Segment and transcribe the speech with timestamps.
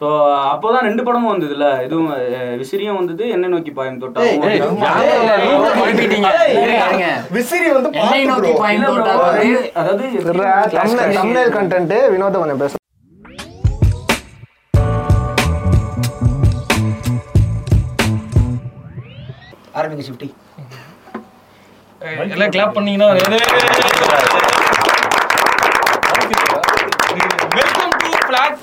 [0.00, 0.06] So
[0.50, 2.10] அப்போதான் ரெண்டு படமும் வந்ததுல இதுவும்
[2.58, 4.42] விசிறியும் வந்தது என்ன நோக்கி பாயும் தொட்டாலும்
[7.32, 9.14] விசிறி வந்து என்னை நோக்கி பாயும் தோட்டா
[9.74, 10.04] அதாவது
[11.14, 12.74] தமிழ் கண்டென்ட் வினோத கொஞ்சம் பேச
[19.78, 20.28] ஆரம்பிங்க ஷிஃப்டி
[22.30, 23.08] எல்லாம் கிளாப் பண்ணீங்கன்னா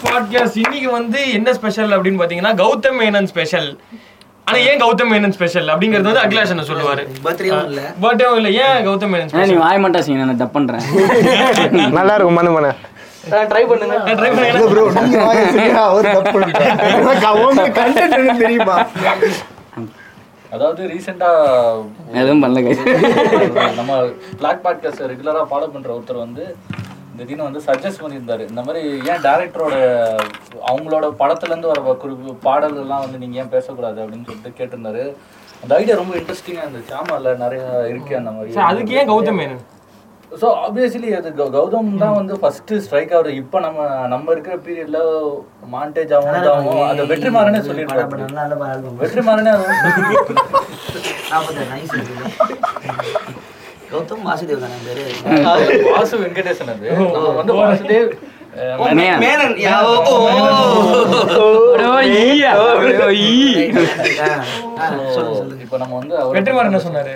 [0.06, 3.70] பாட்காஸ்ட் இன்னைக்கு வந்து என்ன ஸ்பெஷல் அப்படின்னு பாத்தீங்கன்னா கௌதம் மேனன் ஸ்பெஷல்
[4.48, 7.04] ஆனா ஏன் கௌதம் மேனன் ஸ்பெஷல் அப்படிங்கிறது வந்து அகிலாஷ் என்ன சொல்லுவாரு.
[7.26, 8.50] பர்த்டேவும் இல்ல.
[8.64, 10.84] ஏன் கௌதம் மேனன் ஏன்னா நீ ஸ்பெஷல் வாய மாட்டா சீன் நான் தப்பு பண்றேன்?
[11.98, 12.74] நல்லா இருக்கும் மனு மன.
[13.52, 13.98] ட்ரை பண்ணுங்க.
[14.20, 14.66] ட்ரை பண்ணுங்க.
[14.72, 14.84] ப்ரோ
[16.18, 16.40] தப்பு
[17.80, 18.78] கண்டென்ட் தெரியுமா?
[20.56, 21.30] அதாவது ரீசெண்டா
[22.22, 22.76] எதுவும் பண்ணல.
[23.80, 23.94] நம்ம
[24.42, 26.44] பிளாக் பாட்காஸ்ட் ரெகுலரா ஃபாலோ பண்ற ஒருத்தர் வந்து
[27.18, 28.44] திடீர்னு வந்து சஜஸ்ட் பண்ணியிருந்தாரு.
[28.52, 28.82] இந்த மாதிரி
[29.12, 29.76] ஏன் டேரக்டரோட
[30.70, 35.04] அவங்களோட படத்துல இருந்து வர குறிப்பு பாடல்கள்லாம் வந்து நீங்க ஏன் பேசக்கூடாது அப்படின்னு சொல்லிட்டு கேட்டிருந்தாரு.
[35.64, 36.96] அந்த ஐடியா ரொம்ப இன்ட்ரெஸ்டிங்கா இருந்துச்சு.
[37.02, 38.56] ஆமா இல்ல நிறைய இருக்கு அந்த மாதிரி.
[38.58, 39.64] சரி, அதுக்கு ஏன் கௌதம் மேனன்
[40.42, 43.82] ஸோ ஆப்வியஸ்லி அது கௌதம் தான் வந்து ஃபர்ஸ்ட் ஸ்ட்ரைக் ஆகுது இப்போ நம்ம
[44.14, 45.00] நம்ம இருக்கிற பீரியட்ல
[45.74, 46.82] மாண்டேஜ் ஆகும் இதாகும்.
[46.92, 47.60] அது வெற்றிமாறனே
[48.72, 49.54] ஆல்பம் வெற்றிமாறனே
[53.94, 55.04] கௌதம் வாசுதேவ் தானே பேரு?
[55.96, 56.88] வாசு வெங்கடேசன் அது.
[57.00, 58.10] நம்ம வந்து வாசுதேவ்
[58.98, 59.56] மேனன்.
[65.64, 67.16] இப்போ நம்ம வந்து வெற்றிமாறன் என்ன சொன்னாரு?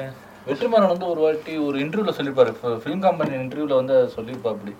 [0.50, 2.52] வெற்றிமாறன் வந்து ஒரு வாட்டி ஒரு இன்டர்வியூல சொல்லியிருப்பாரு.
[2.82, 4.74] ஃபிலிம் கம்பெனி இன்டர்வியூல வந்து சொல்லியிருப்பா அப்படி.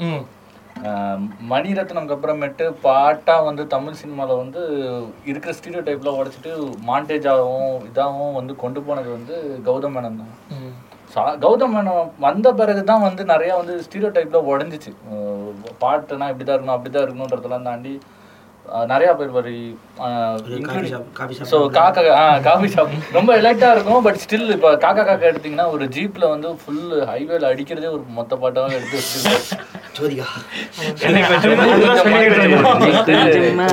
[1.52, 4.62] மணிரத்னம்க்கு அப்புறமேட்டு பாட்டா வந்து தமிழ் சினிமால வந்து
[5.30, 6.52] இருக்கிற ஸ்டீரியோ டைப்ல உடைச்சிட்டு
[6.90, 9.36] மாண்டேஜாகவும் இதாகவும் வந்து கொண்டு போனது வந்து
[9.68, 10.34] கௌதம் மேனன் தான்.
[10.58, 10.74] ம்.
[11.10, 14.92] சா- கௌதம் மேனன் வந்த பிறகு தான் வந்து நிறைய வந்து ஸ்டீரியோ டைப்ல உடஞ்சிச்சு.
[15.82, 17.94] பாட்டுனா இப்படிதான் இருக்கணும் அப்படிதான் இருக்கணுன்றதெல்லாம் தாண்டி
[18.90, 19.54] நிறைய பேர் வரி
[20.66, 24.70] coffee shop coffee shop so காக்கா ஆ காஃபி ஷாப் ரொம்ப எலைட்டா இருக்கும் பட் ஸ்டில் இப்போ
[24.82, 29.64] காக்கா காக்கா எடுத்தீங்கன்னா ஒரு ஜீப்ல வந்து ஃபுல் ஹைவேல அடிக்கிறதே ஒரு மொத்த பாட்டாக எடுத்து வச்சிருக்காரு
[29.98, 30.26] ஜோதிகா.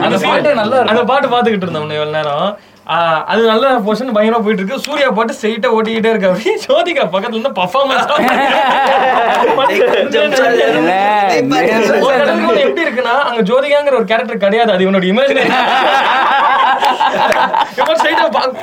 [0.04, 2.46] அந்த பாட்டு நல்லா அந்த பாட்டு பாத்துக்கிட்டு இருந்தோம் உன்னை இவ்வளவு நேரம்.
[3.26, 6.50] அது நல்ல பொசிஷன் பயங்கரமா போயிட்டு இருக்கு சூர்யா பாட்டு ஸ்ட்ரைட்டா ஓட்டிக்கிட்டே இருக்கு அப்படி.
[6.64, 8.08] ஜோதிகா பக்கத்துல இருந்து பர்ஃபார்மன்ஸ்
[12.64, 15.50] எப்படி இருக்குன்னா அங்க ஜோதிகாங்கிற ஒரு கேரக்டர் கிடையாது அது இவனோட இமேஜினரி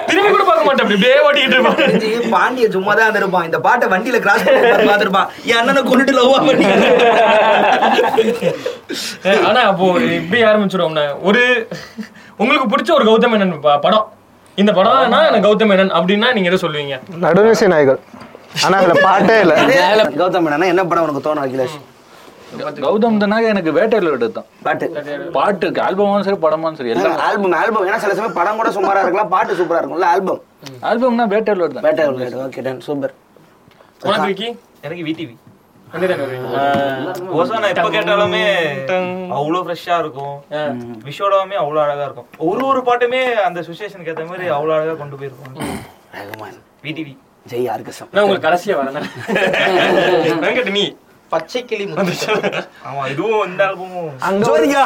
[0.07, 0.83] திரும்பி கூட பார்க்க மாட்டேன்.
[0.83, 2.31] அப்படி இப்படியே ஓட்டிக்கிட்டு இருப்பான்.
[2.31, 5.27] பாண்டிய சும்மா தான் இருப்பான் இந்த பாட்டை வண்டியில கிராஸ் பண்ணி பார்த்திருப்பான்.
[5.43, 6.67] என் அண்ணனை கொண்டுட்டு லவ்வா பண்ணி.
[9.47, 9.85] ஆனா அப்போ
[10.19, 11.43] இப்படி ஆரம்பிச்சிருவோம்னா ஒரு
[12.37, 14.07] உங்களுக்கு பிடிச்ச ஒரு கௌதம் மேனன் ப- படம்.
[14.57, 16.95] இந்த படம்னா எனக்கு கௌதம் மேனன் அப்படின்னா நீங்க எதை சொல்லுவீங்க?
[17.21, 17.99] நடுநிசை நாய்கள்.
[18.65, 19.53] ஆனா அதுல பாட்டே இல்ல.
[20.17, 21.77] கௌதம் மேனன் என்ன படம் உனக்கு தோணும் அகிலேஷ்?
[22.85, 24.85] கௌதம் தானாக எனக்கு வேட்டையில் விட்டது தான் பாட்டு.
[25.37, 27.19] பாட்டுக்கு ஆல்பமும் சரி படமும் சரி எல்லாம்.
[27.27, 30.41] ஆல்பம் ஆல்பம் ஏன்னா சில சமயம் படம் கூட சுமாரா இருக்கலாம் பாட்டு சூப்பரா இருக்கும்ல ஆல்பம்
[30.89, 32.05] ஆல்பம்னா வேட்டையில் தான் பேட்டை
[32.47, 33.13] ஓகே டன் சூப்பர்
[34.09, 34.49] உனக்கு
[34.87, 35.33] எனக்கு விடிவி.
[37.39, 38.43] ஓசானா எப்ப கேட்டாலுமே
[39.37, 40.35] அவ்வளவு ஃப்ரெஷ்ஷா இருக்கும்.
[41.07, 42.27] விஷோடவுமே அவ்வளவு அழகா இருக்கும்.
[42.49, 45.57] ஒரு ஒரு பாட்டுமே அந்த சுச்சுவேஷனுக்கு ஏத்த மாதிரி அவ்வளவு அழகா கொண்டு போயிருக்கும்
[46.17, 46.57] ரகுமான்.
[46.85, 47.13] VTV
[47.51, 48.09] Jai orgasm.
[48.13, 49.09] நான் உங்களுக்கு கடைசியா வரேன்.
[50.45, 50.85] வெங்கட் நீ.
[51.31, 51.85] பச்சை கிளி
[52.87, 54.09] ஆமா இதுவும் இந்த ஆல்பமும்.
[54.47, 54.83] ஜோதிகா.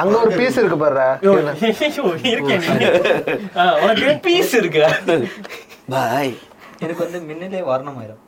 [0.00, 1.06] அங்க ஒரு பீஸ் இருக்கு பாரு
[3.84, 4.82] உனக்கு பீஸ் இருக்கு?
[5.94, 6.34] பாய்.
[6.84, 8.20] எனக்கு வந்து மின்னலே வரணுமாயிரம்.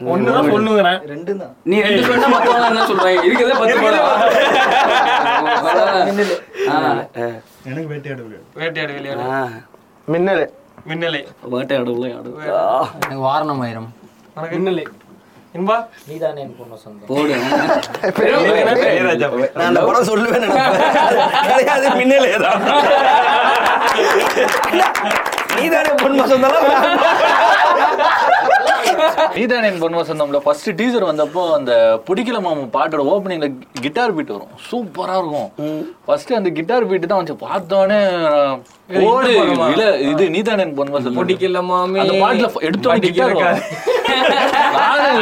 [0.00, 1.00] ஒண்ணுதான் சொல்லுங்கிறேன்.
[1.12, 3.24] ரெண்டு தான் நீ ரெண்டு சொன்னா மத்தவங்க என்ன சொல்றாங்க.
[3.28, 4.06] இருக்கிறதே பத்து படம்
[7.70, 8.20] எனக்கு வேட்டையாட
[8.60, 9.24] வேட்டையாடு விளையாடு.
[10.08, 10.44] மின்னல்.
[10.88, 11.20] மின்னலை
[11.52, 12.30] வேட்டையாடு விளையாடு
[12.96, 13.88] எனக்கு வாரணம் ஆயிரம்
[14.36, 14.84] உனக்கு மின்னலை
[15.54, 15.76] இன்பா?
[16.08, 17.06] நீதானே என் பொண்ணு சொந்தம்.
[17.06, 17.36] போடு.
[19.56, 20.44] நான் அந்த படம் சொல்லுவேன்
[21.46, 22.60] கிடையாது மின்னலே தான்.
[25.56, 26.68] நீதானே பொன் வசந்தெல்லாம்
[29.36, 31.72] நீதானே என் பொன் வசந்தம்ல ஃபர்ஸ்ட் டீசர் வந்தப்போ அந்த
[32.08, 33.48] பிடிக்கல மாமா பாட்டோட ஓப்பனிங்ல
[33.84, 34.52] கிட்டார் பீட் வரும்.
[34.70, 35.48] சூப்பரா இருக்கும்.
[36.06, 38.00] ஃபர்ஸ்ட் அந்த கிட்டார் பீட் தான் வந்து பார்த்தோன்னே
[39.06, 39.32] ஓடு
[39.70, 42.00] இல்ல இது நீதானே என் பொன் வசந்தம் பிடிக்கல மாமே.
[42.04, 43.36] அந்த பாட்டுல எடுத்தோம் கிட்டார்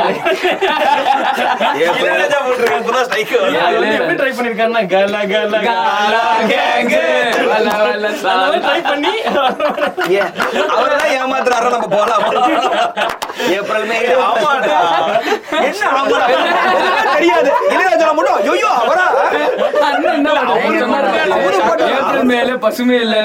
[4.19, 6.17] ட்ரை பண்ணிருக்காருன்னா கல கல கல
[6.50, 7.02] கேங்கு
[8.58, 9.14] ட்ரை பண்ணி
[10.73, 12.23] அவரெல்லாம் ஏமாத்துறாரு நம்ம போலாம்.
[13.56, 14.79] ஏப்ரல் மே ஆமாடா.
[15.61, 16.26] என்ன ஆமாடா?
[16.31, 16.62] எதுவுமே
[17.14, 17.50] தெரியாது.
[17.69, 19.06] இளையராஜா மட்டும் ஐயோ அவரா?
[19.14, 19.43] அவரு.
[21.61, 22.25] பாட்டு.
[22.25, 23.17] மேல பசுமை இல்ல.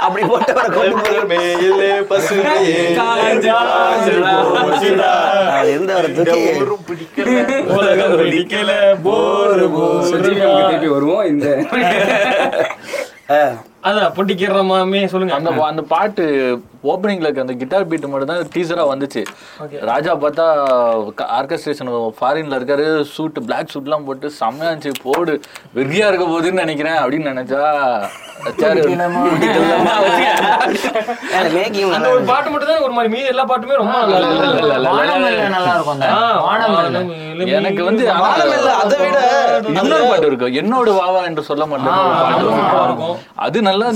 [0.00, 1.18] அப்படி போட்டு வர கொண்டு போய்.
[5.62, 6.08] அது எந்த ஒரு
[10.54, 11.48] தூக்கி வருவோம் இந்த
[13.82, 15.34] அதான் பொட்டிக்கிறமாமே சொல்லுங்க.
[15.34, 16.24] அந்த பா- அந்த பாட்டு
[16.84, 19.22] ஓப்பனிங்ல இருக்க அந்த கிட்டார் பீட் மட்டும் தான் டீசரா வந்துச்சு.
[19.82, 20.46] ராஜா பார்த்தா
[21.36, 25.02] ஆர்கஸ்ட்ரேஷன் ஃபாரின்ல இருக்காரு சூட் பிளாக் சூட்லாம் போட்டு செம்மையா இருந்துச்சு.
[25.04, 25.34] போடு
[25.76, 27.62] வெறியா இருக்க போகுதுன்னு நினைக்கிறேன் அப்படின்னு நினைச்சா
[32.08, 33.98] ஒரு பாட்டு மட்டும் தான் ஒரு மாதிரி மீதி எல்லா பாட்டுமே ரொம்ப
[35.46, 36.00] நல்லா இருக்கும்.
[37.52, 39.18] எனக்கு வந்து அதை விட
[39.72, 40.48] இன்னொரு பாட்டு இருக்கு.
[40.60, 42.00] என்னோட வாவா என்று சொல்ல மாட்டேன்.
[42.30, 42.58] இருக்கும்.
[42.84, 43.16] இருக்கும்.
[43.38, 43.88] அது நல்லா.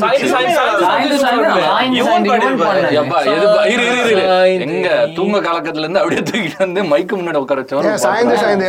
[4.66, 8.66] எங்க தூங்க கலக்கத்துல இருந்து அப்படியே தூக்கிட்டு வந்து மைக்கு முன்னாடி உட்கார ஏன் சாய்ந்து சாய்ந்து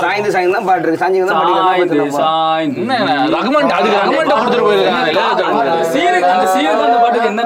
[0.00, 0.54] சாய்ந்து சாய்ந்து.
[0.54, 1.00] தான் பாட்டு இருக்கு.
[1.02, 1.52] சாய்ந்து தான் பாட்டு
[2.18, 2.94] சாய்ந்து என்ன
[3.36, 5.08] ரகுமான் அதுக்கு ரகுமான் கொடுத்துட்டு போயிருக்காங்க.
[5.12, 5.46] இளையராஜா
[5.94, 7.42] சீருக்கு அந்த சீருக்கு அந்த பாட்டுக்கு என்ன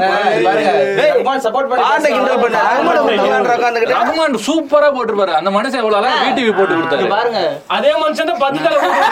[1.26, 2.06] பாட்டை?
[2.06, 5.32] கிண்டல் பண்ண ரகுமான் விட்டுலான்னு உட்காந்துக்கிட்டு ரகுமான் சூப்பரா போட்டிருப்பாரு.
[5.41, 7.06] அந்த மனுஷன் எவ்வளவு அழகா விடிவி போட்டு கொடுத்தாரு.
[7.17, 7.41] பாருங்க.
[7.76, 9.11] அதே மனுஷன் தான் பத்து தலை போட்டாரு.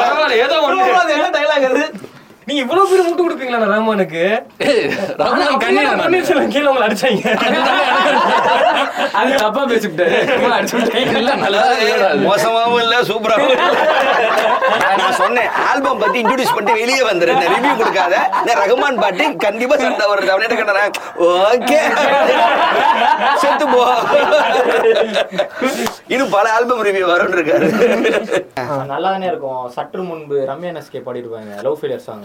[0.00, 0.84] பரவாயில்ல, ஏதோ ஒண்ணு.
[2.48, 4.20] நீங்க இவ்வளவு பேர் முட்டு கொடுப்பீங்களா நான் ரஹ்மானுக்கு
[4.66, 4.84] ஏய்,
[5.20, 7.24] ரகுமான் கண்ணியா பன்னீர்செல்வம் கீழே உங்களை அடிச்சாங்க.
[9.20, 10.18] அது தப்பா பேசிவிட்டாரு
[11.20, 11.62] இல்ல நல்லா.
[12.26, 13.66] மோசமாவும் இல்ல சூப்பராவும் இல்ல.
[15.00, 17.32] நான் சொன்னேன் ஆல்பம் பத்தி இன்ட்ரோடியூஸ் பண்ணிட்டு வெளியே வந்துரு.
[17.54, 18.14] ரிவ்யூ கொடுக்காத.
[18.46, 20.84] நான் ரகுமான் பாட்டு கண்டிப்பா சண்டை வருது அவன் கண்டன
[21.28, 21.80] ஓகே.
[23.42, 23.82] செத்து போ.
[26.14, 27.68] இன்னும் பல ஆல்பம் ரிவ்யூ வரும்னு இருக்காரு.
[28.92, 29.62] நல்லா தானே இருக்கும்.
[29.76, 32.24] சற்று முன்பு ரம்யா எஸ்கே பாடிருப்பாங்க லவ் ஃபெயிலியர் சாங்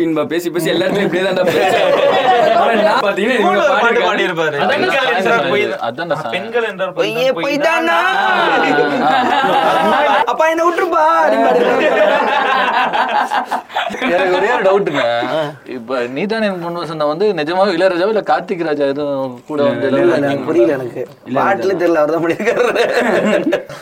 [0.00, 1.96] தான்டா பேசுறேன்
[2.80, 4.06] நான் பாத்தீங்கன்னா இவங்க பாட்டு பாடிருக்காங்க.
[4.06, 4.56] பாடியிருப்பாரு.
[4.62, 5.80] அதான் பெண்கள் என்றால் பொய் தான்.
[5.88, 7.88] அதான் நான் பெண்கள் என்றால் பொய் பொய்யே தான், பொய் பொய் தான்.
[7.88, 7.98] தானா
[10.30, 11.04] அப்பா என்ன விட்டுருப்பா
[14.08, 15.02] எனக்கு ஒரே ஒரு டவுட்டுங்க
[15.74, 19.86] இப்ப நீதானே என் பொண்ணு வசந்தா வந்து நிஜமாவே இளையராஜாவா இல்ல கார்த்திக் ராஜா எதுவும் கூட வந்து
[20.20, 21.02] எனக்கு புரியல எனக்கு.
[21.38, 22.14] பாட்டுல தெரியல அவர்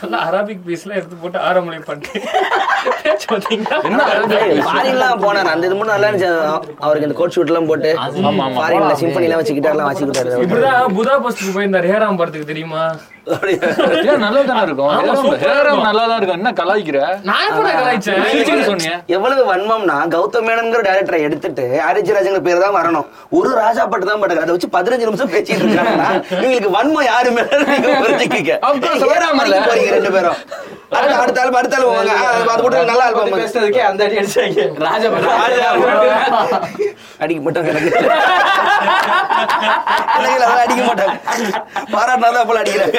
[0.07, 2.19] தான் அரபிக் பீஸ்ல எடுத்து போட்டு ஆரம்பி பண்ணிட்டு?
[3.87, 4.01] என்ன
[4.89, 6.29] ஃபாரின்லாம் போனார் அந்த இது மட்டும் நல்லா இருந்துச்சு.
[6.85, 7.89] அவருக்கு இந்த கோட் ஷூட் எல்லாம் போட்டு
[8.59, 11.89] ஃபாரின்ல சிம்பனி எல்லாம் வச்சு கிட்டார்லாம் வச்சுக்கிட்டாரு இப்படிதான் புதாபஸ்துக்கு போயிருந்தாரு.
[11.93, 12.83] ஹேராம் படத்துக்கு தெரியுமா?
[14.23, 14.91] நல்லா தானே இருக்கும்?
[14.99, 16.39] ஹேரம் ஹேரம் நல்லா தான் இருக்கும்.
[16.39, 16.99] என்ன கலாய்க்கிற?
[17.29, 18.21] நான் எப்படி கலாய்ச்சேன்.
[18.31, 23.07] சிரிச்சுன்னு சொன்னீங்க எவ்வளவு வன்மம்னா கௌதம் மேனன்ங்கிற டேரக்டரை எடுத்துட்டு ஆரிஜி ராஜங்கிற பேர் தான் வரணும்.
[23.39, 26.09] ஒரு ராஜா பாட்டு தான் பாட்டு அதை வச்சு பதினஞ்சு நிமிஷம் பேசிட்டு இருக்காங்கன்னா
[26.77, 28.53] வன்மம் யாரு மேல நீங்க புரிஞ்சுக்கிங்க
[29.95, 30.39] ரெண்டு பேரும்.
[30.97, 32.13] அடுத்த அடுத்த ஆல்பம் அடுத்த ஆல்பம் வாங்க.
[32.53, 35.09] அது போட்டு நல்ல ஆல்பம் பேசுனதுக்கே அந்த அடி அடிச்சாங்க ராஜா
[37.23, 37.69] அடிக்க மாட்டாங்க.
[40.63, 41.15] அடிக்க மாட்டாங்க.
[41.93, 42.97] பாராட்டினா தான் போல அடிக்கிறாங்க.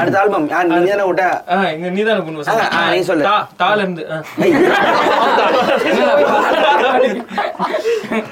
[0.00, 0.46] அடுத்த ஆல்பம்
[0.82, 1.24] நீ தானே விட்ட?
[1.76, 2.02] இங்க நீ
[3.10, 3.24] சொல்லு.
[3.62, 4.04] தால இருந்து.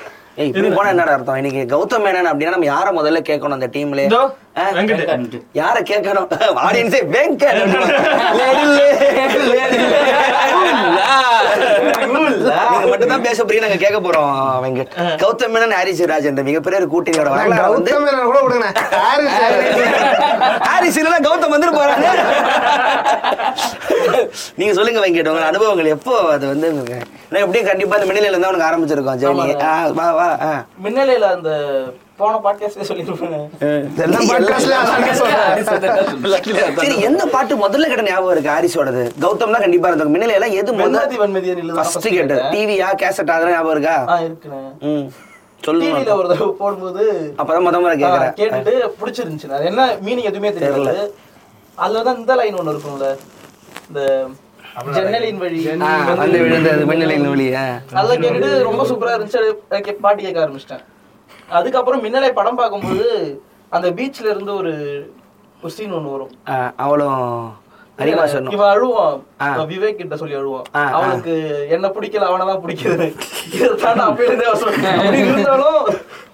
[0.39, 1.37] இப்படி போனா என்னடா அர்த்தம்?
[1.37, 4.03] இன்னைக்கு கௌதம் மேனன் அப்படின்னா நம்ம யார முதல்ல கேட்கணும் அந்த டீம்ல.
[5.55, 6.29] யார கேட்கணும்?
[6.67, 7.61] ஆடியன்ஸே வெங்கட்.
[12.71, 14.33] நீங்க மட்டும் தான் பேச போறீங்க நாங்க கேட்க போறோம்
[14.65, 14.91] வெங்கட்.
[15.23, 16.03] கௌதம் மேனன் ஹாரிஸ்
[16.49, 17.93] மிகப்பெரிய ஒரு கூட்டணியோட வரலாறு வந்து
[18.29, 18.69] கூட விடுங்க
[19.03, 19.37] ஹாரிஸ்
[20.69, 22.07] ஹாரிஸ் இல்லைன்னா கௌதம் வந்துட்டு போறாங்க
[24.59, 26.69] நீங்க சொல்லுங்க வெங்கட் உங்க அனுபவங்கள் எப்போ அது வந்து
[27.39, 29.19] எப்படியும் கண்டிப்பா இந்த மின்னலையில இருந்தா உனக்கு ஆரம்பிச்சிருக்கோம்.
[29.23, 29.55] ஜெர்னி
[29.99, 30.53] வா வா ஆ.
[30.85, 31.51] மின்னலையில அந்த
[32.19, 33.35] போன பாட்காஸ்ட்ல சொல்லிருப்பேன்
[36.79, 38.51] சரி எந்த பாட்டு முதல்ல கேட்ட ஞாபகம் இருக்கு?
[38.51, 39.03] ஹாரிஸோடது.
[39.25, 42.43] கௌதம் தான் கண்டிப்பா இருந்தோம் எல்லாம் எது முதல்ல வெண்மதி வெண்மதியா நில்லு ஃபர்ஸ்ட் கேட்டது.
[42.55, 43.97] டிவியா கேசட் அதெல்லாம் ஞாபகம் இருக்கா?
[44.27, 44.63] இருக்குண்ணே.
[45.63, 47.05] சொல்லுங்க ஒரு தடவை போடும்போது
[47.39, 48.35] அப்பதான் முத முறை கேக்குறேன்.
[48.41, 50.93] கேட்டுட்டு பிடிச்சிருந்துச்சு அது என்ன மீனிங் எதுவுமே தெரியல.
[51.79, 53.09] அதுல தான் இந்த லைன் ஒண்ணு இருக்கும்ல.
[53.89, 54.01] இந்த
[54.97, 55.61] ஜன்னலின் வழி.
[55.83, 57.27] ஆ, வந்து விழுந்தது மின்னலின்
[58.23, 59.43] கேட்டுட்டு ரொம்ப சூப்பரா இருந்துச்சு.
[60.01, 60.85] பாட்டு கேட்க ஆரம்பிச்சிட்டேன்.
[61.51, 63.07] அதுக்கப்புறம் மின்னலை படம் பார்க்கும்போது
[63.71, 64.75] அந்த பீச்ல இருந்து ஒரு
[65.63, 66.33] ஒரு சீன் ஒண்ணு வரும்.
[66.77, 67.23] அவளும்
[67.99, 68.53] அதிகமா சொன்னோம்.
[68.53, 70.63] இவன் அழுவான் விவேக் கிட்ட சொல்லி அழுவான்.
[70.73, 71.35] அவனுக்கு
[71.71, 73.15] என்ன பிடிக்கல அவனதான் பிடிக்குது.
[73.55, 75.85] இதுதான் அப்படி இருந்தே இருந்தாலும்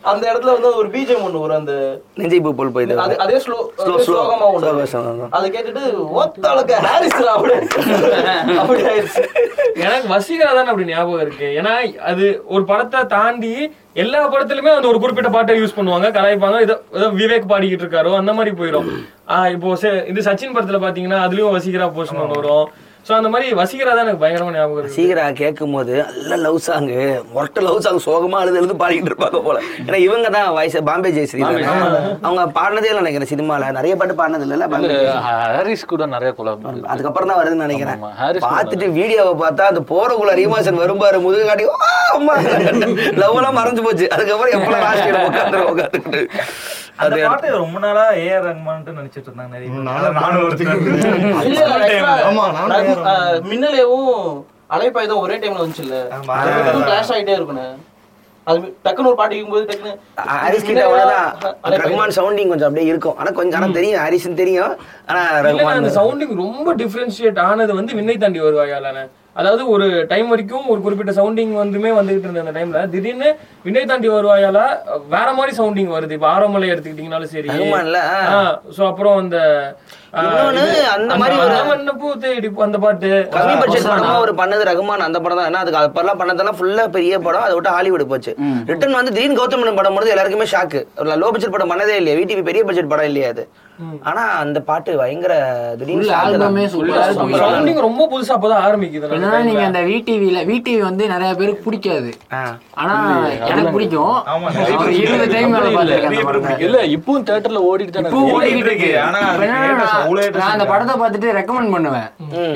[0.02, 3.40] அந்த இடத்துல வந்து ஒரு பீஜம் ஒண்ணு வரும் அந்த நெஞ்சை பூ போல் போயிட்டு அது- அதே ஸ்லோ
[3.40, 4.00] Slow, slow.
[4.06, 5.26] ஸ்லோகமா ஒண்ணு.
[5.30, 5.82] அதை கேட்டுட்டு
[6.16, 7.52] ஒத்தளக்க ஹாரிஸ் அப்படி
[8.56, 9.22] அப்படி ஆயிடுச்சு.
[9.74, 11.60] எனக்கு வசீகரா தானே அப்படி ஞாபகம் இருக்கு.
[11.62, 16.08] ஏன்னா அது ஒரு படத்தை தாண்டி எல்லா படத்துலயுமே அந்த ஒரு குறிப்பிட்ட பாட்டை யூஸ் பண்ணுவாங்க.
[16.10, 16.60] கலாய்ப்பாங்க.
[16.60, 18.88] ஏதோ விவேக் பாடிக்கிட்டு இருக்காரோ அந்த மாதிரி போயிடும்
[19.28, 22.68] ஆஹ் இப்போ இது சச்சின் படத்துல பாத்தீங்கன்னா அதுலயும் வசீகரா போர்ஷன் ஒன்று வரும்.
[23.06, 27.00] சோ அந்த மாதிரி வசீகரா தான் எனக்கு பயங்கரமா ஞாபகம் சீக்கிரம் கேட்கும் போது நல்ல லவ் சாங்கு
[27.32, 29.58] மொரட்ட லவ் சாங் சோகமா அழுது எழுது பாடிக்கிட்டு இருப்பாங்க போல.
[29.80, 31.10] ஏன்னா இவங்க தான் வயசு பாம்பே.
[31.16, 31.42] ஜெயஸ்ரீ
[32.22, 33.68] அவங்க பாடினதே இல்லை நினைக்கிறேன் சினிமால.
[33.78, 34.68] நிறைய பாட்டு பாடினது இல்ல.
[35.26, 38.00] ஹாரிஸ் கூட நிறைய கொலாப் அதுக்கப்புறம் தான் வருதுன்னு நினைக்கிறேன்.
[38.46, 42.36] பார்த்துட்டு வீடியோவை பார்த்தா அந்த போறக்குள்ள ரீமாசன் வரும்பாரு முதுகு காட்டி "ஆ, அம்மா.
[43.22, 44.08] லவ் எல்லாம் மறைஞ்சு போச்சு.
[44.14, 46.22] அதுக்கப்புறம் எப்பலாம் லாஸ்ட் உட்காந்து உட்காந்துக்கிட்டு.
[46.96, 49.70] அந்த அது பாட்டு ரொம்ப நாளா ஏஆர் ரஹ்மான்ட்டு நினைச்சிட்டு இருந்தாங்க நிறைய.
[50.18, 50.44] நானும்
[52.96, 53.10] இல்ல,
[53.50, 54.12] மின்னலேவும்
[54.70, 55.98] அலைப்பாயுதம் ஒரே டைம்ல வந்துச்சுல்ல.
[56.18, 56.36] ஆமா.
[56.88, 57.66] கிளாஷ் ஆயிட்டே இருக்குண்ணே.
[58.46, 60.82] அது டக்குன்னு ஒரு பாட்டு கேட்கும்போது டக்குன்னு ஹாரிஸ் கிட்ட
[61.84, 63.16] ரஹ்மான் சவுண்டிங் கொஞ்சம் அப்படியே இருக்கும்.
[63.18, 64.72] ஆனா கொஞ்சம் ஆனா தெரியும் ஹாரிஸ்னு தெரியும்.
[65.06, 65.20] ஆனா
[65.50, 69.06] இல்ல, அந்த சவுண்டிங் ரொம்ப டிஃபரன்ஷியேட் ஆனது வந்து விண்ணை தாண்டி வருவாயாலான
[69.40, 73.28] அதாவது ஒரு டைம் வரைக்கும் ஒரு குறிப்பிட்ட சவுண்டிங் வந்துமே வந்துகிட்டு இருந்த அந்த டைம்ல திடீர்னு
[73.64, 74.58] விண்ணை தாண்டி வருவாயால
[75.14, 76.16] வேற மாதிரி சவுண்டிங் வருது.
[76.18, 77.48] இப்ப ஆரம்பலை எடுத்துக்கிட்டீங்கனாலும் சரி.
[78.76, 79.38] சோ அப்புறம் அந்த
[80.18, 81.36] அந்த மாதிரி
[82.66, 83.08] அந்த பாட்டு.
[83.34, 85.48] கம்மி பட்ஜெட் படமா ஒரு பண்ணது ரகுமான் அந்த படம் தான்.
[85.50, 87.44] ஏன்னா அதுக்கு அப்பெல்லாம் பண்ணதெல்லாம் ஃபுல்லா பெரிய படம்.
[87.46, 88.32] அதை விட்டு ஹாலிவுட் போச்சு.
[88.70, 90.82] ரிட்டன் வந்து திடீர்னு கௌதம் மேனன் படம் போது எல்லாருக்குமே ஷாக்கு
[91.22, 92.18] லோ பட்ஜெட் படம் பண்ணதே இல்லையா.
[92.20, 93.44] விடிவி பெரிய பட்ஜெட் படம் இல்லையா அது.
[94.08, 95.32] ஆனா அந்த பாட்டு பயங்கர
[95.78, 96.34] திடீர்னு Full shock தான்.
[96.34, 97.32] album-ஏ super ஆ இருக்கும்.
[97.42, 99.64] சவுண்டிங் ரொம்ப புதுசா அப்பதான் ஆரம்பிக்குது அந்த என்னன்னா நீங்க.
[99.70, 102.10] அந்த விடிவில விடிவி வந்து நிறைய பேருக்கு பிடிக்காது.
[102.80, 102.94] ஆனா
[103.50, 104.14] எனக்கு பிடிக்கும்
[105.00, 106.52] இருபது டைம் மேல பாத்திருக்கேன் அந்த படத்தை.
[106.66, 108.90] இல்ல இப்பவும் தியேட்டர்ல ஓடிட்டு தானே இப்போ இருக்கு.
[110.34, 110.66] நான் அந்த.
[110.72, 112.08] படத்தை பார்த்துட்டு ரெக்கமெண்ட் பண்ணுவேன்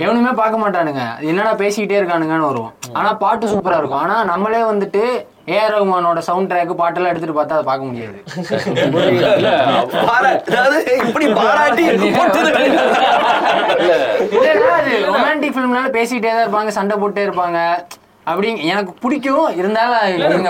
[0.05, 5.03] எவனுமே பார்க்க மாட்டானுங்க அது என்னடா பேசிக்கிட்டே இருக்கானுங்கன்னு வரும் ஆனா பாட்டு சூப்பரா இருக்கும் ஆனா நம்மளே வந்துட்டு
[5.55, 8.19] ஏஆர் ரகுமானோட சவுண்ட் ட்ராக் பாட்டெல்லாம் எடுத்துட்டு பார்த்தா அதை பார்க்க முடியாது.
[11.09, 11.85] இப்படி பாராட்டி
[15.11, 17.59] ரொமான்டிக் ஃபிலிம்னால பேசிக்கிட்டே தான் இருப்பாங்க சண்டை போட்டே இருப்பாங்க.
[18.31, 19.47] அப்படி எனக்கு பிடிக்கும்.
[19.61, 20.47] இருந்தாலும்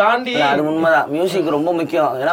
[0.00, 1.08] தாண்டி அது உண்மைதான்.
[1.14, 2.12] மியூசிக் ரொம்ப முக்கியம்.
[2.20, 2.32] ஏன்னா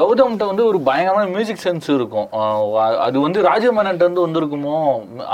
[0.00, 2.28] கௌதம்கிட்ட வந்து ஒரு பயங்கரமான மியூசிக் சென்ஸ் இருக்கும்.
[3.06, 4.76] அது வந்து ராஜமேனன்ட்ட வந்து வந்திருக்குமோ?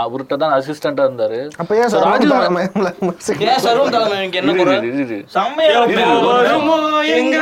[0.05, 1.41] அவர்கிட்ட தான் அசிஸ்டண்டா இருந்தாரு.
[1.63, 2.61] அப்ப ஏன் So, சார் ராஜமேனன்
[3.51, 5.19] ஏன் சர்வம் தலைமை எனக்கு என்ன இரு, குறை இரு, இரு, இரு.
[5.37, 5.81] செம்மையா
[6.29, 6.77] வருமோ
[7.19, 7.39] எங்க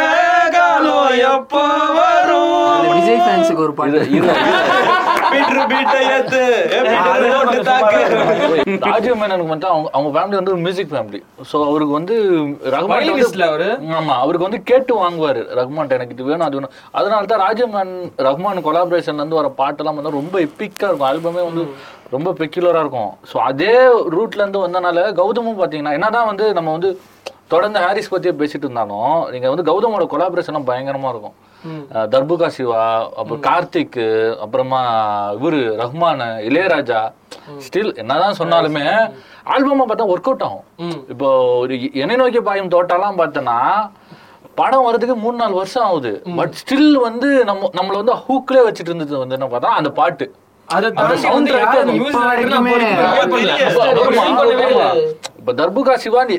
[0.57, 1.63] காலம் எப்போ
[1.99, 2.89] வரும்?
[2.95, 4.01] விஜய் ஃபேன்ஸுக்கு ஒரு பாட்டு.
[5.33, 6.41] பீட்ரு பீட்டை ஏத்து.
[7.35, 8.01] போட்டு தாக்கு.
[8.91, 11.21] ராஜமேனனுக்கு மட்டும் அவங்க அவங்க ஃபேமிலி வந்து ஒரு மியூசிக் ஃபேமிலி
[11.51, 12.17] ஸோ அவருக்கு வந்து
[12.75, 13.69] ரகுமான் Violinist-ல அவரு?
[13.99, 16.75] ஆமா அவருக்கு வந்து கேட்டு வாங்குவாரு ரகுமான் எனக்கு இது வேணும் அது வேணும்.
[17.01, 17.95] அதனால தான் ராஜமேன்
[18.29, 21.09] ரகுமான் கொலாபரேஷன்ல இருந்து வர பாட்டெல்லாம் வந்து ரொம்ப எப்பிக்கா இருக்கும்.
[21.11, 21.65] ஆல்பமே வந்து
[22.17, 23.11] ரொம்ப பெக்யுலரா இருக்கும்.
[23.31, 23.75] ஸோ அதே
[24.17, 26.91] ரூட்ல இருந்து வந்தனால கௌதமும் பாத்தீங்கன்னா என்னதான் வந்து நம்ம வந்து
[27.53, 31.37] தொடர்ந்து ஹாரிஸ் பத்தியே பேசிட்டு இருந்தாலும் நீங்க வந்து கௌதமோட கொலாபரேஷன் பயங்கரமா இருக்கும்.
[32.13, 32.83] தர்புகா சிவா
[33.21, 33.99] அப்புறம் கார்த்திக்
[34.45, 34.81] அப்புறமா
[35.39, 37.01] இவரு ரஹ்மான் இளையராஜா.
[37.67, 38.85] ஸ்டில் என்னதான் சொன்னாலுமே
[39.55, 40.67] ஆல்பமா பார்த்தா ஒர்க் அவுட் ஆகும்.
[41.13, 41.29] இப்போ
[41.63, 43.59] ஒரு என்னை நோக்கி பாயும் தோட்டாலாம் பார்த்தோன்னா
[44.61, 46.13] படம் வரதுக்கு மூணு நாலு வருஷம் ஆகுது.
[46.39, 50.27] பட் ஸ்டில் வந்து நம்ம நம்மள வந்து ஹூக்லயே வச்சுட்டு இருந்தது வந்து என்ன பார்த்தா அந்த பாட்டு.
[55.41, 56.33] இப்ப தர்புகா சிவான்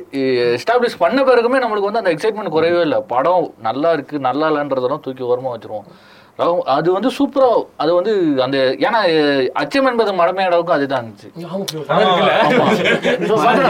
[0.55, 2.99] எஸ்டாப்ளிஷ் பண்ண பிறகுமே நம்மளுக்கு வந்து அந்த எக்ஸைட்மெண்ட் குறையவே இல்லை.
[3.13, 5.87] படம் நல்லா இருக்கு நல்லா இல்லைன்றதெல்லாம் தூக்கி ஓரமா வச்சிருவோம்.
[6.73, 7.47] அது வந்து சூப்பரா
[7.83, 8.11] அது வந்து
[8.45, 8.99] அந்த ஏன்னா
[9.61, 11.29] அச்சம் என்பது மடமையாடவுக்கும் அதுதான் இருந்துச்சு.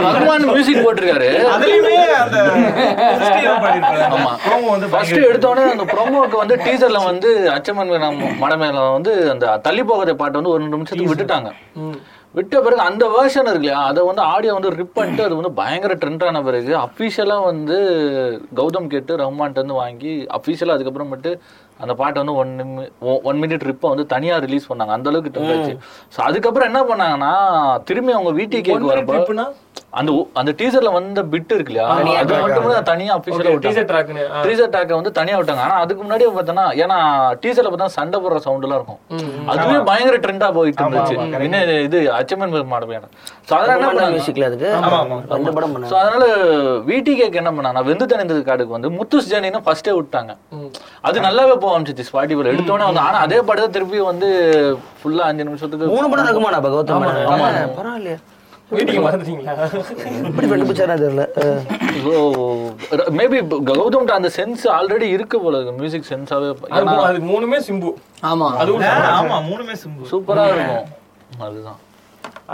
[0.06, 1.28] ரகுமான் மியூசிக் போட்டிருக்காரு.
[4.14, 4.32] ஆமா.
[4.94, 7.92] ஃபர்ஸ்ட் எடுத்தோடனே அந்த ப்ரோமோக்கு வந்து டீசர்ல வந்து அச்சமன்
[8.44, 11.52] மடமேல வந்து அந்த தள்ளி போகாத பாட்டு வந்து ஒரு நிமிஷத்துக்கு விட்டுட்டாங்க.
[12.34, 15.94] விட்ட பிறகு அந்த வேர்ஷன் இருக்கு இல்லையா அதை வந்து ஆடியோ வந்து ரிப் பண்ணிட்டு அது வந்து பயங்கர
[16.02, 17.76] ட்ரெண்ட் ஆன பிறகு அஃபீஷியலா வந்து
[18.60, 21.32] கௌதம் கேட்டு ரஹ்மான்ட்ட வந்து வாங்கி அஃபீஷியலா அதுக்கப்புறமேட்டு
[21.82, 22.52] அந்த பாட்டை வந்து ஒன்
[23.22, 24.94] ஒன் மினிட் ரிப்பை வந்து தனியா ரிலீஸ் பண்ணாங்க.
[24.96, 25.74] அந்த அளவுக்கு ஆச்சு.
[26.14, 27.32] ஸோ அதுக்கப்புறம் என்ன பண்ணாங்கன்னா
[27.84, 29.46] திரும்பி அவங்க வீட்டுக்கு One கேக்கு minute வரப்போ?
[29.90, 31.86] அந்த அந்த டீசர்ல வந்த பிட் இருக்கு இல்லையா?
[32.18, 33.66] அது மட்டும் தனியா அஃபீஷியலா Okay, விட்டாங்க.
[33.66, 34.22] teaser track-னு.
[34.30, 34.42] ஆ.
[34.44, 35.62] டீசர் ட்ராக்கை வந்து தனியா விட்டாங்க.
[35.64, 36.96] ஆனா அதுக்கு முன்னாடியே பார்த்தோன்னா ஏன்னா
[37.42, 39.00] டீசர்ல பார்த்தா சண்டை போடுற சவுண்ட் எல்லாம் இருக்கும்.
[39.48, 41.16] அதுவே பயங்கர ட்ரெண்டா போயிட்டு இருந்துச்சு.
[41.40, 43.10] என்ன இது- அச்சமன் மாடமையான
[43.48, 45.90] சோ அதனால என்ன பண்ணாங்க?
[45.90, 46.24] சோ அதனால
[46.84, 50.32] வீட்டி கேக் என்ன பண்ணாங்க வெந்து தணிந்தது காடுக்கு வந்து முத்துஸ் ஜேனின்னு ஃபர்ஸ்டே விட்டாங்க.
[51.02, 54.28] அது நல்லாவே போக ஆரம்பிச்சிச்சு ஸ்பாட்டிஃபைல எடுத்தோடனே வந்து ஆனா அதே படத்தை திருப்பி வந்து
[55.00, 57.26] ஃபுல்லா அஞ்சு நிமிஷத்துக்கு மூணு படம் இருக்குமா அப்ப கௌதம் மேனன்?
[57.26, 58.18] ஆ, பரவாயில்லையே
[63.12, 63.38] மேபி
[63.70, 66.48] கௌதம்ட்ட அந்த சென்ஸ் ஆல்ரெடி இருக்கு போல மியூசிக் சென்ஸாவே
[67.28, 67.90] மூணுமே சிம்பு.
[68.24, 68.48] ஆமா.
[68.56, 70.08] அது ஆ, ஆமா மூணுமே சிம்பு.
[70.10, 70.86] சூப்பரா இருக்கும்.
[71.40, 71.78] அதுதான்.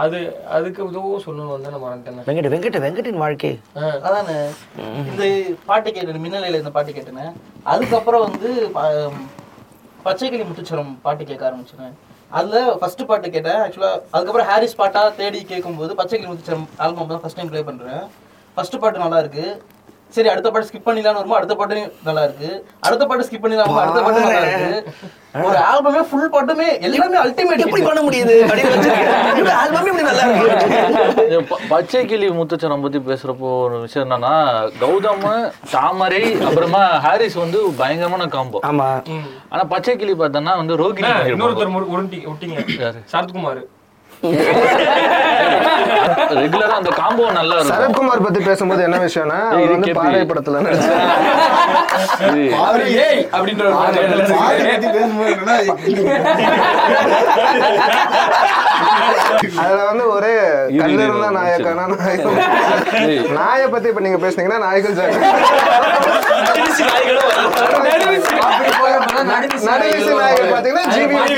[0.02, 0.18] அது
[0.56, 2.26] அதுக்கு ஏதோ சொல்லணும் வந்து நான் மறந்துட்டேன்.
[2.28, 3.52] வெங்கட் வெங்கட் வெங்கட்டின் வாழ்க்கை.
[4.06, 4.36] அதானே?
[5.10, 5.22] இந்த
[5.68, 7.26] பாட்டு கேட்டேன் மின்னலையில இந்த பாட்டு கேட்டேனே.
[7.72, 8.50] அதுக்கப்புறம் வந்து
[10.06, 11.96] பச்சைக்கிளி முத்துச்சரம் பாட்டு கேட்க ஆரம்பிச்சேன்.
[12.38, 13.60] அதுல ஃபர்ஸ்ட் பாட்டு கேட்டேன்.
[13.64, 18.04] ஆக்சுவலா அதுக்கப்புறம் ஹாரிஸ் பாட்டா தேடி கேட்கும்போது பச்சைக்கிளி முத்துச்சரம் ஆல்பம் தான் ஃபர்ஸ்ட் டைம் ப்ளே பண்றேன்.
[18.56, 19.46] ஃபர்ஸ்ட் பாட்டு நல்லா இருக்கு.
[20.14, 22.48] சரி அடுத்த பாட்டு ஸ்கிப் பண்ணிடலாம்னு வரும்போது அடுத்த பாட்டு நல்லா இருக்கு
[22.86, 25.06] அடுத்த பாட்டு ஸ்கிப் பண்ணிடலாம் அடுத்த பாட்டு நல்லா இருக்கு
[25.40, 28.34] ஒரு ஆல்பமே ஃபுல் பாட்டுமே எல்லாமே அல்டிமேட் எப்படி பண்ண முடியுது?
[29.58, 31.38] ஆல்பமே இப்படி நல்லா இருக்கு.
[31.70, 34.32] பச்சை கிளி முத்துச்சரம் பத்தி பேசுறப்போ ஒரு விஷயம் என்னன்னா
[34.80, 35.24] கௌதம்
[35.72, 38.88] தாமரை அப்புறமா ஹாரிஸ் வந்து பயங்கரமான காம்போ ஆமா.
[39.48, 41.10] ஆனா பச்சை கிளி பார்த்தோன்னா வந்து ரோகிணி.
[41.32, 41.74] இன்னொருத்தர்
[42.80, 43.00] யாரு?
[43.12, 43.62] சரத்குமார்.
[46.40, 47.74] ரெகுலரா அந்த காம்போ நல்லா இருக்கும்.
[47.74, 49.94] சரத்குமார் பத்தி பேசும்போது என்ன விஷயம்னா அவர் வந்து.
[49.98, 50.56] பாறை படத்துல.
[59.62, 60.34] அதுல வந்து ஒரே
[60.80, 62.38] கல்லு இரு, இருந்தா இரு, நாயக்கானா நாயகம்.
[63.38, 65.14] நாயை பத்தி இப்ப நீங்க பேசுனீங்கன்னா நாயகன் சார்.
[69.68, 71.28] நடுவிசி நாயகன் பாத்தீங்கன்னா ஜிவிஎம்.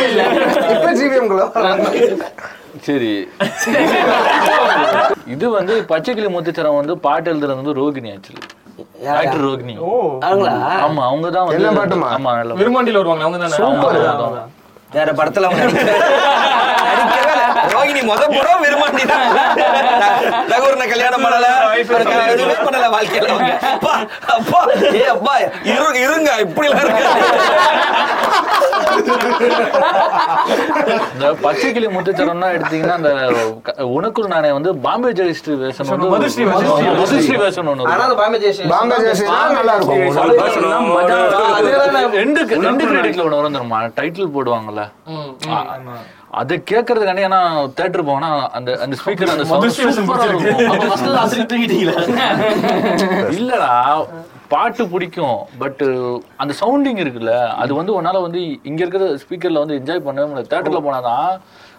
[0.77, 1.45] இப்ப ஜிவிஎம் குள்ள
[2.85, 3.11] சரி.
[5.35, 8.43] இது வந்து பச்சை கிளி முத்துச்சரம் வந்து பாட்டு எழுதுறது வந்து ரோகிணி ஆக்சுவலி
[9.07, 9.75] டாக்டர் ரோகிணி.
[10.23, 10.53] அவங்களா?
[10.85, 12.09] ஆமா அவங்க தான் வந்து எல்லா பாட்டுமா?
[12.17, 14.43] ஆமா நல்ல விருமாண்டியில வருவாங்க அவங்க தானே?
[14.91, 15.65] வேற படத்துல அவங்க
[17.93, 18.03] இல்ல.
[18.03, 19.25] ரோகிணி முத படம் விரும்பாண்டி தான்
[20.51, 21.47] ரகுவரனை கல்யாணம் பண்ணல.
[22.33, 23.29] எதுவுமே பண்ணல வாழ்க்கையில
[23.71, 23.93] அப்பா
[24.35, 24.61] அப்பா
[24.95, 25.35] ஏ அப்பா
[25.71, 27.19] இரு இருங்க இப்படி எல்லாம் இருக்கு
[31.11, 33.11] இந்த பச்சை கிளி முத்துச்சரம்னா எடுத்தீங்கன்னா அந்த
[33.67, 36.45] க- உனக்குள் நானே வந்து பாம்பே ஜெயிஸ்ட் வேஷன் வந்து மதுஸ்ரீ
[37.01, 37.89] மதுஸ்ரீ வேஷன் ஒன்று
[38.73, 39.27] பாம்பே ஜெயஸ்ரீ.
[40.13, 40.63] பாம்பே ஜெயஸ்ரீ
[41.83, 42.17] நல்லா இருக்கும்.
[42.19, 43.81] ரெண்டு ரெண்டு கிரெடிட்ல ஒன்று வரும் தெரியுமா?
[43.99, 44.85] டைட்டில் போடுவாங்கல்ல.
[46.31, 47.39] அதை கேட்கறதுக்காண்டி ஏன்னா
[47.79, 49.45] தேட்டர் போனா அந்த அந்த ஸ்பீக்கர் அந்த
[53.35, 53.71] இல்லடா
[54.49, 55.83] பாட்டு பிடிக்கும் பட்
[56.37, 60.53] அந்த சவுண்டிங் இருக்குல்ல அது வந்து உன்னால வந்து இங்க இருக்கிற ஸ்பீக்கர்ல வந்து என்ஜாய் பண்ணவே முடியாது.
[60.53, 61.29] தேட்டர்ல போனாதான்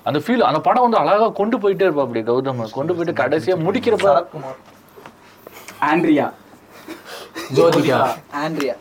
[0.05, 2.61] அந்த ஃபீல் அந்த படம் வந்து அழகா கொண்டு போயிட்டே இருப்பா அப்படி கௌதம்.
[2.71, 4.07] கொண்டு போயிட்டு கடைசியா முடிக்கிறப்ப
[5.89, 6.25] Andrea.
[7.55, 7.99] Jyothika.
[8.41, 8.73] Andrea.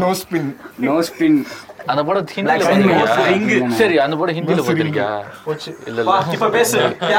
[0.00, 0.48] No spin
[0.80, 1.38] no spin
[1.86, 2.52] அந்த படம் ஹிந்தில
[3.76, 5.08] சரி அந்த படம் ஹிந்தில பார்த்திருக்கியா?
[5.86, 6.10] இல்ல இல்ல.
[6.34, 6.78] இப்ப பேசு.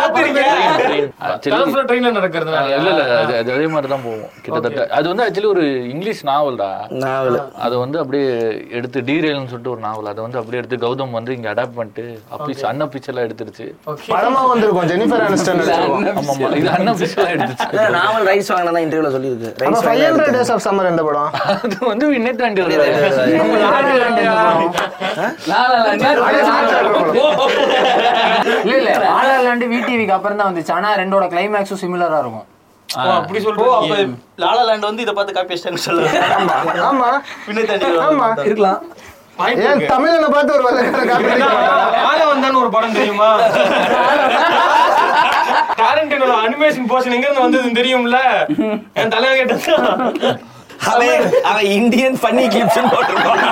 [2.84, 3.00] அது-
[3.40, 4.94] அது அதே மாதிரி தான் போகும் கிட்டத்தட்ட.
[4.94, 8.26] அது வந்து ஆக்சுவலி ஒரு இங்கிலீஷ் நாவல்டா நாவல் அதை வந்து அப்படியே
[8.72, 12.64] எடுத்து டீரெயில்னு சொல்லிட்டு ஒரு நாவல் அதை வந்து அப்படியே எடுத்து கௌதம் வந்து இங்க அடாப்ட் பண்ணிட்டு அப்பீஸ்
[12.70, 13.66] அன்அபிஷியலா எடுத்துருச்சு.
[14.14, 15.98] படமா வந்திருக்கும் ஜெனிஃபர் அனிஸ்டன் ஆமா
[16.32, 16.70] ஆமா இது
[17.34, 19.50] எடுத்துச்சு நாவல் ரைஸ் வாங்கினா இன்டர்வியூல சொல்லியிருக்கு.
[19.64, 21.30] நம்ம rise five hundred days of summer எந்த படம்?
[21.64, 22.72] அது வந்து விண்ணை தாண்டி ஒரு
[28.64, 28.90] இல்ல இல்ல.
[29.74, 30.72] விடிவிக்கு அப்புறம் தான் வந்துச்சு.
[30.78, 32.48] ஆனா ரெண்டோட கிளைமேக்ஸும் சிமிலரா இருக்கும்.
[33.14, 33.86] அப்படி சொல்றோம்
[34.42, 37.08] லாலா லேண்ட் வந்து இத பார்த்து காப்பி அடிச்சாங்க சொல்லுவாங்க ஆமா.
[37.70, 38.28] தண்ணி ஆமா.
[38.48, 38.80] இருக்கலாம்.
[39.38, 43.28] தமிழனை பார்த்து ஒரு வெள்ளைக்காரன் வந்தான்னு ஒரு படம் தெரியுமா?
[45.80, 48.18] டாரண்டினோட அனிமேஷன் போர்ஷன் எங்க இருந்து வந்ததுன்னு தெரியும்ல?
[49.00, 49.76] என் தலைவன் கேட்டா
[50.92, 53.42] அவன் அவன் இந்தியன் ஃபன்னி கிளிப்ஸ் போட்டிருப்பான்.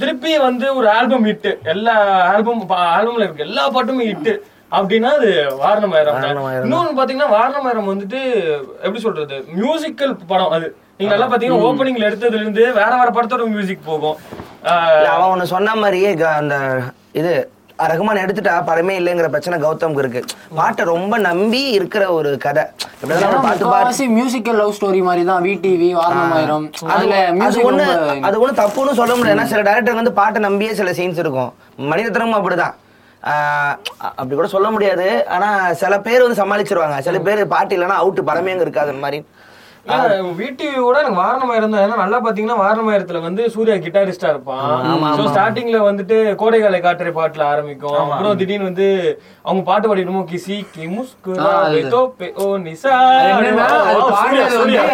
[0.00, 1.94] திருப்பி வந்து ஒரு ஆல்பம் ஹிட் எல்லா
[2.32, 4.32] ஆல்பம் ஆல்பம்ல இருக்கு எல்லா பாட்டுமே ஹிட்
[4.72, 5.30] அப்படின்னா அது
[5.62, 6.38] வாரணமாயிரம் தான்.
[6.64, 8.20] இன்னொன்னு பாத்தீங்கன்னா வாரணமாயிரம் வந்துட்டு
[8.84, 10.68] எப்படி சொல்றது மியூசிக்கல் படம் அது.
[11.00, 14.16] நீங்க நல்லா பாத்தீங்கன்னா ஓப்பனிங்ல எடுத்ததுல இருந்து வேற வேற படத்தோட மியூசிக் போகும்.
[15.10, 16.56] அவன் ஒண்ணு சொன்ன மாதிரியே க- அந்த
[17.12, 17.32] இது
[17.78, 20.20] ரகுமான் எடுத்துட்டா படமே இல்லைங்கிற பிரச்சனை கௌதம்க்கு இருக்கு.
[20.54, 22.64] பாட்டை ரொம்ப நம்பி இருக்கிற ஒரு கதை.
[24.16, 27.86] மியூசிக்கல் லவ் ஸ்டோரி மாதிரி தான் விடிவி வாரணமாயிரம் அதுல அது ஒண்ணு
[28.20, 31.52] அது ஒண்ணு தப்புன்னு சொல்ல முடியாது ஏன்னா சில டேரக்டர் வந்து பாட்டை நம்பியே சில சீன்ஸ் இருக்கும்.
[31.90, 32.74] மனிதத்தனமும் அப்படிதான்.
[34.14, 35.06] அப்படி கூட சொல்ல முடியாது.
[35.28, 36.98] ஆனா சில பேர் வந்து சமாளிச்சிருவாங்க.
[37.00, 39.18] சில பேர் பாட்டு இல்லைன்னா அவுட் படமே அங்க இருக்காது மாதிரி.
[40.38, 44.62] வீட்டியோட எனக்கு வாரணமாயிரம் தான் ஏன்னா நல்லா பாத்தீங்கன்னா வாரணமாயிரத்துல வந்து சூர்யா கிட்டாரிஸ்டா இருப்பான்.
[45.28, 47.98] ஸ்டார்டிங்ல வந்துட்டு கோடைகாலை காட்டுற பாட்டுல ஆரம்பிக்கும்.
[48.04, 48.86] அப்புறம் திடீர்னு வந்து
[49.44, 51.82] அவங்க பாட்டு பாடிடுமோ கிசி கி முஸ்குரா ஆ, அது.
[51.90, 52.94] தோ பே ஓ நிசா
[53.30, 54.82] என்னன்னா, அது ஓ, பாடுனது சூர்யா, சூர்யா.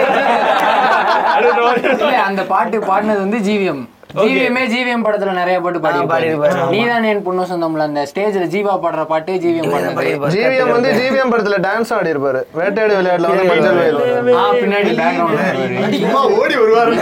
[1.95, 3.81] இல்ல அந்த பாட்டு பாடினது வந்து ஜிவிஎம்
[4.15, 6.29] ஜிவிஎம்ஏ ஜிவிஎம் படத்துல நிறைய பாட்டு பாடி.
[6.73, 11.59] நீதான் என் பொண்ணு சொந்தம்ல அந்த ஸ்டேஜ்ல ஜீவா பாடுற பாட்டு ஜிவிஎம் பாடுறது ஜிவிஎம் வந்து ஜிவிஎம் படத்துல
[11.65, 14.01] டான்ஸ் ஆடி இருப்பாரு வேட்டையாடு விளையாட்டுல வந்து மஞ்சள் வயல்
[14.37, 16.95] ஆ, பின்னாடி பேக்ரவுண்ட் சும்மா ஓடி வருவாரு.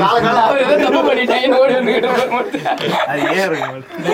[0.00, 0.38] கால கால.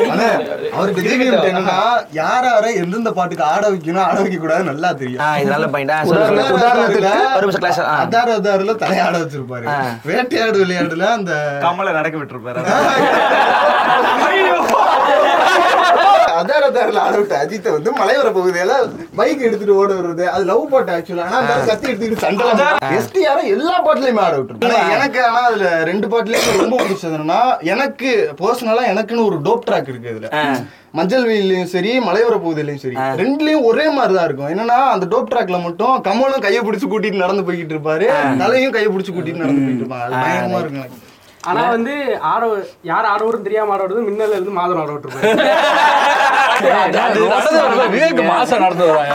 [0.08, 0.26] ஆனா,
[0.74, 1.76] அவருக்கு ஜிவிஎம் என்னன்னா
[2.14, 5.22] யார யார எந்தெந்த பாட்டுக்கு ஆட வைக்கணும் ஆட வைக்க கூடாது நல்லா தெரியும்.
[5.24, 9.66] ஆஹ் இது நல்ல பாயிண்டா உதாரண- உதாரணத்துக்கு ஒரு நிமிஷம் கிளாஸ் அதார அதாருல தலையாட வச்சிருப்பாரு.
[10.06, 11.32] வேட்டையாடு விளையாடுல அந்த
[11.64, 12.60] கமலை நடக்க விட்டுருப்பாரு.
[16.40, 18.74] அதார அதாரில் ஆட விட்ட அஜித்தை வந்து மலையோர பகுதியில
[19.18, 22.68] பைக் எடுத்துட்டு ஓட வருது அது லவ் பாட்டு ஆக்சுவலா ஆனா அந்த கத்தி எடுத்துக்கிட்டு சண்டை
[22.98, 27.40] எஸ்டிஆர எல்லா பாட்டுலயுமே ஆட விட்டுரு எனக்கு ஆனா அதுல ரெண்டு பாட்டுலயும் ரொம்ப பிடிச்சது என்னன்னா
[27.74, 28.10] எனக்கு
[28.42, 30.30] பர்சனலா எனக்குன்னு ஒரு டோப் ட்ராக் இருக்கு இதுல.
[30.98, 32.96] மஞ்சள் வெயிலையும் சரி மலையோர பகுதியிலையும் சரி.
[33.22, 34.52] ரெண்டுலயும் ஒரே மாதிரி தான் இருக்கும்.
[34.54, 38.06] என்னன்னா அந்த டோப் ட்ராக்ல மட்டும் கமலும் கையை பிடிச்சு கூட்டிட்டு நடந்து போய்கிட்டு இருப்பாரு.
[38.44, 40.06] தலையும் கையை பிடிச்சு கூட்டிட்டு நடந்து போயிட்டு இருப்பாங்க.
[40.08, 40.96] அது பயங்கரமா இருக்கும்.
[41.48, 41.92] ஆனா வந்து
[42.30, 42.42] ஆட
[42.84, 45.34] யார் ஆடவரும் தெரியாம ஆட விடுறது மின்னல்ல இருந்து மாதம் ஆட விட்டுருப்பாரு.
[47.92, 49.14] விவேக் மாசம் நடந்து வராங்க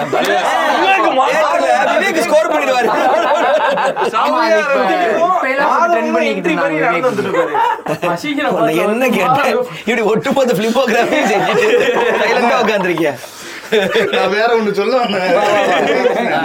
[1.93, 2.87] விவேக் ஸ்கோர் பண்ணிடுவாரு.
[4.05, 4.53] இருந்தாங்க
[6.07, 6.39] விவேக்.
[8.53, 9.51] உன்னை என்ன கேட்டேன்?
[9.81, 11.67] இப்படி ஒட்டுமொத்த பிலிமோகிராஃபி செஞ்சுட்டு
[12.21, 13.13] சைலண்டா உட்காந்துருக்கியா
[14.11, 15.35] நான் வேற ஒண்ணு சொல்ல வந்தேன்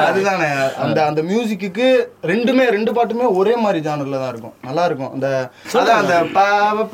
[0.09, 0.49] அதுதானே.
[0.79, 1.89] அந்த அந்த மியூசிக்கு
[2.23, 4.55] ரெண்டுமே ரெண்டு பாட்டுமே ஒரே மாதிரி ஜானர்ல தான் இருக்கும்.
[4.63, 5.13] நல்லா இருக்கும்.
[5.13, 6.41] அந்த அதான் அந்த ப,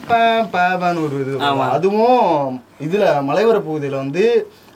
[0.08, 0.14] ப,
[0.52, 1.38] ப, பன்னு ஒரு இது.
[1.70, 4.24] அதுவும் இதுல மலைவர பகுதியில வந்து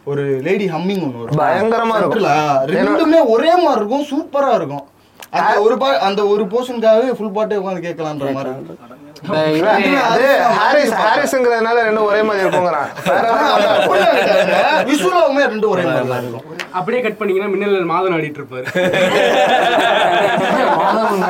[0.05, 1.39] ஒரு லேடி ஹம்மிங் ஒன்று வரும்.
[1.39, 2.23] பயங்கரமா இருக்கும்.
[2.23, 2.31] இருக்குல்ல,
[2.77, 4.07] ரெண்டுமே ஒரே மாதிரி இருக்கும்.
[4.13, 4.87] சூப்பரா இருக்கும்.
[5.31, 8.53] அந்த ஒரு பா அந்த ஒரு போர்ஷனுக்காகவே ஃபுல் பாட்டே உட்காந்து கேட்கலான்ற மாதிரி.
[11.03, 12.89] ஹாரிஸ்ங்கிறதுனால ரெண்டும் ஒரே மாதிரி இருக்குங்கிறான்.
[14.91, 16.45] விஷுவலாவுமே ரெண்டும் ஒரே மாதிரி தான் இருக்கும்.
[16.79, 18.67] அப்படியே கட் பண்ணீங்கன்னா மின்னல் மாதம் ஆடிட்டு இருப்பாரு.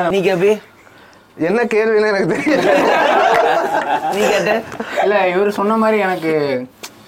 [0.13, 0.51] நீ கேப்பி?
[1.49, 2.71] என்ன கேள்வின்னு எனக்கு தெரியல
[4.15, 4.53] நீ கேட்ட.
[5.03, 6.33] இல்ல இவர் சொன்ன மாதிரி எனக்கு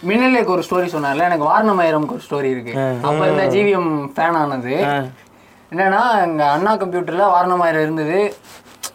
[0.09, 2.73] மின்னலுக்கு ஒரு ஸ்டோரி சொன்னார்ல எனக்கு வாரணமயரம்க்கு ஒரு ஸ்டோரி இருக்கு.
[3.07, 4.75] அப்ப இந்த ஜிவிஎம் ஃபேன் ஆனது.
[5.71, 8.19] என்னன்னா எங்க அண்ணா கம்ப்யூட்டர்ல வாரணமாயிரம் இருந்தது.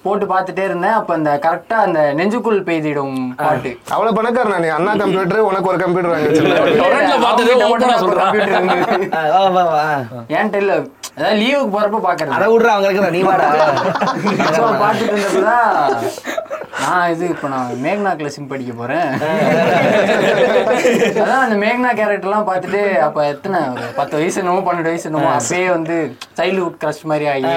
[0.06, 0.96] போட்டு பார்த்துட்டே இருந்தேன்.
[1.00, 3.70] அப்ப அந்த கரெக்டா அந்த நெஞ்சுக்குள் பெய்திடும் பாட்டு.
[3.94, 4.70] அவ்வளவு பணக்காரனா நீ.
[4.78, 6.16] அண்ணா கம்ப்யூட்டர் உனக்கு ஒரு கம்ப்யூட்டர்
[10.36, 10.74] என்கிட்ட இல்ல
[11.18, 12.34] அதாவது லீவுக்கு போறப்ப பாக்குறது.
[12.36, 13.46] அட விடுற அவங்க இருக்கிற நீ வாடா.
[14.56, 15.70] So, பார்த்துட்டு இருந்தப்பதான்
[16.80, 19.08] நான் இது இப்ப நான் மேக்னாக்ல சிம் படிக்க போறேன்.
[21.22, 25.66] அதான் அந்த மேக்னா கேரக்டர்லாம் பார்த்துட்டு அப்ப எத்தனை ஒரு பத்து வயசு என்னமோ பன்னெண்டு வயசு என்னமோ அப்பயே
[25.76, 25.96] வந்து
[26.40, 27.54] சைல்ட்ஹுட் கிரஷ் மாதிரி ஆகி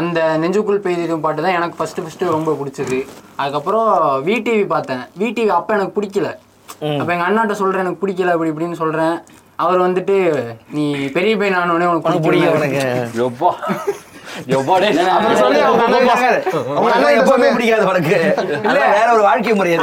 [0.00, 2.98] அந்த நெஞ்சுக்குள் பெய்திடும் பாட்டு தான் எனக்கு ஃபர்ஸ்ட் ஃபர்ஸ்ட் ரொம்ப பிடிச்சது.
[3.36, 3.88] அதுக்கப்புறம்
[4.26, 5.02] விடிவி பார்த்தேன்.
[5.20, 6.28] விடிவி அப்ப எனக்கு பிடிக்கல.
[7.00, 9.16] அப்ப எங்க அண்ணாட்ட சொல்றேன் எனக்கு பிடிக்கல அப்படி இப்படின்னு சொல்றேன்.
[9.64, 10.16] அவர் வந்துட்டு
[10.76, 10.84] நீ
[11.16, 12.54] பெரிய பையன் ஆனோடனே உனக்கு பிடிக்கல.
[12.60, 12.84] உனக்கு.
[13.26, 13.50] எப்பா?
[14.56, 14.96] எப்பா டேய்.
[15.16, 16.08] அப்புறம் சொல்லி அவங்க அண்ணன்
[16.76, 18.16] அவங்க அண்ணன் எப்பவுமே பிடிக்காது உனக்கு.
[18.96, 19.76] வேற ஒரு வாழ்க்கை முறை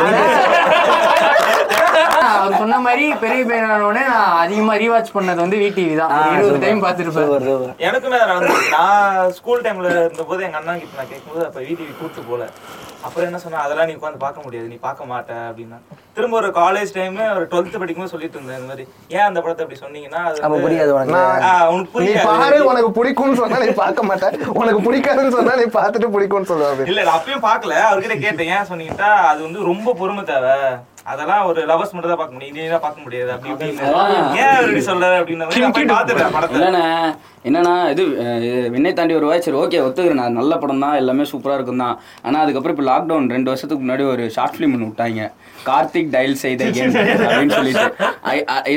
[2.10, 6.14] அவர் சொன்ன மாதிரி பெரிய பையனானோடனே நான் அதிகமா ரீவாட்ச் பண்ணது வந்து விடிவி தான்.
[6.18, 7.74] ஒரு இருபது டைம் பார்த்துருப்பேன்.
[7.88, 12.46] எனக்குமே நடந்துச்சு நான் ஸ்கூல் டைம்ல இருந்தபோது எங்க அண்ணா கிட்ட நான் கேட்கும்போது அப்ப வீட்டுக்கு கூட்டு போல.
[13.06, 14.68] அப்புறம் என்ன சொன்னா அதெல்லாம் நீ உட்காந்து பார்க்க முடியாது.
[14.72, 15.78] நீ பார்க்க மாட்ட அப்படின்னா.
[16.16, 18.84] திரும்ப ஒரு காலேஜ் டைம் ஒரு டுவெல்த் படிக்கும்போது சொல்லிட்டு இருந்தேன் இந்த மாதிரி.
[19.16, 21.16] ஏன் அந்த படத்தை அப்படி சொன்னீங்கன்னா அது புரியாது உனக்கு.
[21.16, 22.68] பாரு புரியாது.
[22.72, 24.30] உனக்கு பிடிக்கும்னு சொன்னா நீ பார்க்க மாட்ட.
[24.62, 26.88] உனக்கு பிடிக்காதுன்னு சொன்னா நீ பார்த்துட்டு பிடிக்கும்னு சொல்லுவாரு.
[26.92, 27.82] இல்ல நான் அப்பயும் பார்க்கல.
[27.90, 28.54] அவர்கிட்ட கேட்டேன்.
[28.58, 30.56] ஏன் சொன்னீங்கன்னா அது வந்து ரொம்ப பொறுமை தேவை.
[31.06, 32.56] அதெல்லாம் ஒரு லவர்ஸ் மட்டும் தான் பார்க்க முடியும்.
[32.58, 33.30] நீ தான் பார்க்க முடியாது.
[33.36, 33.52] அப்படி
[34.42, 35.16] ஏன் அவர் இப்படி சொல்றாரு
[36.56, 36.86] இல்லைண்ணே
[37.48, 38.04] என்னன்னா இது
[38.74, 42.76] விண்ணை தாண்டி ஒரு சரி ஓகே ஒத்துக்கிறேன் நல்ல படம் தான் எல்லாமே சூப்பராக இருக்கும் தான் ஆனால் அதுக்கப்புறம்
[42.76, 45.24] இப்போ லாக்டவுன் ரெண்டு வருஷத்துக்கு முன்னாடி ஒரு ஷார்ட் ஃபிலிம் ஒன்று விட்டாங்க.
[45.66, 47.94] கார்த்திக் டயல் செய்த கேம் அப்படின்னு சொல்லிட்டு.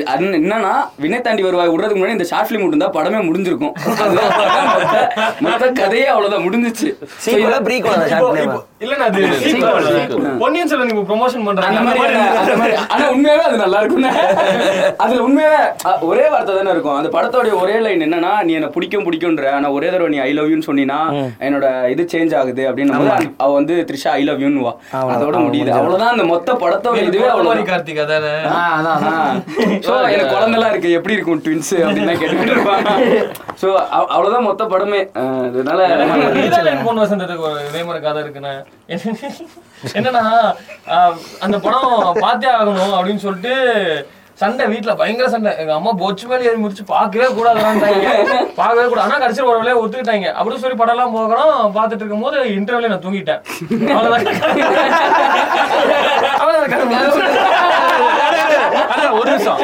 [0.09, 3.73] என்னன்னா விண்ணை தாண்டி வருவாய் விடுறதுக்கு முன்னாடி இந்த ஷார்ட் ஃபிலிம் விட்டுருந்தா படமே முடிஞ்சிருக்கும்.
[5.41, 6.89] மொத்த- கதையே அவ்வளோதான் முடிஞ்சிச்சு.
[9.01, 9.29] அது
[10.39, 11.79] பொன்னியின் செல்வன் இப்போ ப்ரொமோஷன் பண்றாங்க.
[11.79, 14.13] அந்த மாதிரி ஆனா உண்மையாவே அது நல்லா இருக்கும்ண்ணே
[14.97, 16.97] அதுல உண்மையாவே ஒரே வார்த்தை தானே இருக்கும்.
[16.97, 19.51] அந்த படத்தோட ஒரே லைன் என்னன்னா நீ என்ன பிடிக்கும் பிடிக்கும்ன்ற.
[19.51, 21.01] ஆனா ஒரே தடவை நீ ஐ லவ் யூன்னு சொன்னீங்கன்னா
[21.41, 22.73] என்னோட இது சேஞ்ச் ஆகுது.
[22.73, 22.91] அப்படின்னு
[23.37, 25.69] அவ வந்து த்ரிஷா ஐ லவ் யூன்னு வா அதோட முடியுது.
[25.71, 28.01] அவ்வளவுதான் அந்த மொத்த படத்தோட இதுவே மாதிரி அவ்வளவு கார்த்திக்
[28.77, 29.05] அதான்
[29.87, 30.91] சோ எனக்கு குழந்தைலாம் இருக்கு.
[30.91, 32.89] எப்படி இருக்கும் ட்வின்ஸ் அப்படின்னு கேட்டுக்கிட்டு இருப்பாங்க.
[33.61, 33.69] சோ
[34.09, 35.01] அவ்வளவுதான் மொத்த படமே.
[35.47, 35.81] அதனால
[36.85, 37.01] பொன்
[37.47, 38.55] ஒரு இதே மாதிரி கதை இருக்குண்ணே.
[39.95, 40.25] என்னன்னா
[40.89, 43.55] ஆஹ், அந்த படம் பார்த்தே ஆகணும் அப்படின்னு சொல்லிட்டு
[44.41, 45.51] சண்டை வீட்ல பயங்கர சண்டை.
[45.63, 47.87] எங்க அம்மா பொச்சு மேலே ஏறி முடிச்சு பார்க்கவே கூடாதுன்றாங்க
[48.61, 49.05] பார்க்கவே கூடாது.
[49.07, 50.29] ஆனா கடைசியில் ஒரு வேலையை ஒத்துக்கிட்டாங்க.
[50.39, 53.41] அப்படி சொல்லி படம் எல்லாம் போகிறோம் பார்த்துட்டு இருக்கும்போது இன்டர்வியூல நான் தூங்கிட்டேன்.
[59.19, 59.61] ஒரு நிமிஷம்.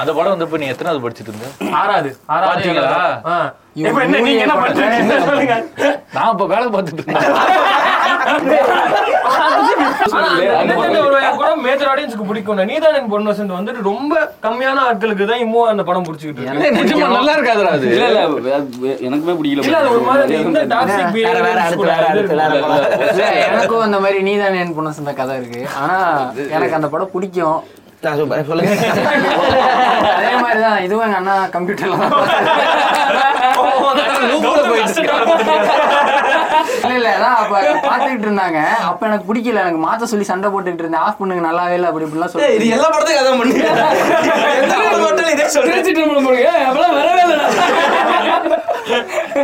[0.00, 1.48] அந்த படம் வந்து இப்ப நீ எத்தனாவது படிச்சிட்டு இருந்த?
[1.82, 2.70] ஆறாது ஆறாவது
[6.12, 7.04] நான் இப்ப வேலை பார்த்துட்டு
[11.62, 16.04] மேஜர் ஆடியன்ஸ்க்கு பிடிக்கும் நீதான் என் பொண்ணு வசந்த் வந்துட்டு ரொம்ப கம்மியான ஆட்களுக்கு தான் இன்னும் அந்த படம்
[16.04, 17.14] பிடிச்சிக்கிட்டு இருக்கு.
[17.14, 17.90] நல்லா இருக்காதுடா அது?
[17.90, 18.20] இல்ல இல்ல
[19.08, 19.62] எனக்குமே பிடிக்கல.
[19.62, 21.16] இல்ல ஒரு மாதிரி இந்த டாக்ஸிக்
[23.48, 25.66] எனக்கும் அந்த மாதிரி நீதான் என் பொண்ணு கதை இருக்கு.
[25.82, 27.62] ஆனா எனக்கு அந்த படம் பிடிக்கும்.
[28.02, 28.24] அதே
[30.42, 31.94] மாதிரிதான் இதுவும் எங்க அண்ணா கம்ப்யூட்டர்ல
[33.62, 34.10] 思わない。
[34.40, 35.14] こもいいですけど。
[36.80, 37.54] இல்ல இல்ல அதான் அப்ப
[37.86, 38.58] பாத்துக்கிட்டு இருந்தாங்க.
[38.90, 39.62] அப்ப எனக்கு பிடிக்கல.
[39.64, 41.04] எனக்கு மாத்த சொல்லி சண்டை போட்டுக்கிட்டு இருந்தேன்.
[41.06, 43.54] ஆஃப் பண்ணுங்க நல்லாவே இல்ல அப்படி இப்படிலாம் ஏய், இது சொல்லி எல்லா படத்துக்கும் அதான் பண்ணு.
[45.04, 45.32] மட்டும்
[46.36, 47.46] இதே அப்பெல்லாம் வரவே இல்லை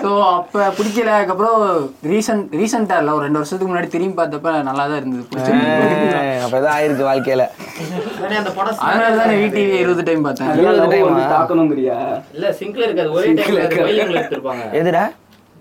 [0.04, 1.10] ஸோ அப்ப பிடிக்கல.
[1.16, 1.58] அதுக்கப்புறம்
[2.12, 5.98] ரீசன்ட் ரீசெண்டா இல்ல ஒரு ரெண்டு வருஷத்துக்கு முன்னாடி திரும்பி பார்த்தப்ப நல்லா தான் இருந்தது பிடிச்சிருந்தது.
[6.46, 7.44] அப்பதான் ஆயிருக்கு வாழ்க்கையில.
[8.86, 10.50] அதனால தான் விடிவி இருபது டைம் பார்த்தேன்.
[10.58, 11.28] இருபது time ஆ?
[11.34, 11.96] தாக்கணுங்கிறியா?
[12.36, 13.10] இல்ல சிங்க்ல இருக்காது.
[13.16, 13.28] ஒரே
[14.14, 14.64] எடுத்திருப்பாங்க.
[14.80, 15.04] எதுடா?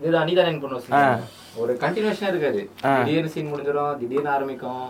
[0.07, 1.21] இது அனிதா நைன் பண்ணுவோம்
[1.61, 4.83] ஒரு கண்டினியூஷனா இருக்காது திடீர்னு சீன் முடிஞ்சிடும் திடீர்னு ஆரம்பிக்கும்.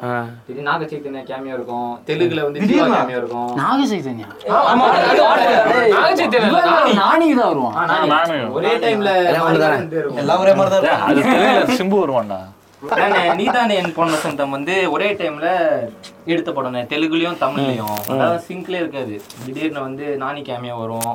[0.46, 1.90] திடீர்னு நாக சைத்தன்யா கேமியா இருக்கும்.
[2.10, 3.50] தெலுங்குல வந்து ஜீவா கேமியா இருக்கும்.
[3.62, 3.80] நாக
[6.50, 8.52] இவன் நானி தான் வருவான்.
[8.60, 9.12] ஒரே டைம்ல
[10.22, 11.08] எல்லாம் ஒரே மாதிரி தான் இருக்கும்.
[11.10, 12.40] அது தெலுங்குல சிம்பு வருவான்டா.
[13.42, 15.50] நீதானே என் பொண்ணு சொந்தம் வந்து ஒரே டைம்ல
[16.32, 18.00] எடுத்த படம் தெலுங்குலயும் தமிழ்லயும்.
[18.14, 19.16] அதாவது சிங்க்ல இருக்காது.
[19.46, 21.14] திடீர்னு வந்து நானி கேமியா வரும்.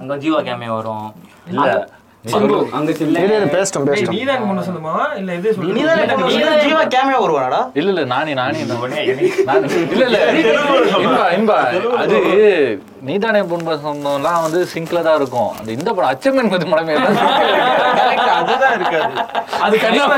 [0.00, 1.06] அங்க ஜீவா கேமியா வரும்.
[1.52, 1.68] இல்ல.
[2.24, 6.22] பேசிட்டோம் ஏய், நீதான் கொண்டு சொந்தமா இல்ல இதே சொல்லு நீதான்
[6.62, 9.66] ஜீவா கேமியா வருவாடா இல்ல இல்ல நானே நானே நான்.
[9.94, 10.20] இல்ல இல்ல
[11.02, 11.58] இன்பா இன்பா.
[11.98, 12.18] அது
[13.06, 15.50] நீதானே புண்பசம்லாம் வந்து சிங்க்ல தான் இருக்கும்.
[15.58, 16.94] அந்த இந்த படம் அச்சமன் கொஞ்சம் மடமே
[18.36, 19.12] அதுதான் இருக்காது.
[19.64, 20.16] அது கண்டிப்பா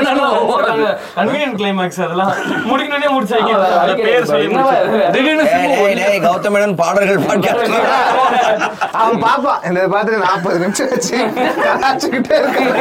[1.17, 2.31] கன்வீனியன்ட் கிளைமாக்ஸ் அதெல்லாம்
[2.69, 4.77] முடிக்கணும்னே முடிச்சாங்க அது பேர் சொல்லி முடிச்சு.
[5.15, 7.75] திடீர்னு டேய், சிம்பு டேய், டேய், கௌதம் மேனன் பாடல்கள் பாட்காஸ்ட்.
[9.01, 11.17] அவன் பாப்பான் இந்த பார்த்துட்டு நாற்பது நிமிஷம் வச்சு
[11.67, 12.73] கலாச்சிக்கிட்டே இருக்கான்.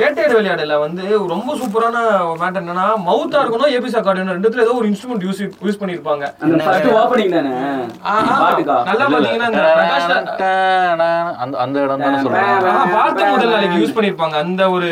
[0.00, 0.74] வேட்டையாடு விளையாடல.
[0.84, 1.96] வந்து ரொம்ப சூப்பரான
[2.40, 6.24] மேட்டர் என்னன்னா மவுத்தா இருக்கணும் ஏபிசா கார்டு ரெண்டுத்துல ஏதோ ஒரு இன்ஸ்ட்ருமெண்ட் யூஸ் யூஸ் பண்ணிருப்பாங்க.
[6.44, 7.52] அந்த ஃபர்ஸ்ட் ஓப்பனிங் தானே?
[8.42, 8.76] பாட்டுக்கா?
[8.88, 10.10] நல்லா பாத்தீங்கன்னா இந்த பிரகாஷ்
[11.42, 12.50] அந்த அந்த இடம் தானே சொல்றேன்.
[12.96, 14.36] பார்த்த முதல் நாளைக்கு யூஸ் பண்ணிருப்பாங்க.
[14.44, 14.90] அந்த ஒரு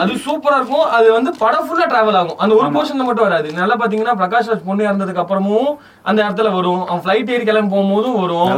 [0.00, 0.86] அது சூப்பரா இருக்கும்.
[0.96, 2.38] அது வந்து படம் ஃபுல்லா டிராவல் ஆகும்.
[2.42, 3.48] அந்த ஒரு போர்ஷன்ல மட்டும் வராது.
[3.60, 5.70] நல்லா பாத்தீங்கன்னா பிரகாஷ் ராஜ் பொண்ணு இறந்ததுக்கு அப்புறமும்
[6.08, 6.82] அந்த இடத்துல வரும்.
[6.88, 8.52] அவன் ஃபிளைட் ஏறி கிளம்பி போகும்போதும் வரும்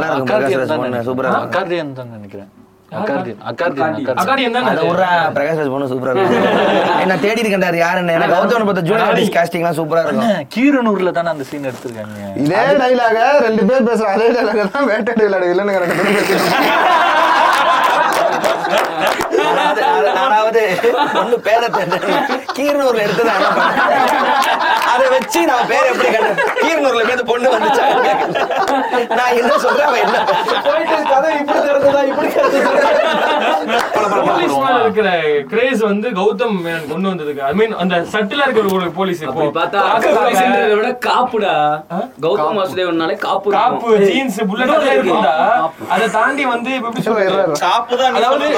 [1.45, 2.51] அக்கார்டியன் நினைக்கிறேன்.
[10.55, 12.33] கீரனூர்ல தானே அந்த சீன் எடுத்திருக்காங்க?
[12.43, 15.13] இதே டைலாக ரெண்டு பேர் பேசுற அதே டைலாக தான் வேட்டை
[15.51, 15.75] இல்லைன்னு
[20.17, 20.63] நானாவது
[21.15, 21.67] பொண்ணு பேரை
[22.57, 23.31] கீரனூர்ல எடுத்தது
[24.93, 26.31] அதை வச்சு நான் பேர் எப்படி கண்டு
[26.63, 27.85] கீரனூர்ல இருந்து பொண்ணு வந்துச்சா.
[29.19, 30.17] நான் என்ன சொல்றேன் அவன் என்ன
[30.67, 32.29] போயிட்டு கதை இப்படி திறந்ததா இப்படி
[34.83, 35.09] இருக்கிற
[35.51, 37.41] கிரேஸ் வந்து கௌதம் மேனன் கொண்டு வந்ததுக்கு.
[37.49, 39.47] ஐ மீன் அந்த சட்டிலா இருக்கிற ஒரு போலீஸ் இப்போ.
[39.59, 39.81] பார்த்தா
[40.79, 41.55] விட காப்புடா.
[42.25, 44.07] கௌதம் வாசுதேவனாலே காப்பு காப்பு இருக்கும்.
[44.11, 45.35] ஜீன்ஸ் புல்லட் எல்லாம் இருக்கும்டா.
[45.95, 47.59] அதை தாண்டி வந்து இப்ப எப்படி சொல்றது?
[47.67, 48.49] காப்பு தான் அதாவது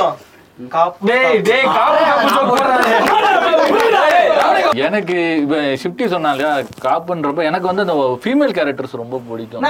[4.78, 6.52] எனக்கு இப்ப ஷிப்டி சொன்னா இல்லையா
[6.84, 9.64] காப்புன்றப்ப எனக்கு வந்து அந்த ஃபீமேல் கேரக்டர்ஸ் ரொம்ப பிடிக்கும்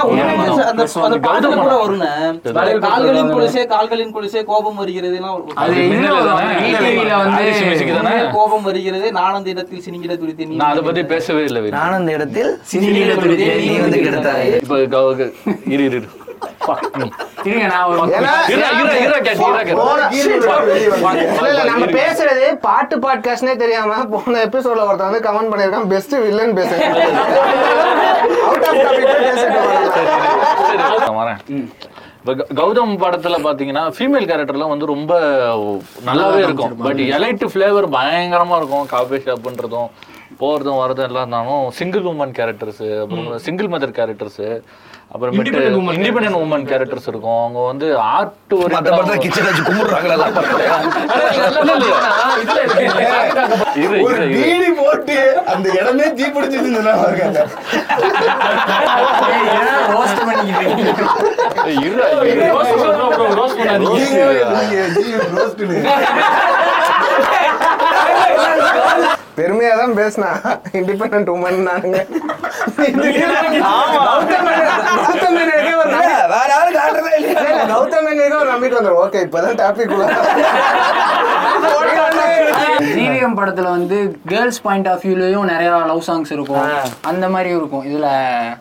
[2.86, 5.18] கால்களின் குளிசே கால்களின் குளிசே கோபம் வருகிறது
[8.32, 11.76] கோபம் வருகிறது நானந்த இடத்தில் சினிங்கிட துடித்து நீ நான் அதை பத்தி பேசவே இல்லை வீரு.
[11.78, 14.80] நான் அந்த இடத்தில் சினிங்கிட துடித்து நீ வந்து கெடுத்தாய் இப்ப
[15.68, 16.00] இரு இரு
[21.96, 26.94] பேசுறது பாட்டு பாட்காஸ்ட்னே தெரியாம போன எபிசோட்ல ஒருத்தன் வந்து கமெண்ட் பண்ணிருக்கான் பெஸ்ட் வில்லன் பேசுறேன்.
[32.28, 35.12] இப்ப கௌதம் படத்துல பாத்தீங்கன்னா ஃபீமேல் கேரக்டர்லாம் வந்து ரொம்ப
[36.06, 36.76] நல்லாவே இருக்கும்.
[36.76, 38.86] பட் எலைட் ஃபிளேவர் பயங்கரமா இருக்கும்.
[38.86, 39.88] காஃபி ஷாப்ன்றதும்
[40.40, 44.42] போறதும் வரதும் எல்லாம் இருந்தாலும் சிங்கிள் உமன் கேரக்டர்ஸ் அப்புறம் சிங்கிள் மதர் கேரக்டர்ஸ்
[45.10, 48.72] அப்புறமேட்டு Independent woman independent woman characters இருக்கும் அவங்க வந்து ஆர்ட் ஒரு
[54.78, 55.16] போட்டு
[55.52, 57.40] அந்த இடமே தீ பிடிச்சிருந்தா இருக்காங்க
[59.92, 60.66] ரோஸ்ட் பண்ணிக்கிட்டு
[61.66, 62.42] ஏய், இருடா, இரு.
[62.50, 65.16] ரோஸ் bro, bro, ரோஸ் பண்ணாதீங்க.
[69.36, 70.28] பெருமையா தான் பேசினா.
[70.78, 71.98] இண்டிபெண்டன்ட் உமன் நானுங்க
[74.98, 75.90] கௌதம் மேனனுக்கே ஒரு
[76.32, 77.32] வேற யாரும் காட்டுறதே இல்ல,
[77.72, 79.94] கௌதம் மேனனுக்கே ஒரு நம்பிக்கை வந்துடும் ஓகே இப்பதான் டாபிக்
[82.90, 83.96] ஜீவிகம் படத்துல வந்து
[84.28, 86.64] கேர்ள்ஸ் பாயிண்ட் ஆஃப் வியூலயும் நிறைய லவ் சாங்ஸ் இருக்கும்.
[87.04, 87.84] அந்த மாதிரி இருக்கும்.
[87.88, 88.08] இதுல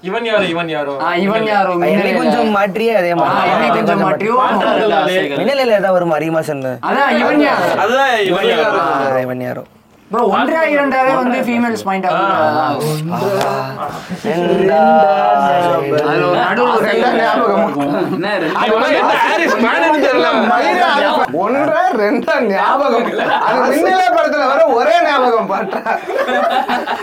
[0.01, 0.93] இவன் யாரு இவன் யாரோ?
[1.01, 1.73] ஆ, இவன் யாரோ?
[2.19, 3.11] கொஞ்சம் மாற்றியே அதே
[3.47, 4.41] என்னை கொஞ்சம் மாட்டியும்
[5.39, 7.69] மின்னலையில ஏதாவது ஒரு மரிமாசன் அதான் இவன் யாரோ?
[7.83, 9.23] அதுதான் இவன் யாரு?
[9.23, 9.63] இவன் யாரோ?
[10.11, 12.07] ப்ரோ ஒன்றா இரண்டாவே வந்து ஃபீமேல்ஸ் பாயிண்ட்
[20.49, 20.89] மயிரா,
[21.37, 23.07] ஒன்றா ரெண்டா ஞாபகம்.
[23.45, 25.81] அது மின்னலே படத்துல வர ஒரே ஞாபகம் பாட்டா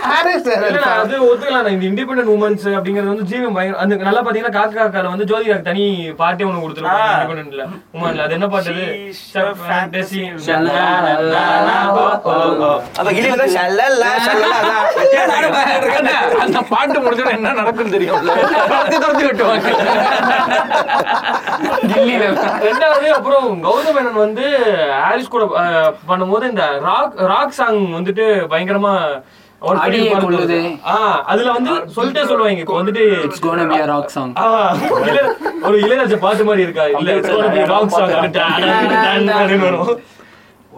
[0.07, 0.49] ஹாரிஸ்
[0.93, 5.13] அது ஒத்துக்கலாம் நான் இந்த இண்டிபெண்டன்ட் உமன்ஸ் அப்படிங்கிறது வந்து ஜீவன் பயங்கர அந்த நல்லா பாத்தீங்கன்னா காக்கா காக்கால
[5.13, 5.85] வந்து ஜோதிகாக்கு தனி
[6.21, 7.15] பாட்டே ஒண்ணு கொடுத்துருப்பாங்க ஆ.
[7.15, 8.21] இண்டிபெண்டன்ட்ல உமன்ல.
[8.23, 8.73] அது என்ன பாட்டு
[12.93, 14.57] அப்ப கிளியில தான் ஷல்லல்லா, ஷல்லல்லா.
[16.43, 19.69] அந்த பாட்டு முடிச்சுட்டு என்ன துரத்தி துரத்தி விட்டுவாங்க
[21.91, 22.25] டெல்லியில
[22.65, 24.45] ரெண்டாவது அப்புறம் கௌதம் மேனன் வந்து
[24.99, 25.45] ஹாரிஸ் கூட
[26.09, 28.93] பண்ணும்போது இந்த ராக் ராக் சாங் வந்துட்டு பயங்கரமா
[29.61, 30.59] ஒரு பெரிய பாட்டு
[31.31, 33.77] அதுல வந்து சொல்லிட்டே சொல்லுவாங்க வந்துட்டு இட்ஸ் கோன பி
[35.67, 38.11] ஒரு இளையராஜா பாட்டு மாதிரி இருக்கா இல்ல it's gonna be rock song.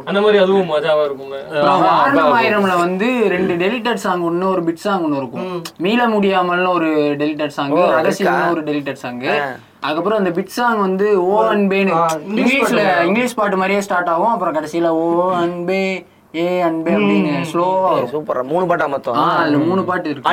[0.09, 5.17] அந்த மாதிரி அதுவும் மஜாவா இருக்கும் ஆயிரம்ல வந்து ரெண்டு டெலிட்டட் சாங் ஒன்னு ஒரு பிட் சாங் ஒன்னு
[5.17, 5.47] இருக்கும்.
[5.77, 6.89] மீள முடியாமல்னு ஒரு
[7.21, 9.21] டெலிட்டட் சாங் ரகசியம்னு ஒரு டெலிட்டட் சாங்
[9.85, 11.93] அதுக்கப்புறம் அந்த பிட் சாங் வந்து ஓ அன்பேன்னு
[12.29, 14.33] இங்கிலீஷ்ல இங்கிலீஷ் பாட்டு மாதிரியே ஸ்டார்ட் ஆகும்.
[14.33, 15.81] அப்புறம் கடைசியில ஓ அன்பே
[16.35, 19.17] ஏ அன்பே அப்படின்னு ஸ்லோவா சூப்பரா மூணு பாட்டா மொத்தம்.
[19.33, 20.31] அதுல மூணு பாட்டு இருக்கு.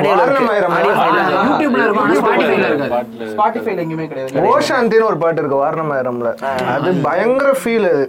[1.48, 4.44] யூடியூப்ல இருக்கும் ஆனா ஸ்பாட்டிஃபைல இருக்காது ஸ்பாட்டிஃபைல எங்கேயுமே கிடையாது.
[4.50, 6.30] ஓஷாந்தின்னு ஒரு பாட்டு இருக்கு வாரணமாயிரம்ல
[6.74, 8.04] அது பயங்கர ஃபீல் அது.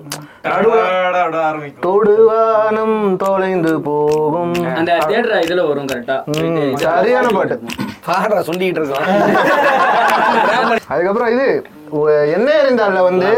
[1.85, 4.55] தொடுவானம் தொலைந்து போகும்.
[4.79, 6.17] அந்த தேட்டர் இதுல வரும் கரெக்டா
[6.85, 7.57] சரியான பாட்டு.
[8.07, 9.07] பாடுறா சொல்லிட்டு இருக்கோம்
[10.93, 11.47] அதுக்கப்புறம் இது
[12.35, 13.29] என்ன எறிந்தால வந்து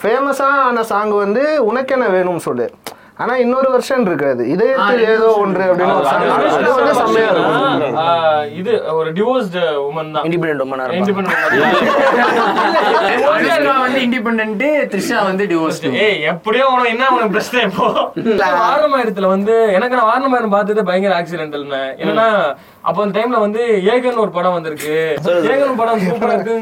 [0.00, 2.66] ஃபேமஸான சாங் வந்து உனக்கென்ன வேணும்னு சொல்லு.
[3.18, 4.42] ஆனா இன்னொரு வருஷன் இருக்காது.
[4.54, 5.94] இதயத்தில் ஏதோ ஒன்று அப்படின்னு
[6.98, 7.94] செம்மையா இருக்கும்.
[8.58, 10.24] இது ஒரு டிவோர்ஸ்டு உமன் தான்.
[10.26, 10.86] இண்டிபெண்டன்ட் உமனா.
[10.98, 11.40] இண்டிபெண்டன்ட்
[13.78, 17.86] வந்து இண்டிபெண்டன்ட் த்ரிஷா வந்து டிவோர்ஸ் ஏய் எப்படியோ உனக்கு என்ன உனக்கு பிரச்சனை இப்போ?
[18.62, 21.66] வாரணமாயிரத்துல வந்து எனக்கு நான் வாரணமாயிரம் பார்த்தது பயங்கர ஆக்சிடென்டல்
[22.00, 22.28] என்னன்னா
[22.88, 24.96] அப்போ அந்த டைம்ல வந்து ஏகன் ஒரு படம் வந்திருக்கு.
[25.52, 26.56] ஏகன் படம் சூப்பரா இருக்கு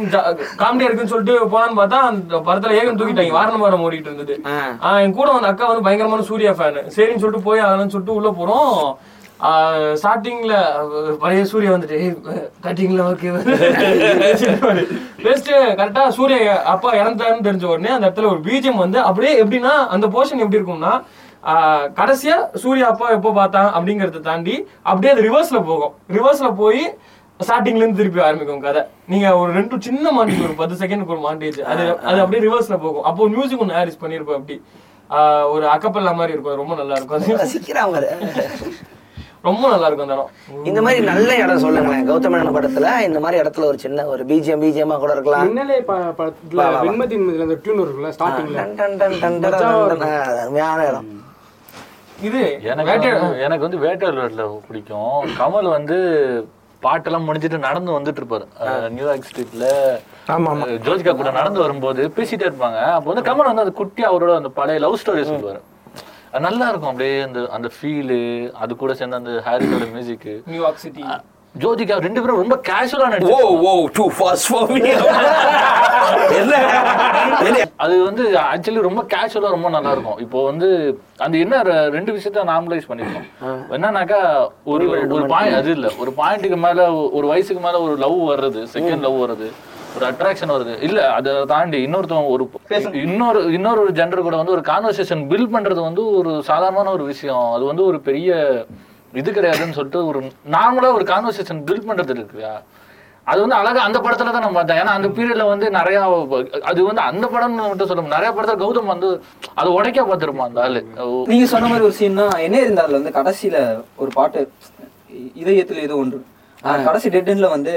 [0.61, 3.35] காமெடியா இருக்குன்னு சொல்லிட்டு போலான்னு பார்த்தா அந்த படத்துல ஏகன் தூக்கிட்டாங்க.
[3.39, 4.37] வாரணமாயிரம் ஓடிட்டு இருந்தது.
[5.07, 8.79] என் கூட வந்த அக்கா வந்து பயங்கரமான சூர்யா ஃபேன் சரின்னு சொல்லிட்டு போய் அதெல்லாம் சொல்லிட்டு உள்ள போறோம்.
[10.01, 10.55] ஸ்டார்டிங்ல
[11.23, 11.99] பழைய சூர்யா வந்துட்டு
[12.67, 13.31] கட்டிங்ல ஓகே
[15.25, 20.09] பெஸ்ட் கரெக்டா சூர்யா அப்பா இறந்தாருன்னு தெரிஞ்ச உடனே அந்த இடத்துல ஒரு பீஜம் வந்து அப்படியே எப்படின்னா அந்த
[20.15, 20.95] போர்ஷன் எப்படி இருக்கும்னா
[21.99, 24.55] கடைசியா சூர்யா அப்பா எப்போ பார்த்தான் அப்படிங்கறத தாண்டி
[24.91, 25.93] அப்படியே அது ரிவர்ஸ்ல போகும்.
[26.17, 26.85] ரிவர்ஸ்ல போய்
[27.47, 28.83] ஸ்டார்டிங்ல இருந்து திருப்பி ஆரம்பிக்கும் கதை.
[29.13, 33.07] நீங்க ஒரு ரெண்டு சின்ன மாண்டேஜ் ஒரு பத்து செகண்டுக்கு ஒரு மாண்டேஜ் அது அது அப்படியே ரிவர்ஸ்ல போகும்.
[33.11, 34.57] அப்போ மியூசிக் ஒன்று ஹாரிஸ் பண்ணிருப்போம் அப்படி
[35.55, 36.61] ஒரு அக்கப்பல்லா மாதிரி இருக்கும்.
[36.63, 37.25] ரொம்ப நல்லா இருக்கும்.
[39.47, 40.31] ரொம்ப நல்லா இருக்கும் அந்த இடம்.
[40.69, 42.07] இந்த மாதிரி நல்ல இடம் சொல்லுங்களேன்.
[42.11, 45.51] கௌதமன் படத்துல இந்த மாதிரி இடத்துல ஒரு சின்ன ஒரு பிஜிஎம் பிஜிஎம்மா கூட இருக்கலாம்.
[46.21, 46.69] படத்துல.
[46.87, 48.65] வெண்மதி நிம்மதியில அந்த டியூன் இருக்குல்ல ஸ்டார்டிங்ல
[50.45, 51.09] அருமையான இடம்.
[52.23, 55.27] இது எனக்கு வந்து- எனக்கு வந்து வேட்டையாடுல பிடிக்கும்.
[55.39, 55.97] கமல் வந்து
[56.83, 59.65] பாட்டெல்லாம் முடிஞ்சிட்டு நடந்து வந்துட்டு இருப்பாரு நியூயார்க் ஸ்ட்ரீட்ல
[60.79, 62.83] ஜோதிகா கூட நடந்து வரும்போது பேசிட்டே இருப்பாங்க.
[62.83, 65.61] அப்போ வந்து கமல் வந்து அந்த குட்டி அவரோட அந்த பழைய லவ் ஸ்டோரி சொல்லுவாரு.
[66.39, 66.91] நல்லா இருக்கும்.
[66.91, 71.05] அப்படியே அந்த அந்த ஃபீலு அது கூட சேர்ந்து அந்த ஹாரிஸோட music New York city
[71.55, 74.81] Jyothika ரெண்டு பேரும் ரொம்ப கேஷுவலா ஓ நடிச்சு oh too fast for me
[76.35, 76.55] என்ன?
[77.85, 80.69] அது வந்து ஆக்சுவலி ரொம்ப கேஷுவலா ரொம்ப நல்லா இருக்கும் இப்போ வந்து
[81.19, 81.61] அந்த என்ன
[81.97, 83.29] ரெண்டு விஷயத்த நார்மலைஸ் பண்ணிருக்கோம்
[83.75, 84.21] என்னன்னாக்கா
[84.73, 85.91] ஒரு ஒரு பாயிண்ட் அது இல்ல.
[86.03, 89.49] ஒரு பாயிண்ட்டுக்கு மேல ஒரு வயசுக்கு மேல ஒரு லவ் வர்றது செகண்ட் லவ் வருது
[89.97, 92.45] ஒரு அட்ராக்ஷன் வருது இல்ல அதை தாண்டி இன்னொருத்தவங்க ஒரு
[93.05, 97.47] இன்னொரு இன்னொரு ஜெண்டர் கூட வந்து ஒரு கான்வர்சேஷன் பில்ட் பண்றது வந்து ஒரு சாதாரணமான ஒரு விஷயம்.
[97.55, 98.31] அது வந்து ஒரு பெரிய
[99.21, 100.21] இது கிடையாதுன்னு சொல்லிட்டு ஒரு
[100.55, 102.55] நார்மலா ஒரு கான்வர்சேஷன் பில்ட் பண்றது இருக்குயா
[103.27, 104.81] அது வந்து அழகா அந்த படத்துல தான் நம்ம பார்த்தேன்.
[104.81, 105.99] ஏன்னா அந்த பீரியட்ல வந்து நிறைய
[106.71, 108.03] அது வந்து அந்த படம்னு மட்டும் சொல்ல.
[108.17, 109.09] நிறைய படத்துல கௌதம் வந்து
[109.61, 110.81] அதை உடைக்க பார்த்திருப்பான் அந்த ஆளு.
[111.31, 113.57] நீங்க சொன்ன மாதிரி ஒரு சீன் தான் என்ன இருந்தாலும் வந்து கடைசியில
[114.03, 114.43] ஒரு பாட்டு
[115.43, 116.21] இதயத்தில் ஏதோ ஒன்று.
[116.89, 117.73] கடைசி டெட் எண்ட்ல வந்து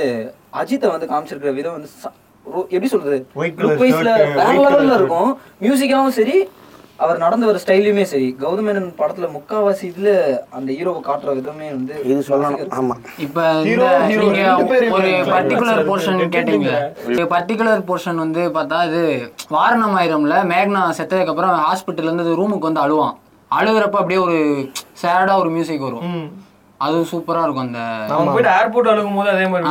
[0.62, 1.90] அஜித்தை வந்து காமிச்சிருக்கிற விதம் வந்து
[2.74, 3.18] எப்படி சொல்றது?
[3.64, 4.94] லுக் வைஸ்ல வேற லெவல்ல.
[5.00, 5.32] இருக்கும்.
[5.64, 6.36] மியூசிக்காவும் சரி
[7.00, 8.28] அவர் நடந்து வர ஸ்டைலுமே சரி.
[8.42, 10.12] கௌதம் மேனன் படத்துல முக்காவாசி இதுல
[10.58, 12.72] அந்த ஹீரோவை காட்டுற விதமே வந்து இது சொல்லணும்.
[12.80, 12.96] ஆமா.
[13.26, 14.40] இப்ப இந்த நீங்க
[14.98, 16.72] ஒரு பர்டிகுலர் போர்ஷன் கேட்டீங்க
[17.36, 19.04] பர்டிகுலர் போர்ஷன் வந்து பார்த்தா இது
[19.58, 23.16] வாரணமாயிரம்ல மேக்னா செத்ததுக்கு அப்புறம் ஹாஸ்பிட்டல்ல இருந்து ரூமுக்கு வந்து அழுவான்.
[23.52, 24.38] அழுகுறப்ப அப்படியே ஒரு
[25.02, 26.06] சேடா ஒரு மியூசிக் வரும்.
[26.82, 27.80] அது சூப்பரா இருக்கும் அந்த
[28.14, 29.70] அவன் போயிட்டு ஏர்போர்ட் அழுகும் போது அதே மாதிரி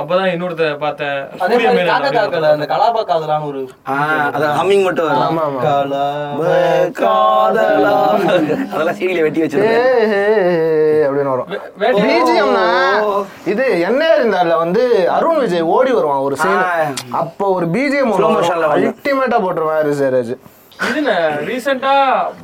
[0.00, 3.60] அப்பதான் இன்னொருத்த மாதிரி காக்கா காக்கல அந்த கலாபா காதலான்னு ஒரு
[4.32, 5.58] அது ஹம்மிங் மட்டும் வரும்.
[5.64, 6.54] கலாபா
[7.00, 7.92] காதலா.
[8.70, 9.90] அதெல்லாம் சீடியில வெட்டி வச்சிருக்கேன்
[11.06, 11.50] அப்படின்னு வரும்.
[11.98, 12.64] பிஜிஎம்னா
[13.46, 14.84] இது என்ன இருந்தால வந்து
[15.16, 16.64] அருண் விஜய் ஓடி வருவான் ஒரு சீன்
[17.16, 18.14] அப்போ ஒரு பிஜிஎம்.
[18.78, 20.34] அல்டிமேட்டா போட்டுருவான் ஜெயராஜ்
[20.88, 21.14] இதுன்னு
[21.48, 21.92] ரீசெண்டா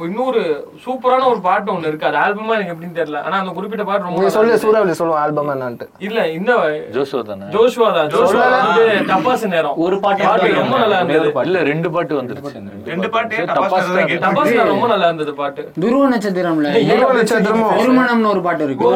[0.07, 0.43] இன்னொரு
[0.85, 2.07] சூப்பரான ஒரு பாட்டு ஒண்ணு இருக்கு.
[2.09, 3.21] அது ஆல்பமா எனக்கு எப்படின்னு தெரியல.
[3.27, 4.59] ஆனா அந்த குறிப்பிட்ட பாட்டு ரொம்ப சொல்லு.
[4.65, 5.87] சூறாவளி சொல்லுவோம் ஆல்பம் என்னன்ட்டு.
[6.09, 6.53] இல்ல இந்த
[6.97, 7.47] ஜோஷுவா தானே?
[7.55, 8.11] ஜோஷுவா தான்.
[8.15, 9.77] ஜோஷுவா வந்து டப்பாஸ் நேரம்.
[9.87, 11.33] ஒரு பாட்டு பாட்டு ரொம்ப நல்லா இருந்தது.
[11.49, 12.55] இல்ல ரெண்டு பாட்டு வந்துருச்சு.
[12.93, 13.39] ரெண்டு பாட்டு.
[13.53, 15.65] டப்பாஸ் நேரம் ரொம்ப நல்லா இருந்தது பாட்டு.
[15.85, 16.75] துருவ நட்சத்திரம்ல.
[16.93, 18.93] துருவ நட்சத்திரமும் திருமணம்னு ஒரு பாட்டு இருக்கு.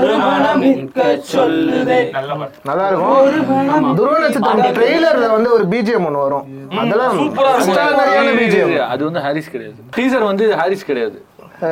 [2.19, 2.57] நல்ல பாட்டு.
[2.73, 3.97] நல்லா இருக்கும்.
[4.01, 6.47] துருவ நட்சத்திரம் ட்ரெய்லர்ல வந்து ஒரு பிஜிஎம் ஒன்று வரும்.
[6.81, 8.89] அதெல்லாம் சூப்பரா இருக்கும்.
[8.95, 9.81] அது வந்து ஹாரிஸ் கிடையாது.
[9.97, 11.19] டீசர் வந்து ஹாரிஸ் கிடையாது.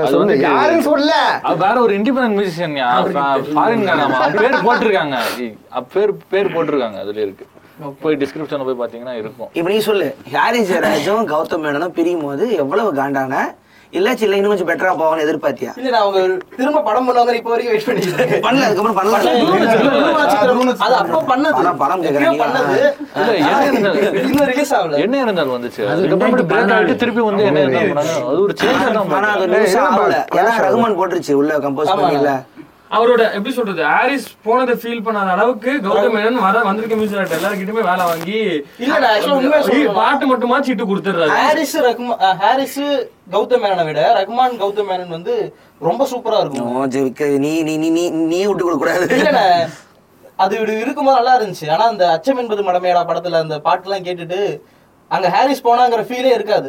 [0.07, 1.13] அது வந்து யாருன்னு சொல்ல
[1.63, 2.75] வேற ஒரு இண்டிபெண்டன்ட் மியூசிஷியன்
[3.59, 5.19] ஃபாரின் கானாமா பேர் போட்டிருக்காங்க.
[5.95, 6.99] பேர் பேர் போட்டிருக்காங்க.
[7.05, 7.47] அதுல இருக்கு.
[8.03, 9.49] போய் டிஸ்கிரிப்ஷன்ல போய் பாத்தீங்கன்னா இருக்கும்.
[9.59, 10.07] இப்ப நீ சொல்லு.
[10.35, 13.35] ஹாரி ஜெயராஜும் கௌதம் மேனனும் பிரியும் போது எவ்வளவு காண்டான
[13.93, 15.71] இல்ல சில்ல இன்னும் கொஞ்சம் பெட்டரா போவான்னு எதிர்பார்த்தியா?
[15.79, 16.19] இல்ல நான் அவங்க
[16.57, 19.17] திரும்ப படம் பண்ணுவாங்க இப்ப வரைக்கும் வெயிட் பண்ணிட்டு பண்ணல அதுக்கப்புறம் பண்ணல.
[20.79, 21.63] அது அப்ப பண்ணது.
[21.83, 22.77] படம் கேக்குறேன் பண்ணது.
[23.17, 25.01] இல்ல என்ன இருந்தாலும் இன்னும் ரிலீஸ் ஆகல.
[25.05, 25.83] என்ன இருந்தாலும் வந்துச்சு.
[25.95, 27.65] அதுக்கப்புறம் பிரேக் ஆயிட்டு திருப்பி வந்து என்ன.
[28.03, 29.49] அது ஒரு சேஞ்ச் தான் ஆனா அது பண்ணாங்க.
[29.55, 30.19] நியூஸ் ஆகல.
[30.41, 32.35] ஏன்னா ரகுமான் போட்டுருச்சு உள்ள கம்போஸ் பண்ணல.
[32.97, 37.83] அவரோட எப்படி சொல்றது ஹாரிஸ் போனதை ஃபீல் பண்ணாத அளவுக்கு கௌதம் மேனன் வர வந்திருக்க மியூசிக் டேரக்டர் எல்லாருக்கிட்டுமே
[37.89, 38.39] வேலை வாங்கி.
[39.99, 42.79] பாட்டு மட்டுமா சீட்டு கொடுத்துறாரு ஹாரிஸ் ரகுமான் ஹாரிஸ்
[43.35, 45.35] கௌதம் மேனனை விட ரகுமான் கௌதம் மேனன் வந்து
[45.89, 46.73] ரொம்ப சூப்பரா இருக்கும்.
[47.47, 49.07] நீ நீ நீ நீ நீ விட்டு கொடுக்க கூடாது.
[50.45, 51.69] அது இப்படி இருக்கும்போது நல்லா இருந்துச்சு.
[51.75, 54.41] ஆனா அந்த அச்சம் என்பது மடமையடா படத்துல அந்த பாட்டுலாம் கேட்டுட்டு
[55.11, 56.69] அங்க ஹாரிஸ் போனாங்கிற ஃபீலே இருக்காது.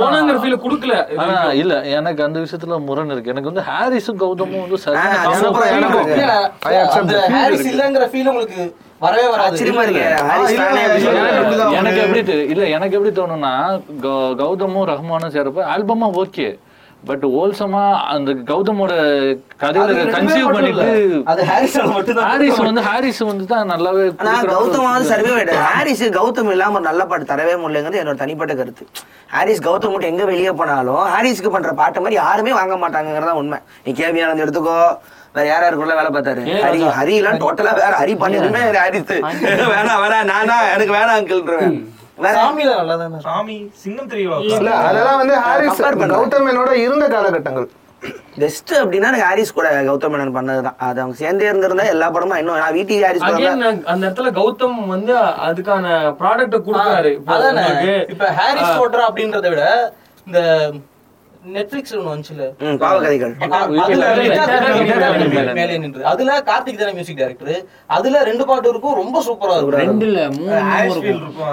[0.00, 0.94] போனாங்கிற ஃபீல் கொடுக்கல.
[1.54, 3.30] இல்ல எனக்கு அந்த விஷயத்துல முரண் இருக்கு.
[3.30, 5.12] எனக்கு வந்து ஹாரிஸும் கௌதமும் வந்து சரியான
[7.34, 7.66] ஹாரிஸ்.
[7.70, 8.62] இல்லங்கிற ஃபீல் உங்களுக்கு
[8.98, 9.58] வரவே வராது.
[11.76, 13.52] எனக்கு எப்படி இல்ல எனக்கு எப்படி தோணும்னா
[14.02, 16.48] கௌ- கௌதமும் ரஹ்மானும் சேரப்ப ஆல்பமா ஓகே
[17.08, 17.82] பட் ஹோல்சமா
[18.14, 18.92] அந்த கௌதமோட
[19.62, 20.88] கதையில கன்சீவ் மட்டும் பண்ணிட்டு.
[21.32, 25.30] அது ஹாரிஸால மட்டும்தான் ஹாரிஸ் வந்து ஹாரிஸ் வந்து தான் நல்லாவே ஆனா கௌதமாவது சர்வே
[25.68, 28.84] ஹாரிஸ் கௌதம் இல்லாம ஒரு நல்ல பாட்டு தரவே முடியலங்கிறது என்னோட தனிப்பட்ட கருத்து.
[29.36, 33.60] ஹாரிஸ் கௌதம் மட்டும் எங்க வெளியே போனாலும் ஹாரிஸ்க்கு பண்ற பாட்டு மாதிரி யாருமே வாங்க மாட்டாங்கிறதா உண்மை.
[33.86, 34.76] நீ கேபி ஆனந்த் எடுத்துக்கோ.
[35.36, 36.42] வேற யார் யாருக்குள்ள வேலை பார்த்தாரு?
[36.66, 39.14] ஹரி ஹரி எல்லாம் டோட்டலா வேற ஹரி பண்ணதுமே ஹாரிஸ்.
[39.74, 40.28] வேணாம் வேணாம்.
[40.34, 41.76] நானா எனக்கு வேணாம் அங்கிள்ன்றேன்
[42.24, 46.16] வேற சாமியில நல்லா தானே சாமி சிங்கம் தெரியல இல்ல அதெல்லாம் வந்து ஹாரிஸ் compare பண்றேன்.
[46.16, 47.68] கௌதம் மேனோட இருந்த காலகட்டங்கள்.
[48.42, 50.76] பெஸ்ட் அப்படின்னா எனக்கு ஹாரிஸ் கூட கௌதம் மேனன் பண்ணதுதான்.
[50.86, 53.26] அது அவங்க சேர்ந்தே இருந்திருந்தா எல்லா படமும் இன்னும் நான் வீட்டுக்கு ஹாரிஸ்
[53.92, 55.14] அந்த இடத்துல கௌதம் வந்து
[55.48, 55.86] அதுக்கான
[56.20, 57.10] ப்ராடக்ட் கொடுக்குறாரு.
[57.18, 57.64] இப்போ அதானே.
[57.64, 59.64] உங்களுக்கு, இப்ப ஹாரிஸ் போட்டர் அப்படின்றத விட
[60.26, 60.40] இந்த
[61.46, 62.42] நெட்ஃபிளிக்ஸ் ஒண்ணு வந்துச்சுல.
[63.90, 69.80] இல்ல, மேலே நின்று அதுல கார்த்திக் தானே மியூசிக் டைரக்டர் அதுல ரெண்டு பாட்டு இருக்கும் ரொம்ப சூப்பரா இருக்கும்.
[69.80, 70.98] ரெண்டு இல்ல மூணு ஹாரிஸ்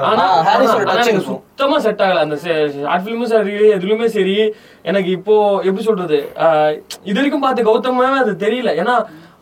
[0.02, 1.22] ஆனா இருக்கும்.
[1.22, 2.20] சுத்தமா செட் ஆகல.
[2.20, 4.54] அந்த ஷார்ட் ஃபிலிமும் சரி எதுலயுமே சரி.
[4.82, 6.32] எனக்கு இப்போ எப்படி சொல்றது?
[6.36, 8.74] ஆஹ் இது வரைக்கும் பார்த்த கௌதமே அது தெரியல.
[8.84, 8.96] ஏன்னா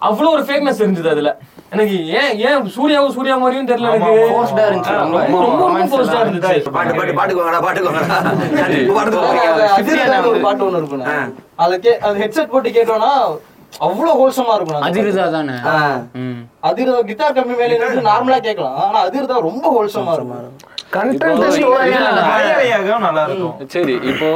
[0.08, 1.30] அவ்வளவு ஒரு ஃபேக்னஸ் இருந்தது அதுல.
[1.74, 4.12] எனக்கு ஏன் ஏன் சூர்யாவும் சூர்யா மாதிரியும் தெரியல எனக்கு.
[4.36, 4.94] ஆ இருந்துச்சு.
[5.56, 6.72] ரொம்ப எல்லாம் இருந்துச்சு.
[6.78, 8.20] பாட்டு பாட்டு பாட்டுக்கோங்கடா பாட்டுக்கோங்கடா.
[10.32, 11.06] ஒரு பாட்டு ஒண்ணு இருக்கும்.
[11.66, 13.12] அது கே அது ஹெட்செட் போட்டு கேட்டோம்னா
[13.86, 14.86] அவ்வளவு ஹோல்சமா இருக்கும்.
[14.90, 15.56] அதிர்தா தானே.
[16.70, 17.80] அதிர்தா கிட்டார் கம்மி மேலே
[18.10, 18.78] நார்மலா கேட்கலாம்.
[18.86, 20.46] ஆனா அதிர்தா ரொம்ப ஹோல்சமா இருக்கும்.
[20.92, 21.92] கண்டென்ட் ஸ்டோரி
[22.28, 23.56] மலையாளியாக நல்லா இருக்கும்.
[23.74, 24.30] சரி இப்போ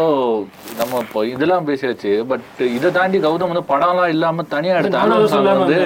[0.79, 2.45] நம்ம இப்போ இதெல்லாம் பேசியாச்சு பட்
[2.77, 5.79] இதை தாண்டி கௌதம் வந்து படம்லாம் இல்லாம தனியா எடுத்த ஆல்பம் சாங் வந்து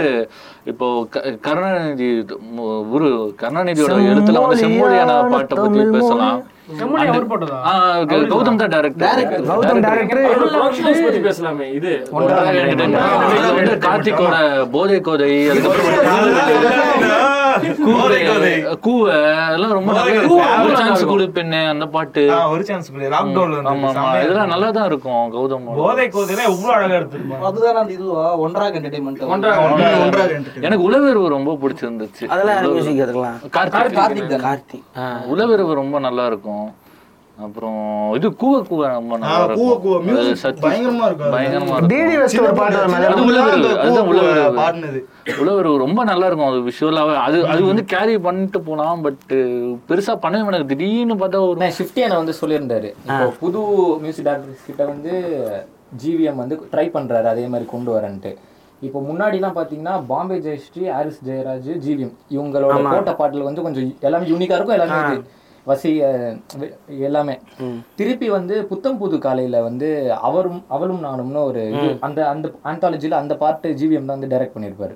[0.71, 0.87] இப்போ
[1.47, 2.07] கருணாநிதி
[2.93, 3.09] குரு
[3.41, 6.41] கருணாநிதியோட எழுத்துல வந்து செம்மொழியான பாட்டை பத்தி பேசலாம்.
[8.33, 11.91] கௌதம் தான் டைரக்டர் கௌதம் டேரக்டர் பேசலாமே இது.
[13.87, 14.37] கார்த்திகோட
[14.75, 17.22] போதை கோதை அதுக்கப்புறம்
[18.85, 19.13] கூவை
[19.55, 20.43] எல்லாம் ரொம்ப நல்லா இருக்கும்.
[20.65, 22.23] ஒரு சான்ஸ் கொடு பெண்ணு அந்த பாட்டு.
[22.53, 27.45] ஒரு சான்ஸ் லாக்டவுன்ல ஆமா ஆமா இதெல்லாம் நல்லா தான் இருக்கும் கௌதம் போதை கோதையில எவ்வளவு அழகா எடுத்திருப்பாங்க.
[27.49, 28.27] அதுதான் அந்த இதுவா?
[28.45, 29.51] ஒன்றாக என்டர்டைன்மெண்ட் ஒன்றா
[30.67, 32.25] எனக்கு உளவிரவு ரொம்ப பிடிச்சிருந்துச்சு.
[32.35, 34.87] அதெல்லாம் மியூசிக் அதுக்கெல்லாம் கார்த்திக் கார்த்திக்
[35.33, 36.65] உளவிரவு ரொம்ப நல்லா இருக்கும்.
[37.37, 37.77] அப்புறம்
[38.15, 39.95] இது கூவ கூவ ரொம்ப நல்லா கூவ
[40.41, 41.31] சதீஷ் பயங்கரமா இருக்கும்.
[41.35, 42.21] பயங்கரமா டிடி இருக்கும்.
[42.23, 44.99] வெஸ்ட் ஒரு பாட்டு வரும் அது அதுதான் பாடினது.
[45.85, 49.33] ரொம்ப நல்லா இருக்கும் அது விஷுவலாவே அது அது வந்து கேரி பண்ணிட்டு போலாம் பட்
[49.89, 52.91] பெருசா பண்ணவே எனக்கு திடீர்னு பார்த்தா ஒரு நான் ஷிஃப்டியான வந்து சொல்லியிருந்தாரு.
[53.09, 53.59] இப்போ புது
[54.05, 55.13] மியூசிக் டைரக்டர்ஸ் கிட்ட வந்து
[56.03, 58.33] ஜிவிஎம் வந்து ட்ரை பண்றாரு அதே மாதிரி கொண்டு வரன்ட்டு.
[58.87, 64.57] இப்போ முன்னாடிலாம் பார்த்தீங்கன்னா பாம்பே ஜெயஸ்ரீ ஹாரிஸ் ஜெயராஜ் ஜிவிஎம் இவங்களோட போட்ட பாட்டுல வந்து கொஞ்சம் எல்லாமே யூனிக்கா
[64.57, 65.17] இருக்கும் எல்லாமே
[65.67, 65.91] வசி
[67.07, 67.35] எல்லாமே.
[67.99, 69.89] திருப்பி வந்து புத்தம் புது காலையில வந்து
[70.29, 71.63] அவரும் அவளும் நானும்னு ஒரு
[72.07, 74.95] அந்த அந்த ஆந்தாலஜில அந்த பாட்டு ஜிவிஎம் தான் வந்து டைரக்ட் பண்ணியிருப்பாரு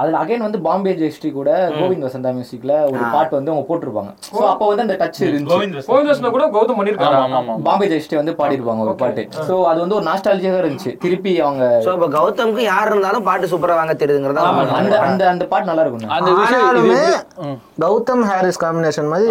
[0.00, 4.10] அதுல அகைன் வந்து பாம்பே ஜெயஸ்ரீ கூட கோவிந்த் வசந்தா மியூசிக்ல ஒரு பாட்டு வந்து அவங்க போட்டிருப்பாங்க.
[4.26, 6.30] சோ அப்போ வந்து அந்த டச் இருந்துச்சு.
[6.36, 9.24] கூட கௌதம் பண்ணிருக்காங்க பாம்பே ஜெயஸ்ரீ வந்து பாடிருப்பாங்க ஒரு பாட்டு.
[9.48, 10.92] சோ அது வந்து ஒரு நாஸ்டாலஜியாக இருந்துச்சு.
[11.04, 14.46] திருப்பி அவங்க சோ இப்ப கௌதம்க்கு யார் இருந்தாலும் பாட்டு சூப்பரா வாங்க தெரியுதுங்கிறதா
[14.80, 16.14] அந்த அந்த அந்த பாட்டு நல்லா இருக்கும்.
[16.18, 19.28] அந்த விஷயம் கௌதம் ஹாரிஸ் காம்பினேஷன் மாதிரி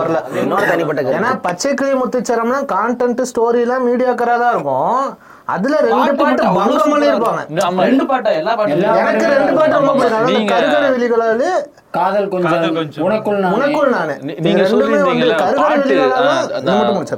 [0.00, 0.18] வரல.
[0.42, 1.16] என்னோட தனிப்பட்ட.
[1.18, 5.00] ஏன்னா பச்சைக்கிளி முத்துச்சரம்னா கான்டென்ட் ஸ்டோரி எல்லாம் மீடியாக்கரா தான் இருக்கும்.
[5.48, 7.82] அதுல ரெண்டு பாட்டு பங்கம் பண்ணிருப்பாங்க ஆமா.
[7.84, 10.48] ரெண்டு பாட்டா எல்லா பாட்டும் எனக்கு ரெண்டு பாட்டு ரொம்ப பிடிக்கும்.
[10.52, 11.48] கருகரை விழிகளாலு
[11.90, 15.96] காதல் கொஞ்சம் உனக்குள் நான் உனக்குள் நானு நீங்க ரெண்டுமே வந்து கருகரை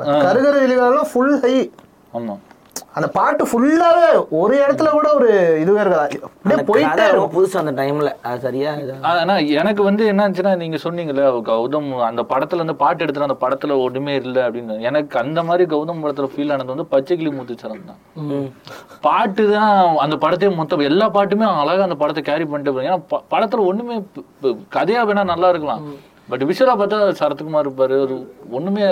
[0.06, 0.20] ஆ.
[0.24, 1.54] கருகரை விழிகளாலும் ஃபுல் ஹை
[2.12, 2.36] ஆமா.
[2.94, 4.06] அந்த பாட்டு ஃபுல்லாவே
[4.38, 5.28] ஒரு இடத்துல கூட ஒரு
[5.62, 6.16] இதுவே இருக்காது.
[6.28, 7.30] அப்படியே போயிட்டே இருக்கும்.
[7.34, 8.10] புதுசு அந்த டைம்ல
[8.44, 8.70] சரியா
[9.10, 14.14] ஆனா எனக்கு வந்து என்னாச்சுன்னா நீங்க சொன்னீங்கல்ல கௌதம் அந்த படத்துல இருந்து பாட்டு எடுத்துட்டு அந்த படத்துல ஒண்ணுமே
[14.22, 14.76] இல்ல அப்படின்னு.
[14.90, 18.00] எனக்கு அந்த மாதிரி கௌதம் படத்துல ஃபீல் ஆனது வந்து பச்சைக்கிளி முத்துச்சரம் தான்.
[19.06, 19.72] பாட்டு தான்
[20.06, 23.00] அந்த படத்தையே மொத்தம் எல்லா பாட்டுமே அழகா அந்த படத்தை கேரி பண்ணிட்டு ஏன்னா
[23.34, 23.98] படத்துல ஒண்ணுமே
[24.78, 25.84] கதையா வேணா நல்லா இருக்கலாம்.
[26.30, 27.94] பட் விஷுவலா பார்த்தா சரத்குமார் இருப்பாரு.
[28.04, 28.16] அது
[28.56, 28.82] ஒண்ணுமே.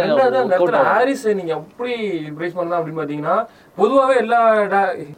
[0.90, 1.94] ஹாரிஸ் நீங்க எப்படி
[2.36, 3.36] பிரைஸ் பண்ணலாம் அப்படின்னு பாத்தீங்கன்னா
[3.78, 4.40] பொதுவாவே எல்லா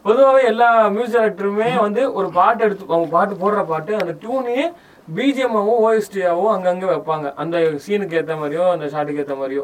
[0.07, 4.65] பொதுவாவே எல்லா மியூசிக் டைரக்டருமே வந்து ஒரு பாட்டு எடுத்து அவங்க பாட்டு போடுற பாட்டு அந்த டியூனையே
[5.15, 7.27] பிஜிஎம்மாவும் ஓஎஸ்டியாவும் அங்கங்க வைப்பாங்க.
[7.43, 9.63] அந்த சீனுக்கு ஏத்த மாதிரியோ அந்த ஷாட்டுக்கு ஏத்த மாதிரியோ.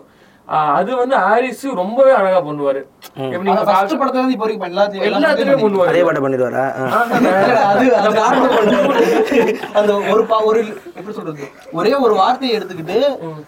[0.73, 2.81] அது வந்து ஹாரிஸ் ரொம்பவே அழகா பண்ணுவாரு
[3.25, 7.01] எப்படி நீங்க ஃபர்ஸ்ட் பாக்க- படத்துல இருந்து இப்போ வரைக்கும் எல்லாத்தையும் எல்லாத்துலயும் அதே பண்ணுவாரு பாட்டை பண்ணிடுவாரா ஆ.
[7.71, 8.77] அது அந்த பாட்டு
[9.75, 10.61] அந்த ஒரு பா ஒரு
[10.93, 12.99] எப்படி சொல்றது ஒரே ஒரு வார்த்தையை எடுத்துக்கிட்டு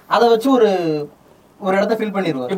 [0.09, 0.69] அதை வச்சு ஒரு
[1.59, 2.51] ஒரு இடத்த ஃபில் பண்ணிடுவார்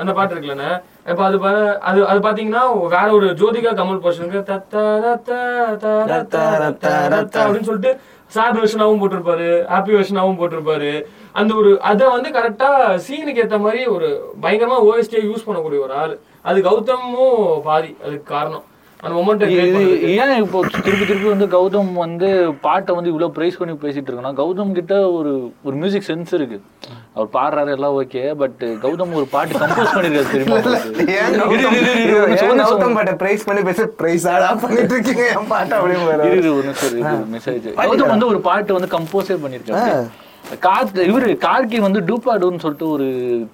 [0.00, 0.70] அந்த பாட்டு இருக்குல்லண்ணே
[1.06, 1.36] இப்ப அது
[1.84, 4.40] அது அது பாத்தீங்கன்னா வேற ஒரு ஜோதிகா கமல் போர்ஷனுக்கு
[7.40, 7.92] அப்படின்னு சொல்லிட்டு
[8.34, 10.92] சாட் வெர்ஷனாவும் போட்டிருப்பாரு ஹாப்பி வெர்ஷனாவும் போட்டிருப்பாரு.
[11.40, 12.70] அந்த ஒரு அதை வந்து கரெக்டா
[13.06, 14.08] சீனுக்கு ஏத்த மாதிரி ஒரு
[14.42, 16.14] பயங்கரமா ஓஎஸ்டியை யூஸ் பண்ணக்கூடிய ஒரு ஆள்.
[16.48, 18.64] அது கௌதமும் பாதி அதுக்கு காரணம்.
[20.22, 22.28] ஏன் இப்போ திருப்பி திருப்பி வந்து கௌதம் வந்து
[22.64, 25.32] பாட்டை வந்து இவ்வளவு பிரைஸ் பண்ணி பேசிட்டு இருக்கோம்னா கௌதம் கிட்ட ஒரு
[25.66, 26.58] ஒரு மியூசிக் சென்ஸ் இருக்கு.
[27.14, 30.58] அவர் பாடுறாரு எல்லாம் ஓகே பட் கௌதம் ஒரு பாட்டு கம்போஸ் பண்ணிருக்காரு தெரியுமா?
[32.64, 35.80] கௌதம் பாட்டை பிரைஸ் பண்ணி பேசி பிரைஸ் ஆடா பண்ணிட்டு இருக்கீங்க என் பாட்டு
[36.36, 40.04] இரு, ஒரு நிமிஷம் மெசேஜ் கௌதம் வந்து ஒரு பாட்டு வந்து கம்போஸே பண்ணிருக்காரு.
[40.66, 43.06] காத் இவரு கார்கி வந்து டூபாடுன்னு சொல்லிட்டு ஒரு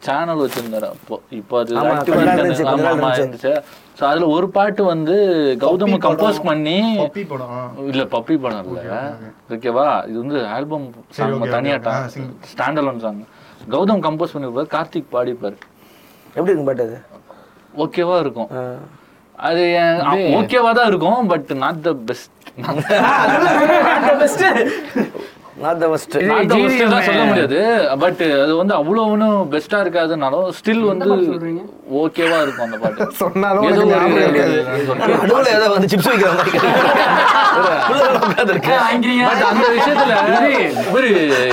[0.07, 1.17] சேனல் வச்சிருந்தாரு அப்போ.
[1.39, 1.73] இப்போ அது
[3.17, 3.53] இருந்துச்சு,
[3.97, 5.15] ஸோ அதுல ஒரு பாட்டு வந்து
[5.63, 6.39] கௌதம் கம்போஸ்.
[6.49, 7.61] பண்ணி பப்பி படம், ஆ.
[7.91, 8.97] இல்ல பப்பி படம் இல்ல.
[9.55, 9.87] ஓகேவா?
[10.09, 10.85] இது வந்து ஆல்பம்
[11.19, 11.95] சரி, okay, தனியா okay.
[11.95, 12.27] ஆ, sing.
[12.51, 13.23] Stand alone song
[13.75, 14.69] Gautham compose பண்ணிருப்பாரு.
[14.75, 15.57] கார்த்திக் பாடிப்பாரு.
[16.35, 16.99] எப்படி இருக்கும் பாட்டு அது?
[17.85, 18.51] ஓகேவா இருக்கும்.
[19.39, 19.63] அது
[20.37, 22.33] ஓகேவா தான் இருக்கும் but not the best
[25.57, 27.59] not the best not the best தான் சொல்ல முடியாது.
[28.03, 31.07] பட் அது வந்து அவ்வளவு ஒன்றும் பெஸ்டா இருக்காதுனாலும் ஸ்டில் வந்து
[31.99, 33.05] ஓகேவா இருக்கும் அந்த பாட்டு.
[33.21, 34.07] சொன்னாலும் ஏதோ ஒரு.
[35.15, 36.59] நடுவுல ஏதோ வந்து சிப்ஸ் வைக்கிற மாதிரி
[39.47, 40.13] அந்த விஷயத்துல
[40.89, 41.11] இவரு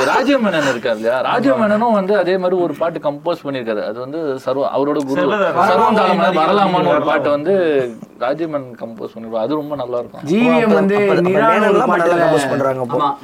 [0.09, 1.17] ராஜீவ் மேனன் இருக்காரு இல்லையா?
[1.27, 5.19] ராஜீவ் மேனனும் வந்து அதே மாதிரி ஒரு பாட்டு கம்போஸ் பண்ணிருக்காரு அது வந்து சர்வ அவரோட குரு.
[5.19, 5.59] செல்வதாஸ்.
[5.71, 7.53] சர்வம் தாளம வரலாமான்னு ஒரு பாட்டு வந்து
[8.23, 10.25] ராஜீவ் மேனன் கம்போஸ் பண்ணிருப்பாரு அது ரொம்ப நல்லா இருக்கும்.
[10.31, 11.21] ஜிவிஎம் வந்து ஒரு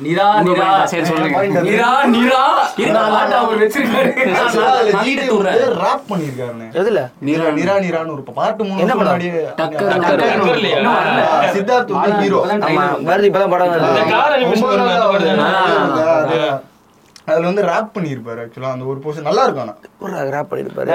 [0.06, 1.40] நிரா சரி, சொல்லுங்க.
[1.68, 2.42] நிரா நிரா?
[3.40, 4.12] அவர் வச்சிருக்காரு.
[5.84, 7.02] ராப் பண்ணிருக்காருண்ணே எதுல?
[7.28, 8.96] நிரா நிரா நிரான்னு ஒரு பாட்டு மூணு என்ன
[11.56, 12.40] சித்தார்த் ஹீரோ
[13.06, 13.30] வருது.
[13.30, 13.74] இப்பதான் படம்
[17.30, 19.76] அதுல வந்து ராப் பண்ணிருப்பாரு ஆக்சுவலா அந்த ஒரு போர்ஷன் நல்லா இருக்கும் ஆனா.
[20.04, 20.90] ஒரு ரேப் பண்ணிருப்பாரு.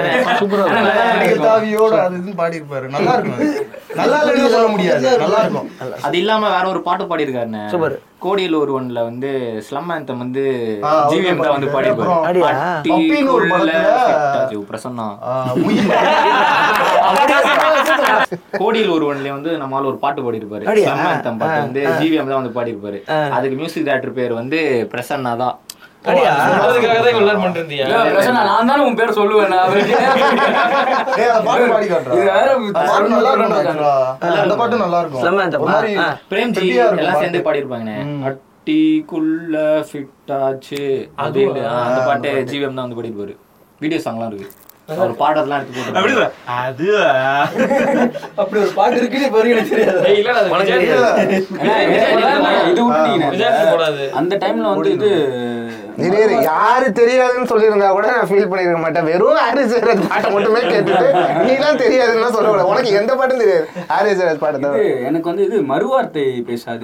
[1.47, 3.39] தாவியோட அது இதுன்னு பாடி இருப்பாரு நல்லா இருக்கும்.
[4.01, 5.05] நல்லா இல்லைன்னு சொல்ல முடியாது.
[5.23, 5.69] நல்லா இருக்கும்.
[6.07, 7.63] அது இல்லாம வேற ஒரு பாட்டு பாடியிருக்காருண்ணே.
[7.75, 7.93] Super.
[8.25, 9.29] கோடியில் ஒருவன்ல வந்து
[9.65, 10.43] ஸ்லம் ஆந்தம் வந்து
[11.11, 11.67] ஜிவிஎம் தான் வந்து.
[11.73, 12.13] பாடியிருப்பாரு.
[14.69, 15.05] பிரசன்னா
[18.61, 20.65] கோடியில் ஒருவன்ல வந்து நம்மால ஒரு பாட்டு பாடியிருப்பாரு?
[20.85, 22.99] ஸ்லம் ஆந்தம் பாட்டு வந்து ஜிவிஎம் தான் வந்து பாடியிருப்பாரு.
[23.37, 24.59] அதுக்கு மியூசிக் டைரக்டர் பேர் வந்து
[24.93, 25.55] பிரசன்னா தான்.
[28.37, 29.53] நான் தானே உன் பேர் சொல்லுவேன்
[34.35, 35.23] அந்த பாட்டு நல்லா இருக்கும்.
[35.67, 35.91] ஒரு
[36.31, 36.65] பிரேம்ஜி
[36.97, 37.19] எல்லாம்.
[37.21, 37.97] சேர்ந்து பாடியிருப்பாங்கண்ணே.
[38.29, 39.55] அட்டிக்குள்ள
[39.89, 40.81] ஃபிட் ஆச்சு
[41.23, 41.39] அந்த
[42.09, 43.35] பாட்டு ஜிவிஎம் தான் வந்து பாடியிருப்பாரு.
[43.81, 44.49] வீடியோ சாங்லாம் இருக்கு.
[44.93, 46.25] அவர் பாடலாம் எடுத்து போட்டு.
[46.57, 46.87] அது
[48.41, 49.29] அப்படி ஒரு பாட்டு இருக்குன்னு
[49.71, 50.01] தெரியாது.
[53.87, 54.03] அது.
[54.19, 55.09] அந்த டைம்ல வந்து இது
[56.05, 56.17] இரு,
[56.47, 59.05] யாரு தெரியாதுன்னு சொல்லியிருந்தா கூட நான் ஃபீல் பண்ணிருக்க மாட்டேன்.
[59.09, 61.07] வெறும் ஹாரிஸ் ஜெயராஜ் பாட்டை மட்டுமே கேட்டுட்டு
[61.47, 62.69] நீலாம் தெரியாதுன்னு சொல்லக்கூடாது.
[62.71, 63.65] உனக்கு எந்த பாட்டும் தெரியாது.
[63.91, 64.71] ஹாரிஸ் ஜெயராஜ் பாட்டை
[65.09, 66.83] எனக்கு வந்து இது மறுவார்த்தை பேசாது.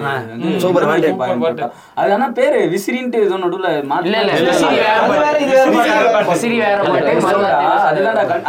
[0.64, 1.68] சூப்பர் பாட்டு.
[2.00, 3.68] அது ஆனா பேரு விசிறின்ட்டு ஏதோ நடுவுல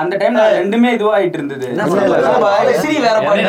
[0.03, 1.67] அந்த டைம்ல ரெண்டுமே இதுவாயிட்டு இருந்தது?
[2.71, 3.41] விசிறி வேற பாட்டு.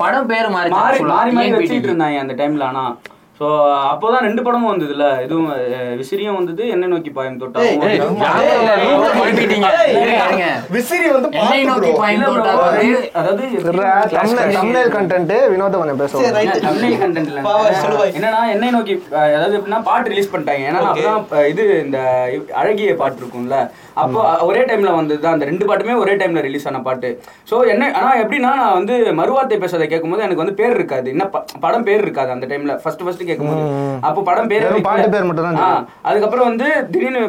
[0.00, 2.84] படம் பேரு மாறி மாறி மாறி மாறி வச்சுட்டு இருந்தாங்க அந்த டைம்ல ஆனா
[3.38, 3.46] சோ
[3.90, 5.04] அப்போதான் ரெண்டு படமும் வந்ததுல.
[5.24, 5.48] இதுவும்
[5.98, 7.62] விசிறியும் வந்தது என்ன நோக்கி பாயம் தொட்டா
[10.74, 12.52] விசிறி வந்து என்னை நோக்கி பாயும் தோட்டா?
[12.60, 13.44] வந்து அதாவது
[14.54, 17.40] தமிழ் கண்டென்ட் வினோத கொஞ்சம் பேசுவோம் தமிழ் கண்டென்ட்ல
[18.12, 18.94] என்னன்னா என்னை நோக்கி
[19.30, 21.98] அதாவது எப்படின்னா பாட்டு ரிலீஸ் பண்ணிட்டாங்க ஏன்னா அப்பதான் இது இந்த
[22.54, 23.58] அழகிய பாட்டு இருக்கும்ல.
[24.02, 27.10] அப்போ ஒரே டைம்ல வந்தது அந்த ரெண்டு பாட்டுமே ஒரே டைம்ல ரிலீஸ் ஆன பாட்டு.
[27.50, 31.06] சோ என்ன ஆனா எப்படின்னா நான் வந்து மறுவார்த்தை பேசுறதை கேட்கும்போது எனக்கு வந்து பேர் இருக்காது.
[31.14, 31.24] என்ன
[31.64, 33.62] படம் பேர் இருக்காது அந்த டைம்ல ஃபர்ஸ்ட் ஃபர்ஸ்ட் கேட்கும்போது.
[34.08, 37.22] அப்போ படம் பேர் பாட்டு பேர் மட்டும் தான் அதுக்கப்புறம் வந்து திடீர்னு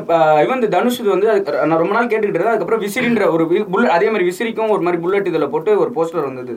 [0.46, 2.56] இவன் இந்த தனுஷ் இது வந்து அதுக்கு நான் ரொம்ப நாள் கேட்டுக்கிட்டு இருந்தேன்.
[2.56, 6.56] அதுக்கப்புறம் விசிறின்ற ஒரு புல்லட் அதே மாதிரி விசிறிக்கும் ஒரு மாதிரி புல்லட் இதுல போட்டு ஒரு போஸ்டர் வந்தது.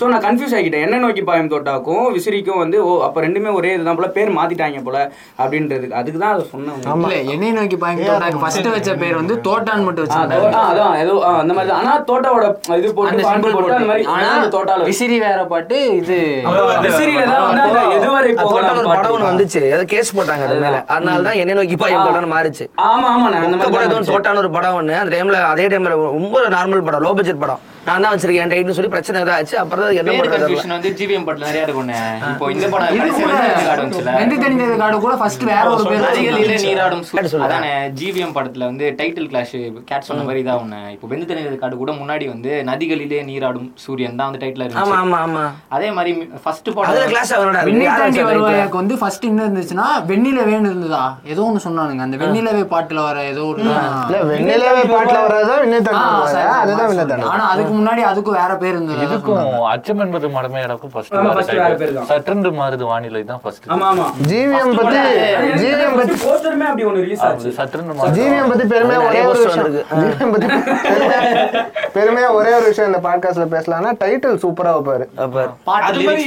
[0.00, 0.86] ஸோ நான் கன்ஃபியூஸ் ஆகிட்டேன்.
[0.88, 4.98] என்ன நோக்கி பாயம் தோட்டாக்கும் விசிறிக்கும் வந்து ஓ அப்ப ரெண்டுமே ஒரே இதுதான் போல பேர் மாத்திட்டாங்க போல
[5.42, 6.80] அப்படின்றதுக்கு அதுக்கு தான் அதை சொன்னேன்.
[7.04, 11.52] இல்ல என்னை நோக்கி பாயும் தோட்டாக்கு ஃபர்ஸ்ட் வச்ச பேர் வந்து தோட்டான் மட்டும் வச்சிருந்தாங்க அதான் ஏதோ அந்த
[11.56, 12.46] மாதிரி ஆனா தோட்டாவோட
[12.80, 16.18] இது போட்டு சிம்பிள் போட்டு அந்த மாதிரி ஆனா அந்த தோட்டால விசிறி வேற பாட்டு இது
[16.86, 19.60] விசிறியில தான் வந்து எதுவரை போகலாம் படம் வந்துச்சு.
[19.74, 20.76] ஏதோ கேஸ் போட்டாங்க அது மேல.
[20.94, 22.64] அதனால தான் என்ன நோக்கி பாயம் படம்னு மாறிச்சு.
[22.88, 24.94] ஆமா ஆமா நான் அந்த மாதிரி தோட்டான ஒரு படம் ஒண்ணு.
[25.02, 27.60] அந்த டைம்ல அதே டைம்ல ரொம்ப நார்மல் படம் லோ பட்ஜெட் படம்.
[27.90, 28.50] நான் தான் வச்சிருக்கேன்.
[28.50, 29.54] டைட்னு சொல்லி பிரச்சனை ஏதாவது ஆச்சு.
[29.60, 31.96] அப்புறம் தான் என்ன கன்ஃபியூஷன் வந்து ஜிவிஎம் படத்துல நிறைய இருக்கும்னு
[32.30, 33.30] இப்போ இந்த படம் கூட
[34.14, 34.36] வந்து
[34.80, 37.02] கார்டு கூட ஃபர்ஸ்ட் வேற ஒரு பேர் நதிகளிலே நீராடும்.
[37.40, 37.70] அதானே
[38.00, 39.54] ஜிவிஎம் படத்துல வந்து டைட்டில் கிளாஷ்
[39.88, 44.18] கேட் சொன்ன மாதிரி தான் ஒண்ணு இப்போ வெந்து தெரிந்தது கார்டு கூட முன்னாடி வந்து நதிகளிலே நீராடும் சூரியன்
[44.18, 44.96] தான் வந்து டைட்டில் இருந்துச்சு.
[44.98, 45.44] ஆமா ஆமா
[45.76, 46.12] அதே மாதிரி
[46.44, 51.02] ஃபர்ஸ்ட் அதுல படம் கிளாஸ் அவனோட வெந்நீர் தாண்டி வருவாய்க்கு வந்து ஃபர்ஸ்ட் என்ன இருந்துச்சுன்னா வெண்ணிலவேன்னு இருந்ததா?
[51.32, 52.02] ஏதோ ஒண்ணு சொன்னானுங்க.
[52.06, 57.04] அந்த வெண்ணிலவே பாட்டுல வர ஏதோ ஒரு இல்ல வெண்ணிலவே பாட்டுல வர்றதுதான் விண்ணை ஆ, தாண்டி அதுதான் விண்ணை
[57.06, 61.12] தாண்டி ஆனா அதுக்கு முன்னாடி அதுக்கும் வேற பேர் இருந்தது இதுக்கும் அச்சம் என்பது மடமை எனக்கும் ஃபர்ஸ்ட்.
[62.08, 64.04] சற்றென்று மாறுது வானிலை தான் ஃபர்ஸ்ட் ஆமா ஆமா.
[64.28, 64.96] ஜிவிஎம் பத்தி
[65.62, 67.48] ஜிவிஎம் பத்தி போஸ்டருமே அப்படி ஒன்னு ரிலீஸ் ஆச்சு.
[67.48, 68.18] சற்றென்று மாறுது.
[68.18, 69.96] ஜிவிஎம் பத்தி பெருமையா ஒரே ஒரு poster விஷயம் வந்திருக்கு.
[69.96, 70.46] ஜிவிஎம் பத்தி
[71.94, 75.06] பெருமையா- ஒரே ஒரு விஷயம் இந்த பாட்காஸ்ட்ல பேசலாம்னா டைட்டில் சூப்பரா வைப்பாரு.
[75.64, 76.24] பாட்டு அது லிரிக்ஸ்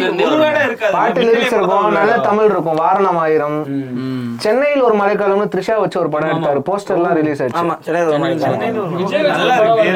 [0.92, 1.92] பாட்டு லிரிக்ஸ் இருக்கும்.
[1.92, 2.20] நல்ல.
[2.20, 2.78] தமிழ் இருக்கும்.
[2.78, 3.66] வாரணம் ஆயிரம்.
[4.38, 6.58] சென்னையில் ஒரு மழைக்காலம்னு த்ரிஷா வச்சு ஒரு படம் எடுத்தாரு.
[6.70, 8.14] போஸ்டர் எல்லாம் ரிலீஸ் ஆச்சு இருக்கு.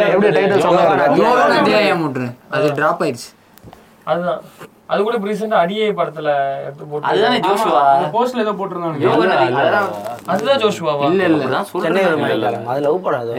[0.08, 1.08] எப்படி டைட்டில் சொன்னாங்க
[1.42, 2.02] அத்தியாயம்
[2.52, 3.34] அது டிராப் ஆயிடுச்சு.
[4.04, 4.42] அதுதான்.
[4.90, 6.28] அது கூட ரீசெண்டா அடியே படத்துல
[6.66, 7.82] எடுத்து போட்டு அதுதானே ஜோஷுவா?
[8.14, 9.10] போஸ்ட்ல ஏதோ போட்டிருந்தாங்க.
[10.34, 11.08] அதுதான் ஜோஷுவாவா?
[11.10, 11.98] இல்ல இல்ல ஒரு சொல்றேன்.
[12.72, 13.34] அது லவ் படம் அது.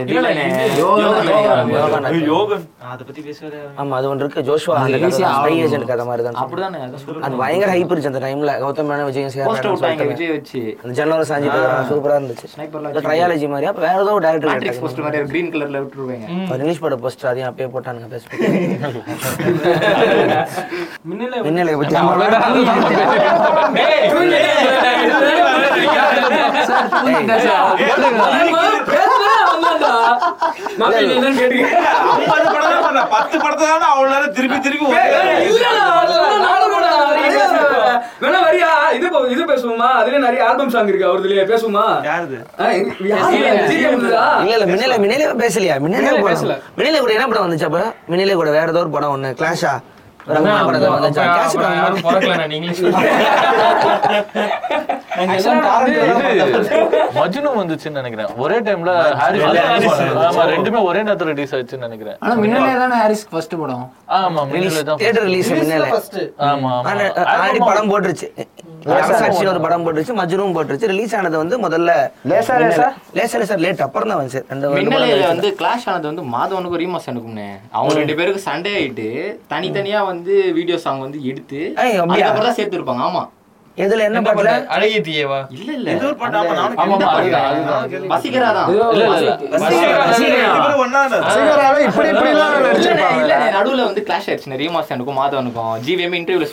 [0.81, 2.65] யோகா யோகன்.
[2.93, 4.45] அதை பத்தி பேசுறதே ஆமா அது ஒன்று இருக்கு.
[4.49, 4.99] ஜோஷுவா அந்த
[5.31, 5.57] ஆகும்.
[5.65, 6.81] ஏஜென்ட் கதை மாதிரி தான் அப்படிதானே.
[7.29, 10.61] அது பயங்கர ஹைப் இருந்துச்சு அந்த டைம்ல கௌதம் மேனன் விஜய் போஸ்டர் விட்டாங்க சேர் விஜய் வச்சு.
[10.83, 12.47] அந்த ஜன்னல் சாஞ்சிட்டு சூப்பரா இருந்துச்சு.
[12.55, 13.69] ஸ்னைப்பர்லாம் ட்ரையாலஜி மாதிரி.
[13.73, 16.27] அப்ப வேற ஏதோ ஒரு மேட்ரிக்ஸ் டேரக்டர் போஸ்டர் மாதிரி கிரீன் கலர்ல விட்டுருவாங்க.
[16.63, 18.09] ரிலீஸ் பட போஸ்டர் அதையும் அப்பயே போட்டானுங்க.
[18.15, 18.25] பேச
[21.09, 21.95] மின்னலே மின்னலை பத்தி
[33.39, 34.87] படத்தை தானே அவ்வளவு நேரம் திருப்பி திருப்பி
[38.23, 41.85] வேணா வரியா இது இது பேசுவோமா அதுல நிறைய ஆல்பம் சாங் இருக்கு அவருதுலயே பேசுவோமா?
[44.43, 46.43] இல்ல இல்ல மின்னல மின்னலே பேசலையா மின்னலே படம்
[46.79, 47.81] மின்னலே கூட என்ன படம் வந்துச்சு அப்ப
[48.11, 49.73] மின்னலே கூட வேற ஏதோ ஒரு படம் ஒண்ணு கிளாஷா
[57.19, 58.31] மஜ்னு வந்துச்சுன்னு நினைக்கிறேன்.
[58.43, 59.47] ஒரே டைம்ல ஹாரிஸ்
[60.27, 62.19] ஆமா ரெண்டுமே ஒரே நேரத்துல ரிலீஸ் ஆச்சுன்னு நினைக்கிறேன்.
[62.25, 63.85] ஆனா முன்னாலே தானே ஹாரிஸ் ஃபர்ஸ்ட் படம்.
[64.19, 65.89] ஆமா மின்னலே தான் தியேட்டர் ரிலீஸ் மின்னலே.
[65.95, 66.19] ஃபர்ஸ்ட்
[66.51, 66.93] ஆமா ஆமா.
[67.35, 68.29] ஆல்ரெடி படம் போட்டுருச்சு.
[68.97, 70.91] அரசாட்சின்னு ஒரு படம் போட்டுருச்சு மஜ்னும் போட்டுருச்சு.
[70.93, 71.91] ரிலீஸ் ஆனது வந்து முதல்ல
[72.33, 72.87] லேசா லேசா
[73.19, 74.21] லேசா லேசா லேட் அப்புறம் தான்.
[75.33, 79.09] வந்து கிளாஷ் ஆனது வந்து மாதவனுக்கும் ரீமாஸ் எனக்கும்னே அவங்க ரெண்டு பேருக்கு சண்டே ஆயிட்டு
[79.53, 80.18] தனித்தனியா வந்து
[80.53, 81.61] வீடியோ சாங் வந்து எடுத்து?
[82.13, 83.05] அதுக்கப்புறம் தான் சேர்த்து இருப்பாங்க
[83.79, 87.09] எதுல என்ன பாட்டுல அழகிய தீயவா இல்ல இல்ல ஏதோ ஒரு பாட்டு, ஆமா, நானும் ஆமா, இந்த ஆமா,
[87.09, 87.83] பாட்டு அதுதான், தான்.
[87.83, 88.09] அதுதான்.
[88.13, 89.33] வசீகரா தான் இல்ல இல்ல இல்ல
[90.55, 91.25] இவரு ஒண்ணா இருந்தாரு.
[91.35, 96.49] சீக்கிரம் இப்படி இப்படி எல்லாம் இல்ல நடிச்சிருப்பாங்க நடுவுல வந்து கிளாஷ் ஆயிடுச்சு ரீமாஸ் எனக்கும் மாதவனுக்கும் ஜிவிஎம் இன்டர்வியூல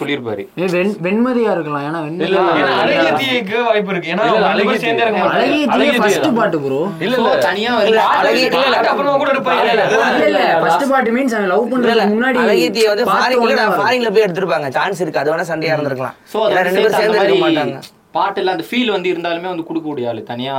[0.76, 4.50] வெண்- வெண்மதியா இருக்கலாம் ஏன்னா இல்ல, வெண்மதி இல்ல, ஏன்னா அழகிய தீயக்கு வாய்ப்பு இருக்கு ஏன்னா இல்ல, அவங்க
[4.50, 5.26] அழகிய ரெண்டு பேரும் சேர்ந்தே இருக்க தீய.
[5.26, 5.42] மாட்டாங்க.
[5.42, 6.34] அழகிய அழகிய ஃபர்ஸ்ட் தீயா?
[6.40, 10.28] பாட்டு ப்ரோ இல்ல So, இல்ல தனியா இல்ல, வந்து அழகிய தீய இல்ல, அப்புறமா கூட இருப்பாங்க இல்ல
[10.30, 13.36] இல்ல ஃபர்ஸ்ட் பாட்டு மீன்ஸ் லவ் இல்ல, பண்றதுக்கு முன்னாடி அழகிய வந்து part
[13.80, 17.78] ஃபாரின்ல போய் எடுத்திருப்பாங்க சான்ஸ் இருக்கு அது வேணா சண்டையா இருந்திருக்கலாம் சோ ரெண்டு பேரும் சேர்ந்து மாட்டாங்க.
[18.16, 20.22] பாட்டுல அந்த ஃபீல் வந்து இருந்தாலுமே வந்து கொடுக்க கூடிய ஆளு.
[20.30, 20.56] தனியா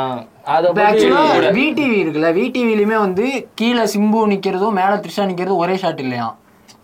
[1.59, 3.27] விடிவி இருக்குல்ல விடிவிலுமே வந்து
[3.61, 6.29] கீழே சிம்பு நிக்கிறதும் மேல த்ரிஷா நிக்கிறதும் ஒரே ஷாட் இல்லையா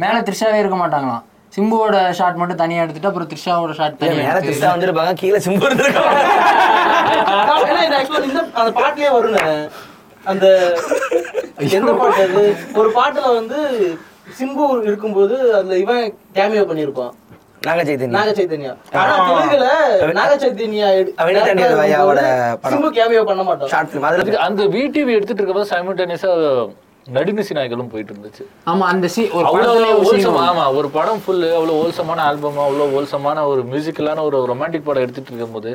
[0.02, 1.22] மேல த்ரிஷாவே இருக்க மாட்டாங்களாம்.
[1.52, 6.20] சிம்புவோட ஷாட் மட்டும் தனியா எடுத்துட்டு அப்புறம் த்ரிஷாவோட ஷாட் தனியா மேல திஸ்டா வந்திருப்பாங்க கீழே சிம்பு இருந்திருக்காங்க
[8.60, 9.40] அந்த பாட்டுலயே வருங்க
[10.24, 10.46] அந்த
[11.76, 12.42] எந்த பாட்டு அது?
[12.80, 13.58] ஒரு பாட்டுல வந்து
[14.38, 16.02] சிம்பு இருக்கும்போது அதுல இவன்
[16.36, 17.12] கேமியோ பண்ணிருப்பான்
[17.62, 19.66] நாக சைத்தன்யா நாக சைத்தன்யா ஆனா தெலுங்குல
[20.16, 22.20] நாக சைத்தன்யா எடு- வினய் தாண்டியது வாயாவோட
[22.62, 22.86] படம்.
[22.96, 26.30] கேமியோ பண்ண மாட்டான் ஷார்ட் ஃபிலிம் அதுல அதுக்கு அந்த விடிவி எடுத்துட்டு இருக்கும்போது சைமல்டேனியஸா
[27.06, 29.46] நடுநிசி நாய்களும் போயிட்டு இருந்துச்சு ஆமா அந்த சி ஒரு.
[30.42, 35.30] ஆமா ஒரு படம் ஃபுல்லு அவ்வளோ ஹோல்சமான ஆல்பம் அவ்வளோ ஹோல்சமான ஒரு மியூசிக்கலான ஒரு ரொமான்டிக் படம் எடுத்துட்டு
[35.32, 35.72] இருக்கும்போது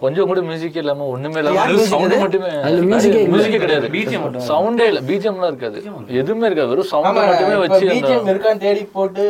[0.00, 2.16] கொஞ்சம் கூட மியூசிக் இல்லாம ஒண்ணுமே இல்லாம music சவுண்ட்?
[2.18, 2.50] மட்டுமே.
[3.28, 4.42] மியூசிக்கே கிடையாது மட்டும்.
[4.48, 5.78] சவுண்டே இல்ல பிஜிஎம்லாம் இருக்காது
[6.18, 7.86] எதுவுமே இருக்காது வெறும் சவுண்ட் மட்டுமே வச்சு
[8.26, 9.24] இருக்கான்னு தேடி போட்டு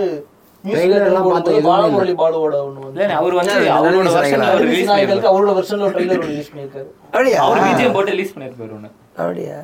[1.26, 1.52] பார்த்தா.
[1.66, 3.04] பாலமுரளி பாலுவோட வந்து.
[3.14, 4.42] அவர் வந்து அவரோட நாய்கள்.
[4.44, 5.28] அவர்.
[5.30, 7.38] அவரோட வருஷன்ல ட்ரெய்லர் ரிலீஸ் பண்ணிருக்காரு அப்படியா?
[7.44, 8.90] அவர் பிஜிஎம் போட்டு ரிலீஸ் பண்ணிருப்பாரு ஒண்ணு.
[9.18, 9.58] அப்படியா?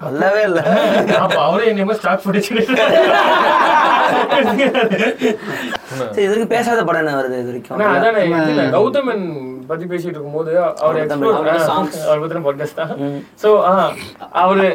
[0.00, 0.60] சொல்லவே இல்ல.
[1.18, 1.94] அப்ப அவரே என்னமோ
[6.14, 8.70] சரி பேசாத படம் என்ன வருது இது வரைக்கும்?
[8.72, 9.24] கௌதமன்
[9.70, 10.52] பத்தி பேசிட்டு இருக்கும்போது
[10.82, 11.36] அவர் எக்ஸ்ப்ளோர்
[12.06, 12.92] அவர் பத்தின பாட்காஸ்ட் தான்.
[13.42, 13.48] சோ
[14.42, 14.66] அவரு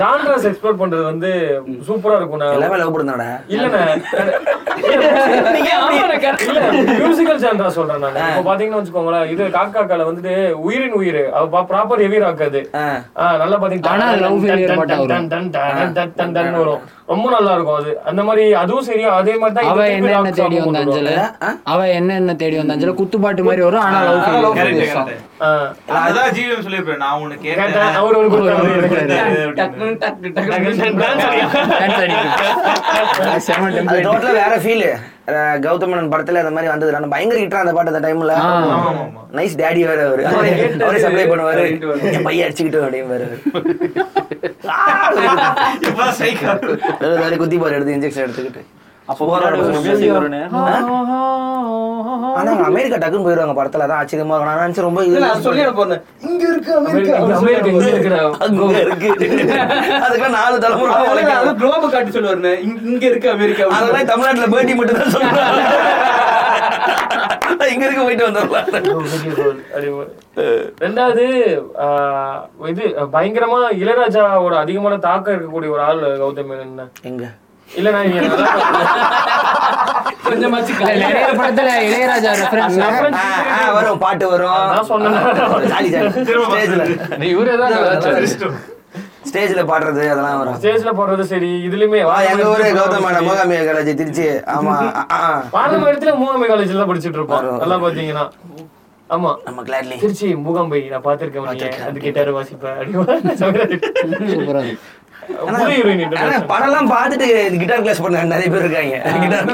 [0.00, 1.30] ஜான்ராஸ் எக்ஸ்ப்ளோர் பண்றது வந்து
[1.88, 3.82] சூப்பரா இருக்கும் எல்லாமே லவ் பண்ணாடா இல்லண்ணே.
[7.00, 8.16] மியூசிக்கல் ஜான்ரா சொல்றேன் நான்.
[8.30, 10.34] இப்போ பாத்தீங்கன்னா வச்சுக்கோங்களேன் இது காக்காக்கால வந்துட்டு
[10.66, 11.22] உயிரின் உயிர்.
[11.38, 12.62] அவ ப்ராப்பர் ஹெவி ராக் அது.
[13.42, 15.12] நல்லா பாத்தீங்கன்னா ஆனா love failure பாட்டா வரும்.
[15.12, 16.82] டன் டன் டன் டன் டன் டன் வரும்.
[17.08, 17.90] ரொம்ப நல்லா இருக்கும் அது.
[18.10, 21.10] அந்த மாதிரி அதுவும் சரியா அதே மாதிரி தான் அவ என்ன என்ன தேடி வந்த அஞ்சல.
[21.72, 22.92] அவ என்ன என்ன தேடி வந்த அஞ்சல?
[23.00, 24.60] குத்துப்பாட்டு மாதிரி வரும் ஆனா லவ்.
[26.02, 27.00] அதான் ஜீவன் சொல்லியிருப்பேன்.
[27.04, 27.96] நான் உன்னை கேட்டேன்.
[28.00, 30.70] அவர் ஒரு கொடுத்தாரு டக்குனு டக்கு டக்கு
[33.48, 34.86] செம அது டெம்ப்ளேட் டோட்டலா வேற ஃபீல்
[35.64, 36.92] கௌதமன் படத்துல அந்த மாதிரி வந்தது.
[36.94, 38.34] நான் பயங்கர ஹிட்டா அந்த பாட்டு அந்த டைம்ல
[39.38, 40.22] நைஸ் டேடி வேற அவரு.
[40.86, 41.64] அவரே சப்ளை பண்ணுவாரு.
[42.16, 43.24] என் பையன் அடிச்சுக்கிட்டு அப்படின்னு வேற
[47.42, 48.62] குத்தி பாரு எடுத்து இன்ஜெக்ஷன் எடுத்துக்கிட்டு.
[52.32, 53.84] ஆனா அமெரிக்கா டக்குன்னு போயிருவாங்க படத்துல.
[53.86, 54.50] அதான் ஆச்சரியமா இருக்கும்.
[54.50, 56.02] நான் நினைச்சேன் ரொம்ப இது இல்ல நான் சொல்லி போறேன்.
[56.22, 57.16] இங்க இருக்கு அமெரிக்கா.
[57.30, 59.10] அமெரிக்கா இங்க இருக்கிற அங்க இருக்கு.
[59.98, 61.24] அதுக்கெல்லாம் நாலு தலைமுறை
[61.60, 63.66] குளோப காட்டி சொல்லுவாருண்ணே இங்க- இருக்கு அமெரிக்கா.
[63.78, 65.10] அதெல்லாம் தமிழ்நாட்டுல பேட்டி மட்டும் தான்
[67.72, 68.66] இங்க இருக்க போயிட்டு வந்துடலாம்.
[70.80, 71.24] ரெண்டாவது
[71.84, 72.38] ஆஹ்,
[72.68, 76.90] இது பயங்கரமா இளையராஜாவோட அதிகமான தாக்கம் இருக்கக்கூடிய ஒரு ஆள் கௌதம் மேனன்.
[77.02, 77.24] எங்க?
[77.76, 78.20] இல்ல நான் இங்க
[80.24, 81.08] கொஞ்சமாச்சு நிறைய
[81.38, 82.76] படத்துல இளையராஜா ரெஃபரன்ஸ்
[83.18, 84.60] ஆ, ஆ, வரும் பாட்டு வரும்.
[84.70, 85.16] நான் சொன்னேன்.
[86.46, 86.84] ஸ்டேஜ்ல.
[87.18, 87.74] நீ இவரே தான்
[89.28, 90.56] ஸ்டேஜ்ல பாடுறது அதெல்லாம் வரும்.
[90.58, 94.26] ஸ்டேஜ்ல போடுறது சரி இதுலயுமே ஆ, எங்க ஊரு கௌதமான மோகாமிய காலேஜ் திருச்சி.
[94.54, 94.74] ஆமா.
[95.50, 97.46] பாரம்பரிய இடத்துல மூகாம்பை காலேஜ்ல படிச்சிட்டு இருப்போம்.
[97.58, 98.26] நல்லா பாத்தீங்கன்னா.
[99.10, 99.30] ஆமா.
[99.44, 101.48] நம்ம கிளாட்லி திருச்சி மூகாம்பை நான் பாத்திருக்கேன்.
[101.86, 102.78] அது கிட்டார் வாசிப்பேன்.
[106.48, 107.26] படம்லாம் பார்த்துட்டு
[107.58, 108.96] கிட்டார் கிளாஸ் பண்ண நிறைய பேர் இருக்காங்க.
[109.20, 109.46] கிட்டார்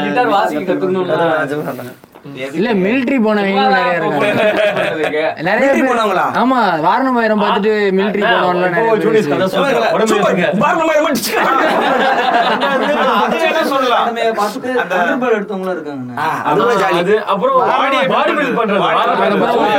[0.00, 0.74] கிட்டார் வாசிக்க
[2.52, 5.20] இல்ல மிலிட்டரி போனவங்க நிறைய இருக்காங்க.
[5.48, 6.24] நிறைய போனவங்களா?
[6.36, 8.78] ஆமா வாரணமாயிரம் பார்த்துட்டு மிலிட்டரி வாரணமாயிரம்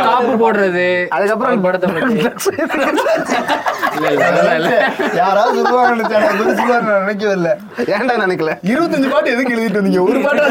[0.08, 0.88] காப்பு போடுறது.
[1.12, 1.88] அதுக்கப்புறம் படத்தை
[5.20, 5.62] யாராவது
[7.00, 7.50] நினைக்கவே இல்ல.
[7.94, 8.52] ஏன்டா நினைக்கல?
[8.70, 10.02] இருபத்தஞ்சு பாட்டு எதுக்கு எழுதிட்டு வந்தீங்க?
[10.04, 10.44] ஒரு பாட்டு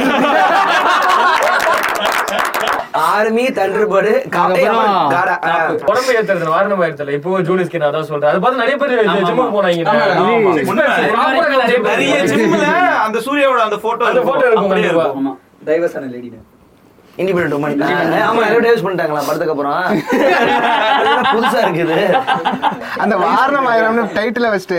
[3.05, 3.45] ஆர்மி
[5.49, 5.57] ஆ.
[5.89, 8.31] உடம்பு ஏத்துறது வாரணமாயிரத்துல இப்போ ஜூனியர்ஸ்க்கு நான் அதான் சொல்றேன்.
[8.31, 9.85] அது பார்த்து நிறைய பேர் ஜிம்முக்கு போனாங்க.
[11.89, 12.65] நிறைய ஜிம்ல
[13.05, 14.67] அந்த சூர்யாவோட அந்த போட்டோ அந்த photo இருக்கும்.
[14.67, 15.07] அப்படியே கண்டிப்பா.
[17.23, 17.81] இண்டிபெண்டன்ட் உமன்
[18.29, 19.23] ஆமா டைவர்ஸ் பண்ணிட்டாங்களா?
[19.29, 19.79] படத்துக்கு அப்புறம்?
[21.35, 21.97] புதுசா இருக்குது.
[23.05, 24.79] அந்த வாரணமாயிரம்னு டைட்டில வச்சுட்டு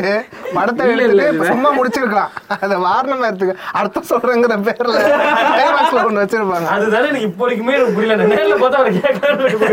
[0.58, 0.86] படத்தை
[1.32, 2.32] இப்ப சும்மா முடிச்சிருக்கலாம்.
[2.64, 4.96] அந்த வாரணமாயிரத்துக்கு அர்த்தம் சொல்றேங்கிற பேர்ல
[5.54, 6.68] கிளைமாக்ஸ்ல கொண்டு வச்சிருப்பாங்க.
[6.76, 8.28] அதுதானே எனக்கு இப்போ வரைக்குமே எனக்கு புரியல.
[8.34, 9.32] நேர்ல பார்த்தா அவர் கேட்கற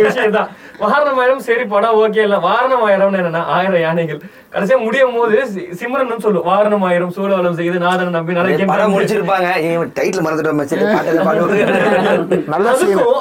[0.08, 0.50] விஷயம் தான்
[0.82, 2.36] வாரணமாயிரம் சரி படம் ஓகே இல்ல.
[2.44, 4.18] வாரணமாயிரம்னு என்னன்னா ஆயிரம் யானைகள்.
[4.52, 5.40] கடைசியா முடியும் போது
[5.80, 9.48] சிம்ரன் சொல்லும் வாரணமாயிரம் சூழவலம் செய்து நாதன் நம்பி படம் நடக்கின்ற முடிச்சிருப்பாங்க.
[9.96, 10.60] டைட்டில் மறந்துட்டோம்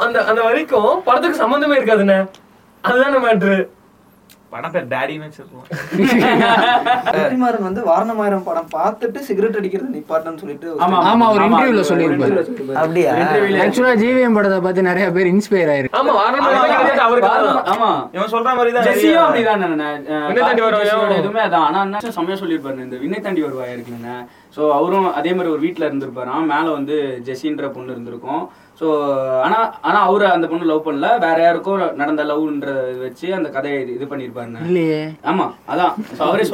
[0.05, 2.25] அந்த அந்த வரைக்கும் படத்துக்கு சம்பந்தமே இருக்காதுண்ணே.
[2.83, 3.69] அதுதானே மேட்ரு
[4.55, 5.65] படம் பேர் டேடின்னு வச்சிருக்கோம்.
[7.15, 12.37] வெற்றிமாறன் வந்து வாரணமாயிரம் படம் பார்த்துட்டு சிகரெட் அடிக்கிறது நிப்பாட்டன்னு சொல்லிட்டு ஒரு- ஆமா ஆமா ஒரு இன்டர்வியூல சொல்லியிருப்பாரு.
[12.75, 13.13] அப்படியா?
[13.63, 15.97] ஆக்சுவலா ஜிவிஎம் படத்தை பார்த்து நிறைய பேர் இன்ஸ்பயர் ஆயிருக்கு.
[15.97, 16.63] ஆமா வாரணமாயிரம்
[17.05, 17.31] அவருக்கு.
[17.73, 17.89] ஆமா.
[18.11, 19.63] இவன் சொல்ற மாதிரி தான் ஜெஸ்ஸியும் அப்படிதான்
[20.25, 20.95] விண்ணை தாண்டி வருவாயா?
[21.15, 21.65] எதுவுமே அதான்.
[21.67, 22.83] ஆனா என்ன செம்மையா சொல்லியிருப்பாரு.
[22.83, 24.09] இந்த விண்ணை தாண்டி வருவாயா இருக்குங்க
[24.55, 26.95] ஸோ அவரும் அதே மாதிரி ஒரு வீட்ல இருந்திருப்பாராம் மேல வந்து
[27.25, 28.43] ஜெஸ்ஸின்ற பொண்ணு இருந்திருக்கும்.
[28.81, 28.87] ஸோ
[29.43, 31.09] ஆனா ஆனா அவரு அந்த பொண்ணு லவ் பண்ணல.
[31.19, 32.71] வேற யாருக்கும் நடந்த லவ்ன்ற
[33.01, 34.99] வச்சு அந்த கதையை இது- பண்ணியிருப்பாருங்க இல்லையே.
[35.29, 35.93] ஆமா அதான்.
[36.11, 36.45] So அவரே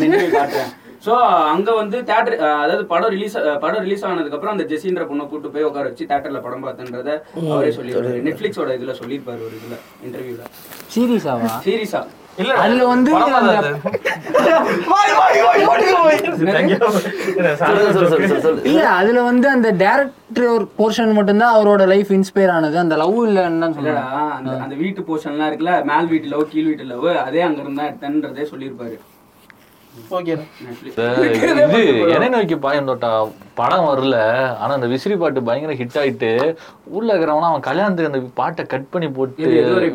[0.00, 0.70] interview காட்டுறேன்.
[1.04, 1.12] ஸோ
[1.50, 5.66] அங்க வந்து தேட்டர் அதாவது படம் ரிலீஸ் படம் ரிலீஸ் ஆனதுக்கு அப்புறம் அந்த ஜெசின்ற பொண்ணை கூட்டு போய்
[5.68, 7.10] உட்கார வச்சு தேட்டர்ல படம் பார்த்தன்றத
[7.48, 9.76] அவரே சொல்லியிருப்பாரு நெட்ஃபிளிக்ஸோட இதுல சொல்லியிருப்பாரு ஒரு இதுல
[10.06, 10.44] இன்டர்வியூல
[10.94, 12.00] சீரியஸாவா சீரியஸா
[12.38, 13.10] இல்ல அதுல வந்து
[18.68, 20.16] இல்ல அதுல வந்து அந்த டேரக்டர்
[20.54, 22.76] ஒரு போர்ஷன் மட்டும்தான் அவரோட லைஃப் இன்ஸ்பயர் ஆனது.
[22.82, 26.68] அந்த லவ் இல்லன்னு தான் இல்லடா சொல்றேன் அந்த அந்த வீட்டு போர்ஷன்லாம் இருக்குல்ல மேல் வீட்டு லவ் கீழ்
[26.70, 28.98] வீட்டு லவ் அதே அங்க இருந்தா எடுத்தேன்றதே சொல்லியிருப்பாரு.
[30.16, 30.34] ஓகே.
[31.78, 31.84] இது
[32.14, 33.08] எனை நோக்கி பாயம் தோட்டா
[33.58, 34.16] படம் வரல.
[34.60, 36.30] ஆனா அந்த விசிறி பாட்டு பயங்கர ஹிட் ஆயிட்டு
[36.92, 39.48] ஊர்ல இருக்கிறவனா அவன் கல்யாணத்துக்கு அந்த பாட்டை கட் பண்ணி போட்டு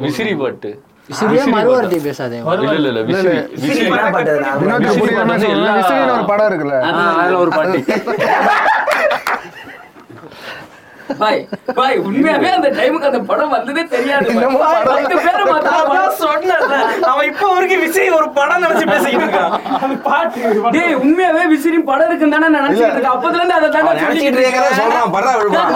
[0.04, 0.72] விசிறி பாட்டு.
[1.10, 1.98] விசிறி மறுவார்த்தை.
[2.02, 2.38] பேசாதே.
[2.38, 3.02] இல்ல இல்ல இல்ல
[6.14, 6.78] ஒரு படம் இருக்குல்ல.
[7.18, 7.80] அதுல ஒரு பாட்டு.
[11.22, 11.42] பாய்
[11.78, 14.58] பாய் உண்மையாவே அந்த டைமுக்கு அந்த படம் வந்ததே தெரியாது படம்.
[14.90, 15.44] பத்து பேரை
[16.24, 16.76] சொன்னேன்ல,
[17.12, 19.54] அவன் இப்போ வரைக்கும் விஜய் ஒரு படம் நினைச்சு பேசிக்கிட்டு இருக்கான்.
[20.76, 23.16] டேய் உண்மையாவே விசிறி படம் இருக்குன்னு தானே நான் நினைச்சிட்டு இருக்கேன்.
[23.16, 25.72] அப்பதுல இருந்து அதை தானே நினைச்சிட்டு இருக்கறத சொல்றான் விழுப்பான்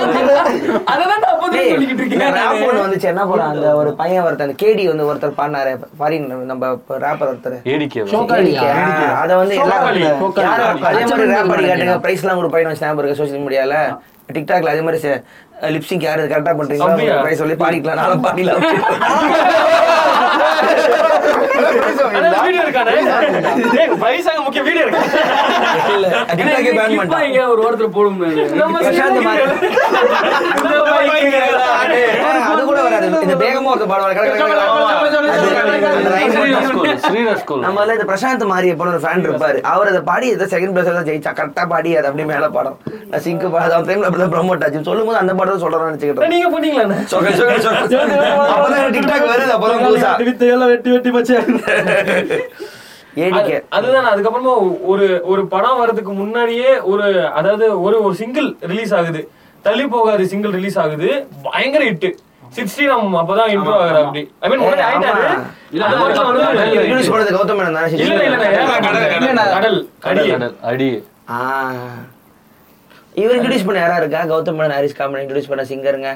[0.93, 1.25] அதை தான்
[1.73, 2.23] சொல்லிக்கிட்டு இருக்கேன்.
[2.37, 2.83] ரேப் ஒன்று நானு.
[2.85, 5.71] வந்துச்சு என்ன படம் அந்த ஒரு பையன் ஒருத்தர் அந்த கேடி வந்து ஒருத்தர் பாடினாரு.
[5.99, 6.69] ஃபாரின் நம்ம
[7.05, 7.57] ரேப்பர் ஒருத்தர்.
[8.13, 8.67] சோக்காலியா?
[9.21, 9.55] அதை வந்து.
[9.63, 9.87] எல்லாரும்
[10.89, 11.97] அதே மாதிரி ரேப் பண்ணி பண்ணி காட்டுங்க.
[12.05, 13.75] பிரைஸ் எல்லாம் கூட பையன் ஸ்னாப் இருக்கு சோஷியல் மீடியால
[14.33, 15.11] டிக்டாக்ல அதே மாதிரி
[15.67, 18.01] லிப்ஸிங் யாரு கரெக்டா பண்றீங்களோ சொல்லி பாடிக்கலாம்.
[18.01, 18.65] நானும் பாடிக்கலாம்.
[22.43, 22.63] வீடியோ
[24.47, 24.99] முக்கிய இருக்கு.
[27.11, 27.61] பேன் இங்க ஒரு
[27.95, 28.37] போடும் bike
[32.49, 33.07] அது கூட வராது.
[33.25, 34.13] இந்த வேகமா ஒருத்தர் பாடுவாரு
[37.63, 39.57] நம்ம இந்த பிரசாந்த் மாரிய போல ஒரு ஃபேன் இருப்பாரு.
[39.71, 41.31] அவர் அதை பாடி ஏதோ செகண்ட் பிளேஸ் தான் ஜெயிச்சா.
[41.39, 42.75] கரெக்டா பாடி அது அப்படியே மேல பாடம்.
[43.11, 44.81] நான் சிங்க் பாடு அந்த டைம்ல அப்படிதான் ப்ரொமோட் ஆச்சு.
[44.89, 46.47] சொல்லும் போது அந்த பாடம் சொல்றேன்னு நினைச்சுக்கிட்டேன் நீங்க
[47.11, 47.27] சொக்க
[48.53, 50.11] அப்பதான் டிக்டாக் வருது அப்பதான் புதுசா.
[50.27, 51.11] வித்தையெல்லாம் வெட்டி வெட்டி
[53.23, 54.51] ஏடிக்கே அதுதான் அதுக்கப்புறமா
[54.85, 59.21] ஒரு ஒரு படம் வர்றதுக்கு முன்னாடியே ஒரு அதாவது ஒரு ஒரு சிங்கிள் ரிலீஸ் ஆகுது.
[59.65, 61.09] தள்ளி போகாது சிங்கிள் ரிலீஸ் ஆகுது.
[61.45, 62.07] பயங்கர ஹிட்
[62.57, 64.21] சிக்ஸ்டி நம்ம அப்பதான் இம்ப்ரூவ் ஆகுற அப்படி.
[64.39, 65.23] ஐ மீன் ஆயிட்டாரு.
[67.37, 67.63] கௌதம்
[67.97, 68.37] இல்ல இல்ல
[69.55, 69.79] கடல்.
[70.03, 70.27] அடி.
[70.63, 70.89] அடி.
[71.29, 71.39] ஆ.
[73.15, 74.19] இவர் இன்ட்ரோடியூஸ் பண்ண யாரா இருக்கா?
[74.25, 76.09] கௌதம் மேனன் ஹாரிஸ் காமன் இன்ட்ரோடியூஸ் பண்ண சிங்கருங்க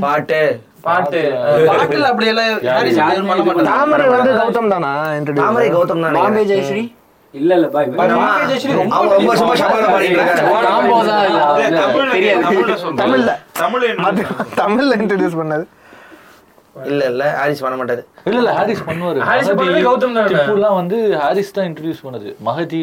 [0.00, 0.40] பாட்டு.
[0.86, 1.20] பாட்டு
[1.68, 4.92] பாட்டுல அப்படி எல்லாம் தாமரை வந்து கௌதம் தானா?
[5.40, 6.18] தாமரை கௌதம் தானே?
[6.18, 6.82] பாம்பே ஜெயஸ்ரீ?
[7.34, 7.88] இல்ல இல்ல பாய்
[8.80, 10.44] ரொம்ப வருஷமா சபால பாடிட்டு இருக்காங்க.
[13.00, 13.30] தமிழ்ல
[14.60, 15.64] தமிழ்ல இன்ட்ரடியூஸ் பண்ணது.
[16.90, 18.02] இல்ல இல்ல ஹாரிஸ் பண்ண மாட்டாரு.
[18.28, 19.18] இல்ல இல்ல ஹாரிஸ் பண்ணுவாரு.
[19.28, 20.28] ஹாரிஸ் பண்ணது கௌதம் தானே?
[20.32, 22.28] திப்புலாம் வந்து ஹாரிஸ் தான் இன்ட்ரடியூஸ் பண்ணது.
[22.48, 22.78] மகதி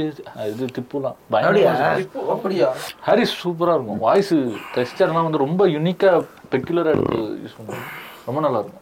[0.51, 1.17] இது திப்புலாம்.
[1.31, 1.71] அப்படியா?
[1.73, 2.69] பயங்கரமா அப்படியா?
[3.07, 3.99] ஹாரிஸ் சூப்பரா இருக்கும்.
[4.07, 4.35] வாய்ஸ்
[4.77, 6.13] டெக்ஸ்டர்லாம் வந்து ரொம்ப யுனிக்கா
[6.53, 7.85] பெக்குலரா எடுத்து யூஸ் பண்ணுவாங்க
[8.29, 8.79] ரொம்ப நல்லா இருக்கும்.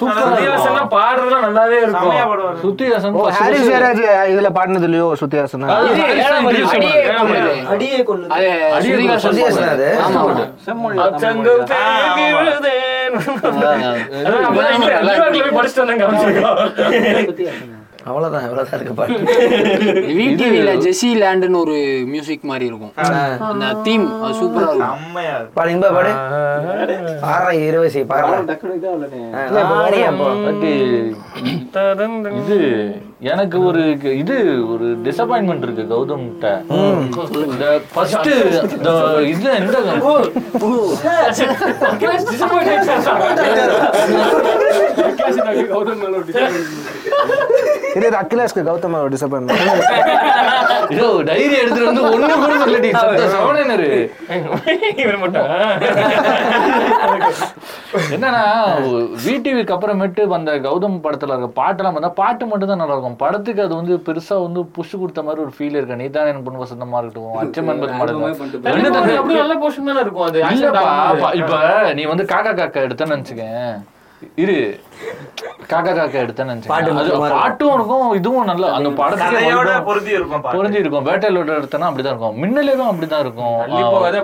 [0.00, 2.08] சுத்தியாசனா பாடுறதுலாம் நல்லாவே இருக்கும்.
[2.08, 2.58] செமையா பாடுவாரு.
[2.64, 5.64] சுத்தியாசன் ஓ ஹாரிஸ் ஜெயராஜ் இதுல பாடினது இல்லையோ சுத்தியாசன்
[7.74, 8.28] அடியே கொள்ளுது.
[18.08, 19.18] அவ்வளவுதான் அவ்வளவுதான் இருக்கு பாட்டு.
[20.84, 22.90] ஜெசி லேண்ட்னு ஒரு மியூசிக் மாதிரி இருக்கும்.
[23.50, 24.98] அந்த தீம் அது சூப்பரா இருக்கும்.
[25.04, 25.54] செம்மையா இருக்கு.
[25.54, 26.10] பாடு இன்பா பாடு.
[27.24, 28.36] பாடுறா இருவசி பாடுறா.
[29.72, 30.26] பாடியா போ.
[32.40, 32.58] இது
[33.22, 33.82] எனக்கு ஒரு
[34.20, 34.36] இது
[34.72, 36.24] ஒரு டிசப்பாயின்மெண்ட் இருக்கு கௌதம்
[37.46, 38.28] இந்த ஃபர்ஸ்ட்
[38.72, 38.90] இந்த
[39.26, 39.50] இது?
[45.70, 46.70] கௌதம் ஒரு disappointment.
[47.96, 48.08] இது
[48.64, 49.50] கௌதம் டிசப்பாயின்
[50.90, 52.90] இதோ டைரி எடுத்துட்டு வந்து ஒண்ணு கூட சொல்லடி
[53.34, 53.90] சவணனரு
[58.14, 58.42] என்னன்னா
[59.24, 63.74] விடிவிக்கு அப்புறமேட்டு வந்த கௌதம் படத்துல இருக்க பாட்டெல்லாம் வந்தா பாட்டு மட்டும் தான் நல்லா இருக்கும் படத்துக்கு அது
[63.80, 66.00] வந்து பெருசா வந்து புஷ் கொடுத்த மாதிரி ஒரு ஃபீல் இருக்கு.
[66.02, 67.38] நீதான் என் பொண்ணு வசந்தமா இருக்கட்டும்.
[67.44, 68.22] அச்சம் என்பது மாடல்
[70.74, 71.56] தானே இப்ப
[71.98, 73.74] நீ வந்து காக்கா காக்கா எடுத்தேன்னு நினைச்சுக்கேன்
[74.42, 74.54] இரு.
[75.70, 76.68] காக்கா காக்கா எடுத்தேன்னு அது.
[77.32, 80.44] பாட்டும் இருக்கும் இதுவும் நல்ல அந்த படத்துக்கு பொருந்தி இருக்கும்.
[80.54, 81.04] பொருந்தி இருக்கும்.
[81.08, 82.38] வேட்டையிலோட எடுத்தனா அப்படிதான் இருக்கும்.
[82.42, 83.56] மின்னலேரும் அப்படிதான் இருக்கும்.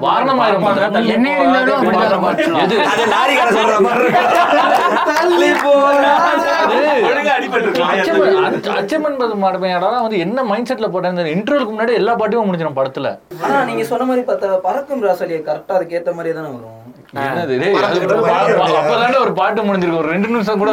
[0.07, 0.65] வாரணமாயிரம்.
[2.65, 2.79] எது?
[8.75, 13.11] அச்சமன் மாடமையாடலாம் வந்து என்ன மைண்ட் செட்ல போட்டேன் இன்டர்வலுக்கு முன்னாடி எல்லா பாட்டையும் முடிஞ்சிடும் படத்துல.
[13.45, 16.77] ஆனா நீங்க சொன்ன மாதிரி பார்த்தா பறக்கும் ராசலியை கரெக்டா அதுக்கு ஏத்த மாதிரி தானே வரும்.
[19.21, 20.01] ஒரு பாட்டு முடிஞ்சிருக்கும்.
[20.01, 20.73] ஒரு ரெண்டு நிமிஷம் கூட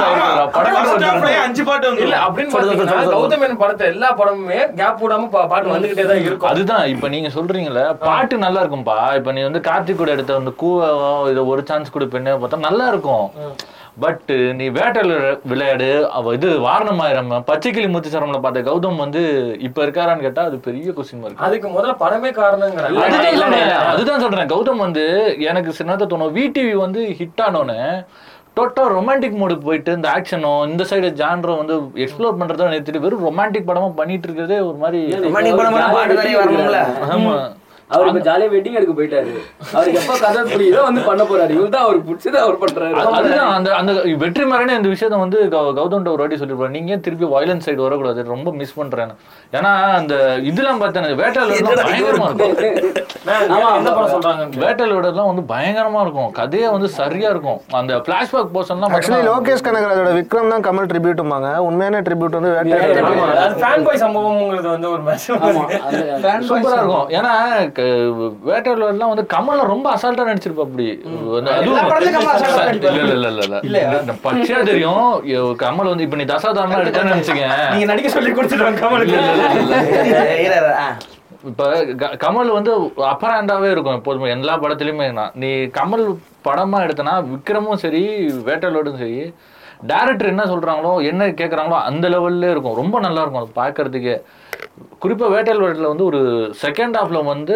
[1.42, 2.18] அஞ்சு பாட்டு இல்ல.
[2.28, 6.50] அப்படின்னு பாத்தீங்கன்னா கௌதம் மேனன் படத்தை எல்லா படமுமே கேப் விடாம பா- பாட்டு வந்துகிட்டே தான் இருக்கும்.
[6.50, 8.98] அதுதான் இப்ப நீங்க சொல்றீங்கல்ல பாட்டு நல்லா இருக்கும்பா.
[9.16, 10.78] இப்ப நீ வந்து கார்த்திக் கூட எடுத்த அந்த கூவ
[11.32, 13.26] இத ஒரு சான்ஸ் கொடுப்பேன்னு பார்த்தா நல்லா இருக்கும்.
[13.98, 15.14] பட் நீ வேட்டல்
[15.52, 15.88] விளையாடு.
[16.18, 19.22] அவ இது வாரணமாயிரம் பச்சைக்கிளி முத்துச்சரம்ல பார்த்த கௌதம் வந்து
[19.68, 23.04] இப்ப இருக்காரான்னு கேட்டா அது பெரிய கொஸ்டின் மார்க் அதுக்கு முதல்ல படமே காரணங்கிறாங்க.
[23.06, 23.72] அதுதான் சொல்றேன்.
[23.92, 24.52] அதுதான் சொல்றேன்.
[24.54, 25.06] கௌதம் வந்து
[25.50, 27.80] எனக்கு சில நேரத்தை தோணும் விடிவி வந்து ஹிட் ஆனோன்னு
[28.58, 33.68] டோட்டா ரொமான்டிக் மோடுக்கு போயிட்டு இந்த ஆக்ஷனோ இந்த சைடு ஜான்ரோ வந்து எக்ஸ்ப்ளோர் பண்றதா நிறுத்திட்டு வெறும் ரொமான்டிக்
[33.68, 35.02] படமா பண்ணிட்டு இருக்கிறதே ஒரு மாதிரி
[35.94, 36.32] பாட்டு
[37.16, 37.36] ஆமா.
[37.90, 39.30] அவர் இப்ப ஜாலியா வெட்டிங் எடுக்க போயிட்டாரு.
[39.74, 41.54] அவருக்கு எப்ப கதை புரியுதோ வந்து பண்ண போறாரு.
[41.58, 42.94] இவரு தான் அவருக்கு பிடிச்சது அவர் பண்றாரு.
[43.02, 46.70] அது- அதுதான் அந்த அந்த வெற்றி மாறனே இந்த விஷயத்த வந்து கௌ- கௌதம்ட்ட ஒரு வாட்டி சொல்லிருப்பாரு.
[46.70, 48.24] நீங்க திருப்பி வயலன்ஸ் சைடு வரக்கூடாது?
[48.24, 49.12] ரொம்ப மிஸ் பண்றேன்
[49.54, 50.14] ஏன்னா அந்த
[50.44, 51.04] இதெல்லாம் பார்த்தேன்.
[51.04, 51.50] வேட்டால
[51.88, 52.56] பயங்கரமா இருக்கும்.
[54.16, 56.32] சொல்றாங்கன்னு வேட்டலோட எல்லாம் வந்து பயங்கரமா இருக்கும்.
[56.32, 57.62] கதையே வந்து சரியா இருக்கும்.
[57.72, 63.36] அந்த பிளாஷ்பேக் போர்ஷன்லாம் ஆக்சுவலி லோகேஷ் கனகராஜோட விக்ரம் தான் கமல் ட்ரிபியூட்டுமாங்க உண்மையான ட்ரிபியூட் வந்து ஆமா, வேட்டை
[63.46, 67.10] அது ஃபேன் பாய் சம்பவம்ங்கிறது வந்து ஒரு சூப்பரா இருக்கும்.
[67.10, 67.34] ஏன்னா
[68.46, 70.86] வேட்டர்ல எல்லாம் வந்து கமல்ல ரொம்ப அசால்ட்டா நடிச்சிருப்பா அப்படி.
[71.02, 71.68] கமல்.
[72.94, 75.06] இல்ல இல்ல இல்ல இல்ல பச்சையா தெரியும்.
[75.58, 77.56] கமல் வந்து இப்ப நீ தசாதாரணம் எடுத்தேன்னு நினைச்சுக்கேன்.
[77.72, 78.34] நீங்க நடிக்க சொல்லி
[80.40, 80.88] இரு, ஆ.
[81.48, 81.64] இப்ப
[81.96, 82.72] க- கமல் வந்து
[83.08, 85.32] அப்பராண்டாவே இருக்கும் எப்போதுமே எல்லா படத்துலயுமே நான்.
[85.36, 86.06] நீ கமல்
[86.46, 88.02] படமா எடுத்தனா விக்ரமும் சரி
[88.46, 89.20] வேட்டலோடும் சரி
[89.88, 92.76] டேரக்டர் என்ன சொல்றாங்களோ என்ன கேக்குறாங்களோ அந்த லெவல்ல இருக்கும்.
[92.76, 94.16] ரொம்ப நல்லா இருக்கும் அது பார்க்கறதுக்கே
[95.02, 96.20] குறிப்பா வேட்டல் வேட்டல வந்து ஒரு
[96.62, 97.56] செகண்ட் ஹாஃப்ல வந்து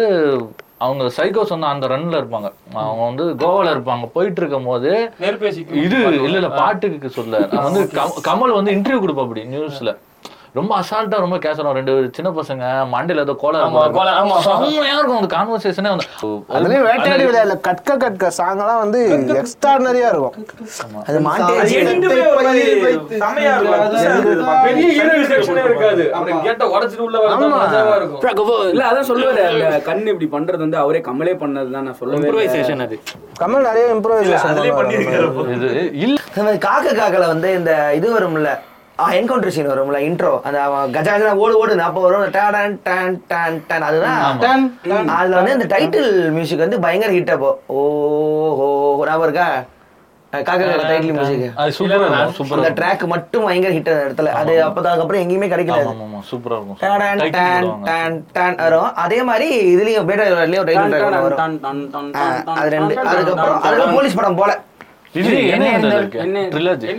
[0.78, 2.48] அவங்க சைக்கோ சொன்ன அந்த ரன்ல இருப்பாங்க.
[2.74, 4.06] அவங்க வந்து கோவால இருப்பாங்க.
[4.12, 4.90] போயிட்டு இருக்கும் போது
[5.78, 7.38] இது இல்ல இல்ல பாட்டுக்கு சொல்ல.
[7.62, 9.92] வந்து கம்- கமல் வந்து இன்டர்வியூ கொடுப்பா அப்படி நியூஸ்ல
[10.54, 14.34] ரொம்ப அசால்ட்டா ரொம்ப கேசலாம் ரெண்டு சின்ன பசங்க மண்டையில ஏதோ கோலம் ஆமா, கோலம், ஆமா.
[14.46, 15.18] செம்மையா இருக்கும்.
[15.20, 16.06] அந்த கான்வர்சேஷனே வந்து
[16.56, 17.54] அதுலயும் வேட்டையாடி விளையாடல.
[17.60, 19.00] கட்க கட்க சாங்கெல்லாம் வந்து
[19.34, 20.34] எக்ஸ்ட்ரானரியா இருக்கும்.
[21.04, 22.64] அது மாண்டேஜ் எண்டுமே ஒரு மாதிரி
[23.22, 23.84] செமையா இருக்கும்.
[23.84, 24.66] புதுசா இருந்தது பார்க்க.
[24.66, 26.04] பெரிய ஹீரோ செக்ஷனே இருக்காது.
[26.12, 28.52] அப்படி கேட்ட உடைச்சிட்டு உள்ள வரது மஜாவா இருக்கும்.
[28.72, 32.98] இல்ல அதான் சொல்லுவாரு அந்த கண் இப்படி பண்றது வந்து அவரே கமலே பண்ணதுதான் நான் சொல்லுவேன் இம்ப்ரூவைசேஷன் அது.
[33.40, 34.60] கமல் நிறைய இம்ப்ரோவைசேஷன்
[35.56, 35.70] இது
[36.04, 36.18] இல்ல.
[36.62, 38.52] காக்க காக்கல வந்து இந்த இது வரும்ல
[39.10, 40.60] என்கவுண்டர் சீன் வரும்ல இன்ட்ரோ அந்த
[40.92, 42.80] கஜா கஜா ஓடு ஓடு அப்போ வரும் டான்
[43.28, 43.82] டான் டான்.
[43.82, 44.38] அதுதான்.
[44.38, 45.08] டன், டன்.
[45.08, 47.60] அதுல வந்து இந்த டைட்டில் மியூசிக் வந்து பயங்கர ஹிட் அப்போ.
[47.66, 47.80] ஓ
[48.56, 49.46] ஹோ ஞாபகம் இருக்கா?
[50.32, 54.26] காக்கா டைட்டில் மியூசிக் அந்த ட்ராக் மட்டும் பயங்கர ஹிட் அந்த இடத்துல.
[54.26, 55.80] அது அப்பதான் அதுக்கப்புறம் எங்கேயுமே கிடைக்கல.
[56.30, 58.94] சூப்பரா இருக்கும் வரும்.
[58.94, 61.36] அதே மாதிரி இதுலயும் பேட்டா ஒரு டைட்டில் ட்ராக் வரும்.
[61.36, 63.94] டன், டன், டன், ஆ, டன், டன், அது ரெண்டு அதுக்கப்புறம் டன்.
[63.94, 64.60] போலீஸ் படம் போல.
[65.12, 66.18] இது என்ன இருக்கு?
[66.18, 66.48] என்ன-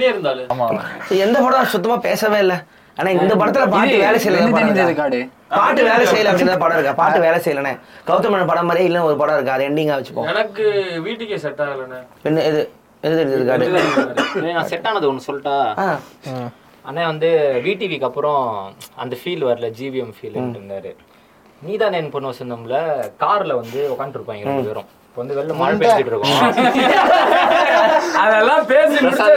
[0.05, 0.47] இருந்தாலும்.
[0.47, 0.81] ஆமா.
[1.09, 2.63] எந்த படம் சுத்தமா பேசவே இல்ல.
[2.97, 4.51] ஆனா இந்த படத்துல பாட்டு வேலை செய்யல
[5.47, 6.93] பாட்டு வேலை செய்யல அப்படின்னு படம் இருக்கா?
[6.93, 9.51] பாட்டு வேலை செய்யலனே கௌதம் மேனன் படம் மாதிரியே இல்ல ஒரு படம் இருக்கு?
[9.51, 10.27] அது எண்டிங்கா வச்சுப்போம்.
[10.27, 10.63] எனக்கு
[11.03, 11.99] வீட்டுக்கே செட் ஆகலண்ணே.
[12.23, 12.71] என்ன இது?
[13.01, 13.41] எது
[14.35, 15.75] ஏய், நான் செட் ஆனது ஒன்று சொல்லட்டா.
[16.81, 20.95] அண்ணா வந்து விடிவிக்கு அப்புறம் அந்த ஃபீல் வரல ஜிவிஎம் ஃபீல் இருந்தாரு.
[21.61, 22.77] நீதான் என் பொண்ணு வசந்தம்ல
[23.19, 24.85] கார்ல வந்து உட்காந்துருப்பாங்க ரெண்டு பேரும்.
[25.13, 26.37] இப்போ வந்து வெளில மழை பேசிட்டு இருக்கோம்.
[28.21, 29.35] அதெல்லாம் பேசி முடிச்சது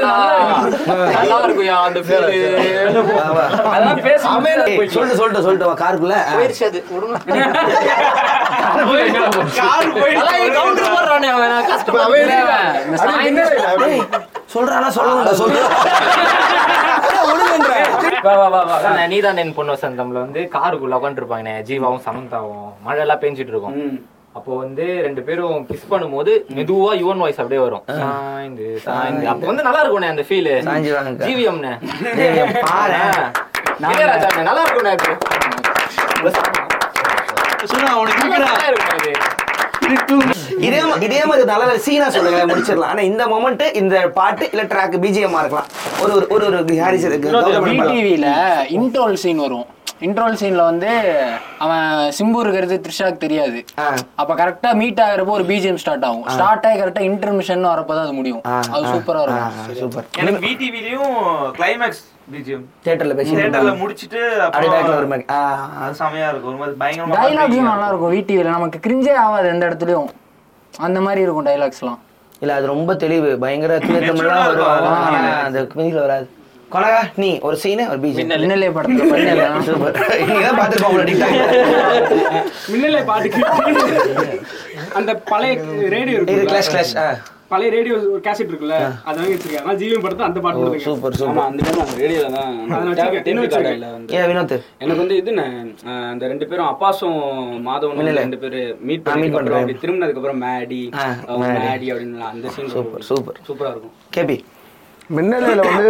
[1.16, 1.68] நல்லா இருக்கும்.
[1.86, 2.24] அந்த ஃபீல்
[3.66, 4.24] அதெல்லாம் பேசி
[4.94, 6.16] சொல்லிட்டு சொல்லிட்டு சொல்லிட்டு வா காருக்குள்ள.
[6.32, 7.18] போயிருச்சு அது விடுங்க.
[14.54, 15.62] சொல்றானா சொல்லுங்க சொல்றா
[18.26, 18.76] வா வா வா வா.
[18.96, 23.76] நான் நீதான் என் பொண்ணு வசந்தம்ல வந்து காருக்குள்ள உட்காந்துருப்பாங்க ஜீவாவும் சமந்தாவும் மழை எல்லாம் பெஞ்சிட்டு இருக்கும்.
[24.36, 27.84] அப்போ வந்து ரெண்டு பேரும் கிஸ் பண்ணும்போது மெதுவா யுவன் வாய்ஸ் அப்படியே வரும்.
[28.00, 29.24] சாய்ந்து சாய்ந்து.
[29.32, 30.50] அப்போ வந்து நல்லா இருக்கும்ண்ணே அந்த ஃபீல்
[32.66, 33.22] பாரேன்.
[33.84, 36.30] இளையராஜாண்ணே நல்லா இருக்கும்ண்ணே இப்போ
[37.72, 38.22] சும்மா அவனுக்கு
[40.66, 40.76] இது
[41.30, 42.90] மாதிரி நல்ல சீனா சொல்லுங்க முடிச்சிடலாம்.
[42.92, 45.70] ஆனா இந்த மொமெண்ட் இந்த பாட்டு இல்ல ட்ராக் பிஜிஎம் இருக்கலாம்.
[46.02, 47.32] ஒரு ஒரு ஒரு ஒரு ஹாரிஸ் இருக்கு.
[47.94, 48.28] டிவியில
[48.78, 49.66] இன்ட்ரோல் சீன் வரும்.
[50.06, 50.90] இன்ட்ரோல் சீன்ல வந்து
[51.64, 51.84] அவன்
[52.16, 53.60] சிம்பு இருக்கிறது த்ரிஷாக்கு தெரியாது.
[54.20, 56.26] அப்ப கரெக்டா மீட் ஆகுறப்போ ஒரு பிஜிஎம் ஸ்டார்ட் ஆகும்.
[56.34, 58.42] ஸ்டார்ட் ஆகி கரெக்டா இன்டர்மிஷன் வரப்பதான் அது முடியும்.
[58.74, 59.54] அது சூப்பரா இருக்கும்.
[59.80, 60.06] சூப்பர்.
[60.22, 61.16] எனக்கு விடிவிலையும்
[61.58, 65.40] கிளைமேக்ஸ் பிஜிஎம் தியேட்டர்ல பேசி தியேட்டர்ல முடிச்சிட்டு அப்படியே backல ஒரு அப்புறம் மாதிரி ஆ,
[65.80, 66.50] அது செமையா இருக்கும்.
[66.50, 70.08] ஒரு மாதிரி பயங்கரமா டைலாக்ஸும் நல்லா இருக்கும் விடிவில நமக்கு கிரிஞ்சே ஆகாது எந்த இடத்துலயும்.
[70.74, 72.00] அந்த மாதிரி இருக்கும் டைலாக்ஸ்லாம்
[72.42, 73.38] இல்ல அது ரொம்ப தெளிவு.
[73.38, 73.72] பயங்கர
[74.66, 74.96] வரும்.
[75.44, 76.26] அந்த மீதில வராது.
[76.70, 78.68] கொனகா நீ ஒரு சீனு ஒரு பிஜி மின்னலே.
[78.70, 79.44] படத்துல பண்ணல
[80.30, 81.12] நீதான் பாத்துருப்போம் உங்களோட
[82.72, 83.40] மின்னலை பாட்டுக்கு
[84.98, 85.54] அந்த பழைய
[85.88, 87.06] ரேடியோ இது இருக்கு கிளாஸ் கிளாஸ் ஆ.
[87.50, 88.76] பழைய ரேடியோ ஒரு கேசட் இருக்குல்ல
[89.08, 89.64] அதை வாங்கி வச்சிருக்கேன்.
[89.64, 92.50] ஆனா ஜீவன் படத்தை அந்த பாட்டு போடுங்க சூப்பர் ஆமா சூப்பர் அந்த டைம் அந்த ரேடியோல தான்.
[94.30, 94.54] வினோத்.
[94.82, 95.32] எனக்கு வந்து இது
[96.14, 97.18] அந்த ரெண்டு பேரும் அப்பாசும்
[97.68, 98.20] மாதவனும் இல்ல.
[98.24, 99.60] ரெண்டு பேரு மீட் பண்ணி பண்றேன்.
[99.62, 100.80] அப்படி திரும்பினதுக்கு அப்புறம் மேடி
[101.44, 101.56] மேடி.
[101.68, 103.40] மேடி அப்படின்னு அந்த சீன் சூப்பர் சூப்பர்.
[103.48, 103.96] சூப்பரா இருக்கும்.
[104.16, 104.38] கேபி.
[105.16, 105.88] மின்னலையில வந்து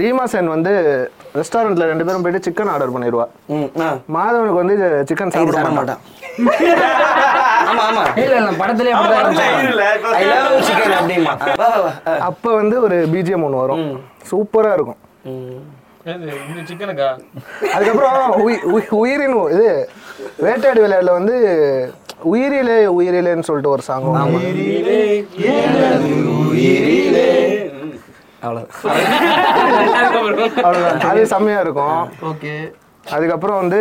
[0.00, 0.72] ரீமா சென் வந்து
[1.40, 3.26] ரெஸ்டாரண்ட்ல ரெண்டு பேரும் போயிட்டு சிக்கன் ஆர்டர் பண்ணிடுவா.
[4.16, 4.76] மாதவனுக்கு வந்து
[5.10, 6.02] சிக்கன் சாப்பிட மாட்டான்.
[7.74, 8.50] ஆமா இல்ல இல்ல
[8.94, 9.36] அப்படிதான்
[12.20, 14.02] அப்ப வந்து ஒரு பிஜிஎம் ஒன்று வரும்.
[14.30, 14.96] சூப்பரா இருக்கும்.
[17.72, 19.88] அதுக்கப்புறம் உயி- உயி- உயிரின் இது
[20.42, 21.36] வேட்டையாடு விளையாடுல வந்து
[22.22, 24.04] உயிரிலே உயிரிலேன்னு சொல்லிட்டு ஒரு சாங்
[28.40, 31.10] அவ்வளவுதான்.
[31.10, 32.10] அது செம்மையா இருக்கும்.
[32.22, 32.72] ஓகே.
[33.10, 33.80] அதுக்கப்புறம் வந்து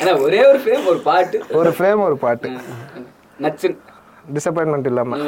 [0.00, 2.48] ஆனா ஒரே ஒரு ஃப்ரேம் ஒரு பாட்டு ஒரு ஃப்ரேம் ஒரு பாட்டு
[3.44, 3.68] நச்சு.
[4.36, 5.18] டிசப்பாயின்மெண்ட் இல்லாம.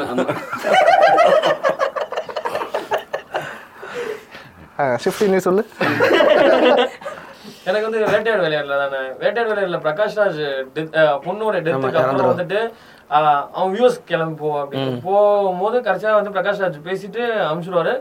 [5.03, 5.63] ஷிஃப்டி நீ சொல்லு.
[7.69, 8.99] எனக்கு வந்து வேட்டையாடு விளையாடல தானே.
[9.21, 9.79] வேட்டையாடு விளையாடல.
[9.85, 10.39] பிரகாஷ் ராஜ்
[11.25, 12.59] பொண்ணோட டெத்துக்கு அப்புறம் வந்துட்டு
[13.57, 14.95] அவன் வியூஸ் கிளம்பி போவான் அப்படின்னு.
[15.07, 17.93] போகும்போது கடைசியா வந்து பிரகாஷ் ராஜ் பேசிட்டு அனுப்பிச்சிடுவாரு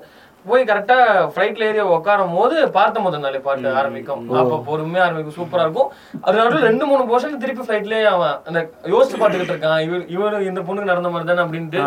[0.51, 0.97] போய் கரெக்டா
[1.35, 4.25] ஃபிளைட்ல ஏறி உட்காரும் போது பார்த்த முதல் நாளே பாட்டு ஆரம்பிக்கும்.
[4.43, 5.37] அப்ப பொறுமையா ஆரம்பிக்கும்.
[5.39, 5.91] சூப்பரா இருக்கும்.
[6.27, 8.61] அது நடுவில் ரெண்டு மூணு போர்ஷன் திருப்பி ஃபிளைட்லயே அவன் அந்த
[8.95, 9.81] யோசிச்சு பார்த்துக்கிட்டு இருக்கான்.
[9.87, 11.81] இவர் இவரு இந்த பொண்ணுக்கு நடந்த மாதிரி தானே அப்படின்ட்டு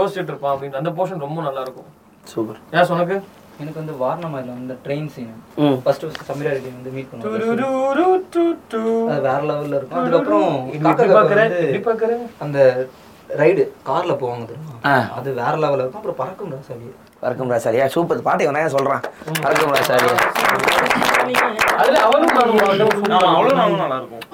[0.00, 1.90] யோசிச்சுட்டு இருப்பான் அப்படின்னு அந்த போர்ஷன் ரொம்ப நல்லா இருக்கும்.
[2.26, 3.16] சூப்பர் ஏன் சொனக்கு
[3.60, 5.32] எனக்கு வந்து வாரணமாயில வந்து ட்ரெயின் சீன்
[5.64, 5.76] ம்.
[5.84, 7.10] ஃபர்ஸ்ட் ஃபர்ஸ்ட் ரெட்டி வந்து மீட்
[8.74, 8.82] டு.
[9.10, 9.98] அது வேற லெவல்ல இருக்கும்.
[10.00, 10.52] அதுக்கப்புறம்.
[12.38, 12.58] அந்த
[13.40, 14.74] ரைடு கார்ல போவாங்க தெரியுமா.
[15.18, 16.00] அது வேற லெவல்ல இருக்கும்.
[16.00, 16.88] அப்புறம் பறக்கும் ராசாலி
[17.22, 18.22] வணக்கம் ராசாரியா சூப்பர்.
[18.26, 19.02] பாட்டு இவன் தான் சொல்றான்.
[19.44, 20.14] வணக்கம் ராசாரியா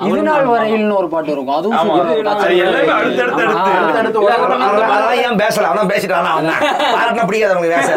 [0.08, 1.56] இது நாள் வரையில்னு ஒரு பாட்டு இருக்கும்.
[1.58, 1.76] அதுவும்
[5.24, 5.66] ஏன் பேசல?
[5.72, 6.32] அவன் பேசிட்டானா?
[7.00, 7.90] அவன் பிடிக்காது பேச.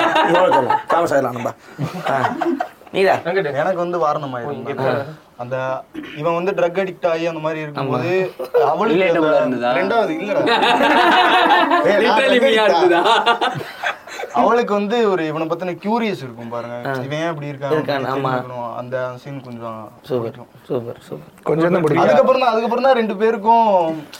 [0.93, 1.51] தாமஸ் ஆயிடலாம் நம்ம.
[2.95, 4.35] நீதா எனக்கு வந்து வாரணம்
[5.43, 5.55] அந்த
[6.21, 8.11] இவன் வந்து ட்ரக் அடிக்ட் ஆகி அந்த மாதிரி இருக்கும்போது
[8.71, 9.07] அவளுக்கு?
[9.79, 10.43] ரெண்டாவது இல்லடா.
[14.39, 16.75] அவளுக்கு வந்து ஒரு இவனை பத்தின கியூரியஸ் இருக்கும் பாருங்க.
[17.05, 18.31] இவன் ஏன் இப்படி இருக்கான் ஆமா.
[18.81, 19.79] அந்த சீன் கொஞ்சம்
[20.09, 20.37] சூப்பர்
[20.69, 21.29] சூப்பர் சூப்பர்.
[21.49, 23.69] கொஞ்சம் அதுக்கப்புறம் தான் அதுக்கப்புறம் தான் ரெண்டு பேருக்கும்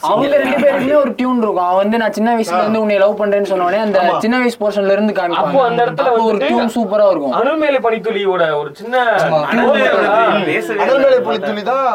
[0.09, 1.68] அவங்க ரெண்டு பேருக்குமே ஒரு டியூன் இருக்கும்.
[1.70, 4.95] அவன் வந்து நான் சின்ன வயசுல இருந்து உன்னை லவ் பண்றேன்னு சொன்ன உடனே அந்த சின்ன வயசு போர்ஷன்ல
[4.97, 7.36] இருந்து அப்போ காமிப்பாங்க அந்த இடத்துல அப்போ ஒரு டியூன் சூப்பரா இருக்கும்.
[7.41, 8.95] அணுமேலை பனித்துளியோட ஒரு சின்ன
[10.49, 11.88] பேசவே அனல் மேலே புலித்துளி தான்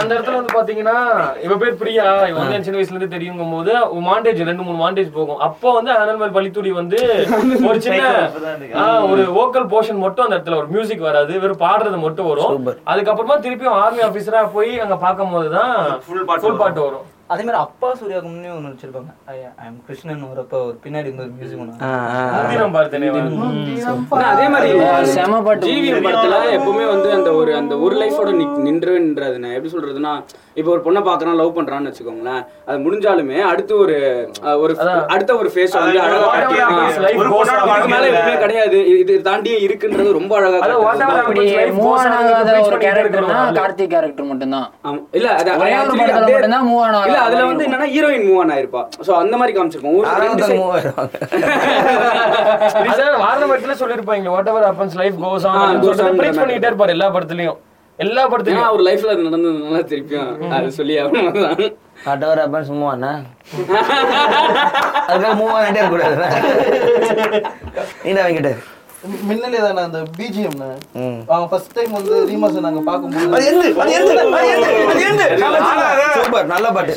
[0.00, 0.96] அந்த இடத்துல வந்து பாத்தீங்கன்னா
[1.44, 2.04] இவ பேர் பிரியா.
[2.30, 3.72] இவ வந்து சின்ன வயசுல இருந்து தெரியுங்கும் போது
[4.08, 5.40] மாண்டேஜ் ரெண்டு மூணு மாண்டேஜ் போகும்.
[5.46, 6.98] அப்போ வந்து அனல்மேல் பளித்துடி வந்து
[7.70, 8.02] ஒரு சின்ன
[9.12, 12.54] ஒரு வோக்கல் போர்ஷன் மட்டும் அந்த இடத்துல ஒரு மியூசிக் வராது வெறும் பாடுறது மட்டும் வரும்.
[12.92, 15.74] அதுக்கப்புறமா திருப்பியும் ஆர்மி ஆபீசரா போய் அங்க பார்க்கும் போதுதான்
[16.06, 17.06] ஃபுல் பாட்டு வரும்.
[17.32, 19.10] அதே மாதிரி அப்பா சூர்யாவுக்கு முன்னே ஒன்று வச்சிருப்பாங்க
[19.62, 21.90] ஐம் கிருஷ்ணன் வரப்ப ஒரு பின்னாடி இருந்து ஒரு மியூசிக் ஒன்று
[24.30, 24.70] அதே மாதிரி
[25.12, 25.66] செம பாட்டு.
[25.68, 28.30] ஜிவிஎம் படத்துல எப்பவுமே வந்து அந்த ஒரு அந்த ஒரு லைஃபோட
[28.66, 30.14] நின்றுன்றது நான் எப்படி சொல்றதுன்னா
[30.54, 32.40] இப்போ ஒரு பொண்ணை பாக்குறான் லவ் பண்றான்னு வச்சுக்கோங்களேன்.
[32.66, 33.94] அது முடிஞ்சாலுமே அடுத்து ஒரு
[34.58, 34.72] ஒரு
[35.08, 36.58] அடுத்த ஒரு ஃபேஸ் வந்து அழகா காட்டி-
[37.86, 38.78] மேல எதுவுமே கிடையாது.
[38.94, 40.58] இது- தாண்டியும் இருக்குன்றது ரொம்ப அழகா
[41.20, 41.44] அப்படி
[41.78, 43.38] மூவ் ஆகாத ஒரு கேரக்டர்னா.
[43.58, 44.68] கார்த்திக் கேரக்டர் மட்டும்தான்.
[44.84, 45.00] ஆமா.
[45.12, 46.68] இல்ல அது ஒரே ஒரு படத்துல மட்டும்தான்
[47.24, 47.66] அதுல வந்து.
[47.66, 48.88] என்னன்னா ஹீரோயின் மூவ் ஆன் ஆயிருப்பா.
[49.06, 50.92] சோ அந்த மாதிரி ஆயிடுவாங்க
[53.22, 57.56] வாரணமட்டில சொல்லிருப்பாங்க whatever happens life goes ah, goes on preach பண்ணிட்டே இருப்பாரு எல்லா படத்துலயும்.
[57.98, 58.68] எல்லா படத்துலயும்.
[58.68, 61.34] அவர் லைஃப்ல அது நடந்ததுனால திருப்பியும் அது சொல்லி ஆகணும்
[62.06, 63.22] வாட் எவர் ஹேப்பன்ஸ் மூவ் ஆனா
[65.08, 66.16] அதுக்காக மூவ் ஆகிட்டே இருக்கக்கூடாது
[68.04, 68.71] நீதான் வாங்கிட்டு
[69.28, 70.58] மின்னலே தானே அந்த பிஜிஎம்.
[71.26, 72.80] அவன் ஃபர்ஸ்ட் டைம் வந்து ரீமாஸ் நாங்க
[73.32, 75.26] அது எந்து அது எந்து அது எந்து அது எந்து?
[76.14, 76.92] சூப்பர் நல்ல பாட்டு.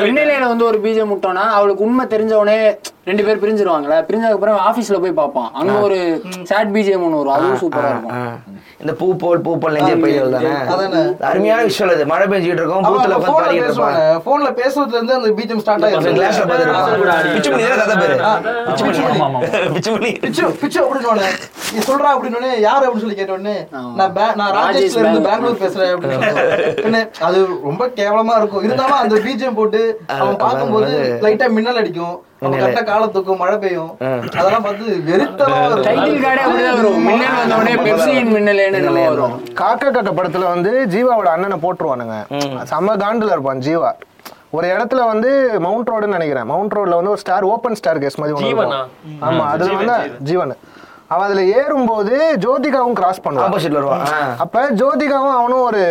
[0.00, 2.58] விண்ணிலையில வந்து- ஒரு பீஜம் முட்டோம்னா அவளுக்கு உண்மை தெரிஞ்ச உடனே
[3.06, 5.50] ரெண்டு பேர் பிரிஞ்சிருவாங்கல்ல பிரிஞ்சதுக்கு அப்புறம் ஆபீஸ்ல போய் பார்ப்பான்.
[5.58, 5.98] அங்க ஒரு
[6.50, 7.34] சாட் பிஜிஎம் ஒன்று வரும்.
[7.34, 8.32] அதுவும் சூப்பரா இருக்கும்.
[8.82, 11.02] இந்த பூ போல் பூ போல் நெஞ்சே பயிர்கள் தானே அதானே.
[11.28, 12.06] அருமையான விஷயம் அது.
[12.12, 13.34] மழை பெஞ்சிட்டு இருக்கும் பூத்துல உட்காந்து
[14.26, 18.16] போன்ல பாடிட்டு பேசுறதுல இருந்து அந்த பிஜிஎம் ஸ்டார்ட் ஆயிருக்கு கிளாஸ்ல பார்த்துருப்பான் பிச்சு பண்ணி தானே கதை பேரு.
[18.66, 19.22] பிச்சு பண்ணி.
[19.76, 20.12] பிச்சு பண்ணி.
[20.24, 21.30] பிச்சு பிச்சு அப்படின்னு
[21.72, 23.94] நீ சொல்றா அப்படின்னு யாரு அப்படின்னு சொல்லி கேட்ட உடனே ஆமா.
[24.18, 25.60] நான் நான் ராஜேஷ் ராஜேஷ்ல இருந்து பெங்களூர்.
[25.64, 26.18] பேசுறேன் அப்படின்னு
[26.82, 27.38] உடனே அது
[27.68, 28.64] ரொம்ப கேவலமா இருக்கும்.
[28.68, 29.82] இருந்தாலும் அந்த பிஜிஎம் போட்டு
[30.20, 30.92] அவன் பார்க்கும்போது
[31.26, 32.16] லைட்டா மின்னல் அடிக்கும்.
[32.38, 32.64] அவன் மின்னல்.
[32.64, 33.92] கரெக்டா காலை தூக்கும் மழை பெய்யும்.
[34.40, 34.84] அதெல்லாம் பார்த்து
[35.16, 36.98] இருக்கும் டைட்டில் கார்டே அப்படிதான் வரும்.
[37.06, 39.36] மின்னல் வந்த உடனே பெப்சியின் மின்னலேன்னு என்னமோ வரும்.
[39.60, 42.18] காக்கா காக்கா படத்துல வந்து ஜீவாவோட அண்ணனை போட்டுருவானுங்க.
[42.72, 43.92] செம்ம காண்டுல இருப்பான் ஜீவா.
[44.56, 45.30] ஒரு இடத்துல வந்து
[45.64, 46.48] மவுண்ட் ரோடுன்னு நினைக்கிறேன்.
[46.52, 48.36] மவுண்ட் ரோட்ல வந்து ஒரு ஸ்டார் ஓப்பன் ஸ்டார் கேஸ் மாதிரி?
[48.50, 48.74] இருக்கும்.
[49.28, 49.96] ஆமா அதுல வந்து
[50.30, 50.54] ஜீவன்.
[51.10, 54.04] அவன் அதுல ஏறும்போது ஜோதிகாவும் கிராஸ் பண்ணுவான் ஆப்போசிட்ல வருவான்.
[54.44, 55.82] அப்ப ஜோதிகாவும் அவனும் ஒரு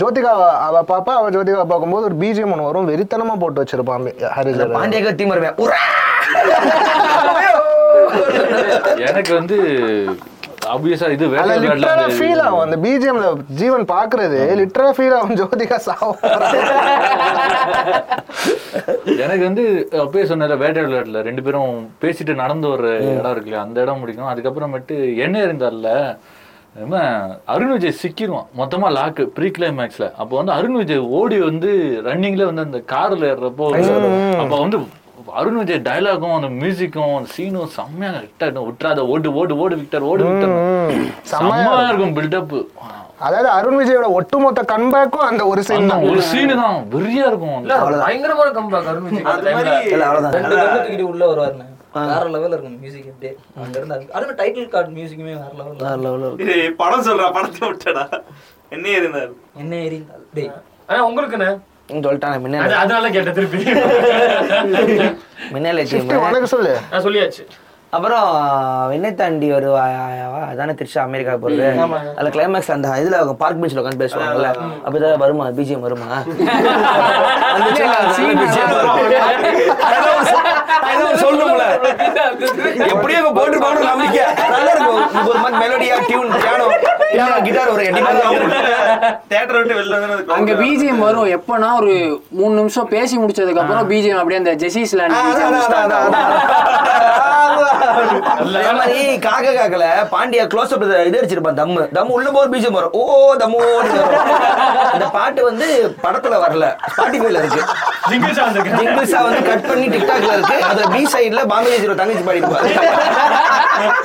[0.00, 0.32] ஜோதிகா
[0.64, 2.88] அவ பாப்பா அவ ஜோதிகா பார்க்கும்போது ஒரு பிஜிஎம் ஒன்று வரும்.
[2.90, 5.80] வெறித்தனமா போட்டு வச்சிருப்பான் ஹரிஜர் பாண்டியக்க தீமருவேன் உரா!
[9.06, 9.56] எனக்கு வந்து
[10.74, 12.62] ஆப்வியஸா இது வேற லிட்டரலா ஃபீல் ஆகும்.
[12.64, 13.28] அந்த பிஜிஎம்ல
[13.60, 15.34] ஜீவன் பாக்குறது லிட்டரலா ஃபீல் ஆகும்.
[15.40, 16.20] ஜோதிகா சாவும்
[19.22, 19.64] எனக்கு வந்து
[20.04, 21.72] அப்பயே சொன்னல வேட்டை விளையாட்டுல ரெண்டு பேரும்
[22.04, 24.30] பேசிட்டு நடந்து ஒரு இடம் இருக்கு இல்லையா அந்த இடம் பிடிக்கும்.
[24.32, 24.96] அதுக்கப்புறமேட்டு
[25.26, 25.90] எண்ணெய் இருந்தார்ல
[27.52, 31.70] அருண் விஜய் சிக்கிடுவான் மொத்தமா லாக்கு ப்ரீ கிளைமேக்ஸ்ல அப்போ வந்து அருண் விஜய் ஓடி வந்து
[32.06, 33.66] ரன்னிங்ல வந்து அந்த கார்ல ஏறுறப்போ
[34.42, 34.78] அப்போ வந்து
[35.32, 40.22] அருண் விஜய் டயலாகும் அந்த மியூசிக்கும் அந்த சீனும் செம்மையா கரெக்டா விட்டுறாத ஓடு ஓடு ஓடு விக்டர் ஓடு
[40.28, 40.54] விக்டர்.
[41.32, 42.14] செம்மையா இருக்கும்.
[42.18, 42.54] பில்டப்
[43.26, 46.04] அதாவது அருண் விஜயோட ஒட்டுமொத்த கன்பேக்கும் அந்த ஒரு சீன் தான்.
[46.10, 46.78] ஒரு சீனு தான்.
[46.94, 47.58] வெறியா இருக்கும்.
[48.04, 51.68] பயங்கரமான கம்பேக் அருண் விஜய் அந்த அது டைம்ல மாதிரி இல்ல அவ்வளவுதான் உள்ள வருவாருண்ணே
[52.08, 53.32] வேற லெவல்ல இருக்கும் மியூசிக் அப்படியே.
[53.62, 56.44] அங்க இருந்து அதுவும் டைட்டில் கார்டு மியூசிக்குமே வேற லெவல்ல வேற level ல இருக்கும்.
[56.46, 58.04] இது படம் சொல்றா படத்தை விட்டடா.
[58.72, 60.52] என்ன இருந்தாரு என்ன எரிந்தால் டேய்.
[60.88, 61.60] ஆனா உங்களுக்குண்ணே ம்,
[61.96, 62.72] மின்னல்.
[62.72, 63.64] அதனால திருப்பி.
[65.50, 65.86] மின்னல்
[66.44, 66.76] சொல்லு.
[66.92, 67.46] சொல்லியாச்சு.
[67.90, 71.76] அப்புறம் விண்ணை தாண்டி வருவாயாவா அதானே திருச்சி அமெரிக்கா போறது.
[72.16, 74.54] அதுல கிளைமேக்ஸ் அந்த இதுல அவங்க பார்க் பெஞ்சில் உட்காந்து பேசுவாங்கல்ல.
[74.86, 75.48] அப்பதான் வருமா?
[75.48, 76.12] பிஜிஎம் வருமா?
[82.92, 85.26] எப்படியும் அங்க போட்டுருப்பாங்க நம்பிக்கை நல்லா இருக்கும்.
[85.26, 86.71] ஒரு மாதிரி மெலோடியா டியூன் பியானோ
[87.42, 87.84] கிட்டார் ஒரு
[89.28, 91.28] தேட்டர் விட்டு வெளில வந்து அங்க பிஜிஎம் வரும்.
[91.36, 91.94] எப்பனா ஒரு
[92.30, 95.20] மூணு நிமிஷம் பேசி முடிச்சதுக்கு அப்புறம் பிஜிஎம் அப்படியே அந்த ஜெசிஸ் அதே
[98.80, 99.84] மாதிரி காக்க காக்கல.
[100.12, 101.82] பாண்டியா க்ளோஸ் அப் இது அடிச்சிருப்பான் தம்மு.
[101.96, 103.04] தம்மு உள்ள போது பீஜம் வரும் ஓ
[103.42, 103.60] தம்மு
[104.94, 105.66] இந்த பாட்டு வந்து
[106.04, 106.66] படத்துல வரல.
[106.94, 107.62] ஸ்பாட்டிஃபைல இருக்கு.
[108.10, 108.44] ஜிங்கிள்ஸா
[109.26, 110.56] வந்து கட் பண்ணி டிக்டாக்ல இருக்கு.
[110.70, 112.70] அதுல பி சைடுல பாம்பே ஜீரோ தங்கச்சி பாடிருப்பாரு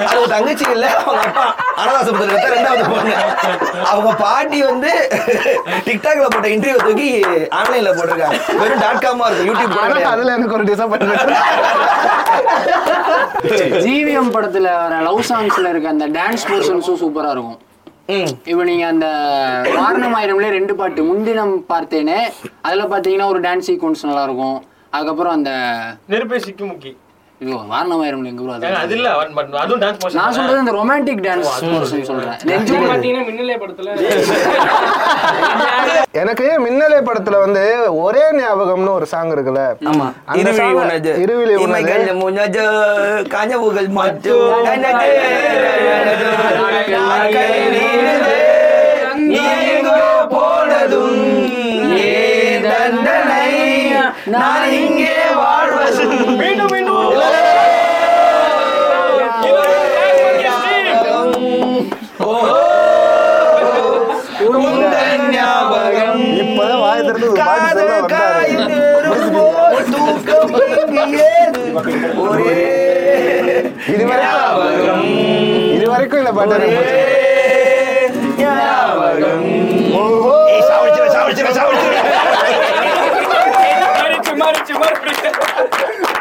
[0.08, 1.46] அது ஒரு தங்கச்சி இல்ல அவங்க அப்பா.
[1.82, 3.14] அனாதாசபுரத்துல இருக்க ரெண்டாவது பொண்ணு.
[3.92, 4.92] அவங்க பாட்டி வந்து
[5.88, 7.10] டிக்டாக்ல போட்ட இன்டர்வியூ தூக்கி
[7.60, 8.38] ஆன்லைன்ல போட்டிருக்காங்க.
[8.62, 9.50] வெறும் டாட் காமா இருக்கும்.
[9.50, 10.12] யூடியூப்.
[10.14, 11.36] அதுல எனக்கு ஒரு டிசப்பாயின்மெண்ட்
[13.70, 17.60] ஜிவிஎம் படத்துல வர லவ் சாங்ஸ்ல இருக்க அந்த டான்ஸ் போர்ஷன்ஸும் சூப்பரா இருக்கும்.
[18.08, 18.28] ம்.
[18.46, 19.08] இப்போ நீங்க அந்த
[19.66, 21.04] வாரணமாயிரம்ல ரெண்டு பாட்டு.
[21.04, 22.20] முன்தினம் பார்த்தேனே
[22.62, 24.64] அதுல பாத்தீங்கன்னா ஒரு டான்ஸ் சீக்வன்ஸ் நல்லா இருக்கும்.
[24.90, 25.52] அதுக்கப்புறம் அந்த
[26.10, 26.96] நெருப்பே சிக்கி முக்கி.
[27.42, 28.94] ஐயோ வாரணமாயிரம்ல எங்க bro அது.
[28.96, 29.08] இல்ல
[29.62, 31.50] அதுவும் டான்ஸ் நான் சொல்றது இந்த ரொமான்டிக் டான்ஸ்
[32.08, 32.38] சொல்றேன்.
[32.50, 33.90] நெஞ்சு இது பாத்தீங்கன்னா மின்னலே படத்துல
[36.22, 37.64] எனக்கு மின்னலே படத்துல வந்து
[38.04, 39.64] ஒரே ஞாபகம்னு ஒரு சாங் இருக்குல்ல.
[39.90, 40.08] ஆமா.
[40.26, 40.50] அந்த
[41.24, 42.64] இருவிழி song- உனது முனது
[43.36, 44.66] கனவுகள் மட்டும்.
[49.30, 49.40] நீ
[49.70, 49.96] எங்கோ
[50.34, 51.22] போனதும்
[52.66, 53.46] தண்டனை
[54.36, 55.10] நான் இங்கே
[55.40, 56.20] வாழ்வதும்.
[73.90, 75.06] இது வரைக்கும்
[75.76, 77.06] இது வரைக்கும் இந்த பாட்டு எனக்கு பிடிச்சது.
[78.40, 79.46] ஞாபகம்
[80.48, 81.98] ஏய், சாவடிச்சிரு, சாவடிச்சிரு, சாவடிச்சிரு.
[83.94, 85.32] மாறிச்சு மாறிச்சு மாறிச்சு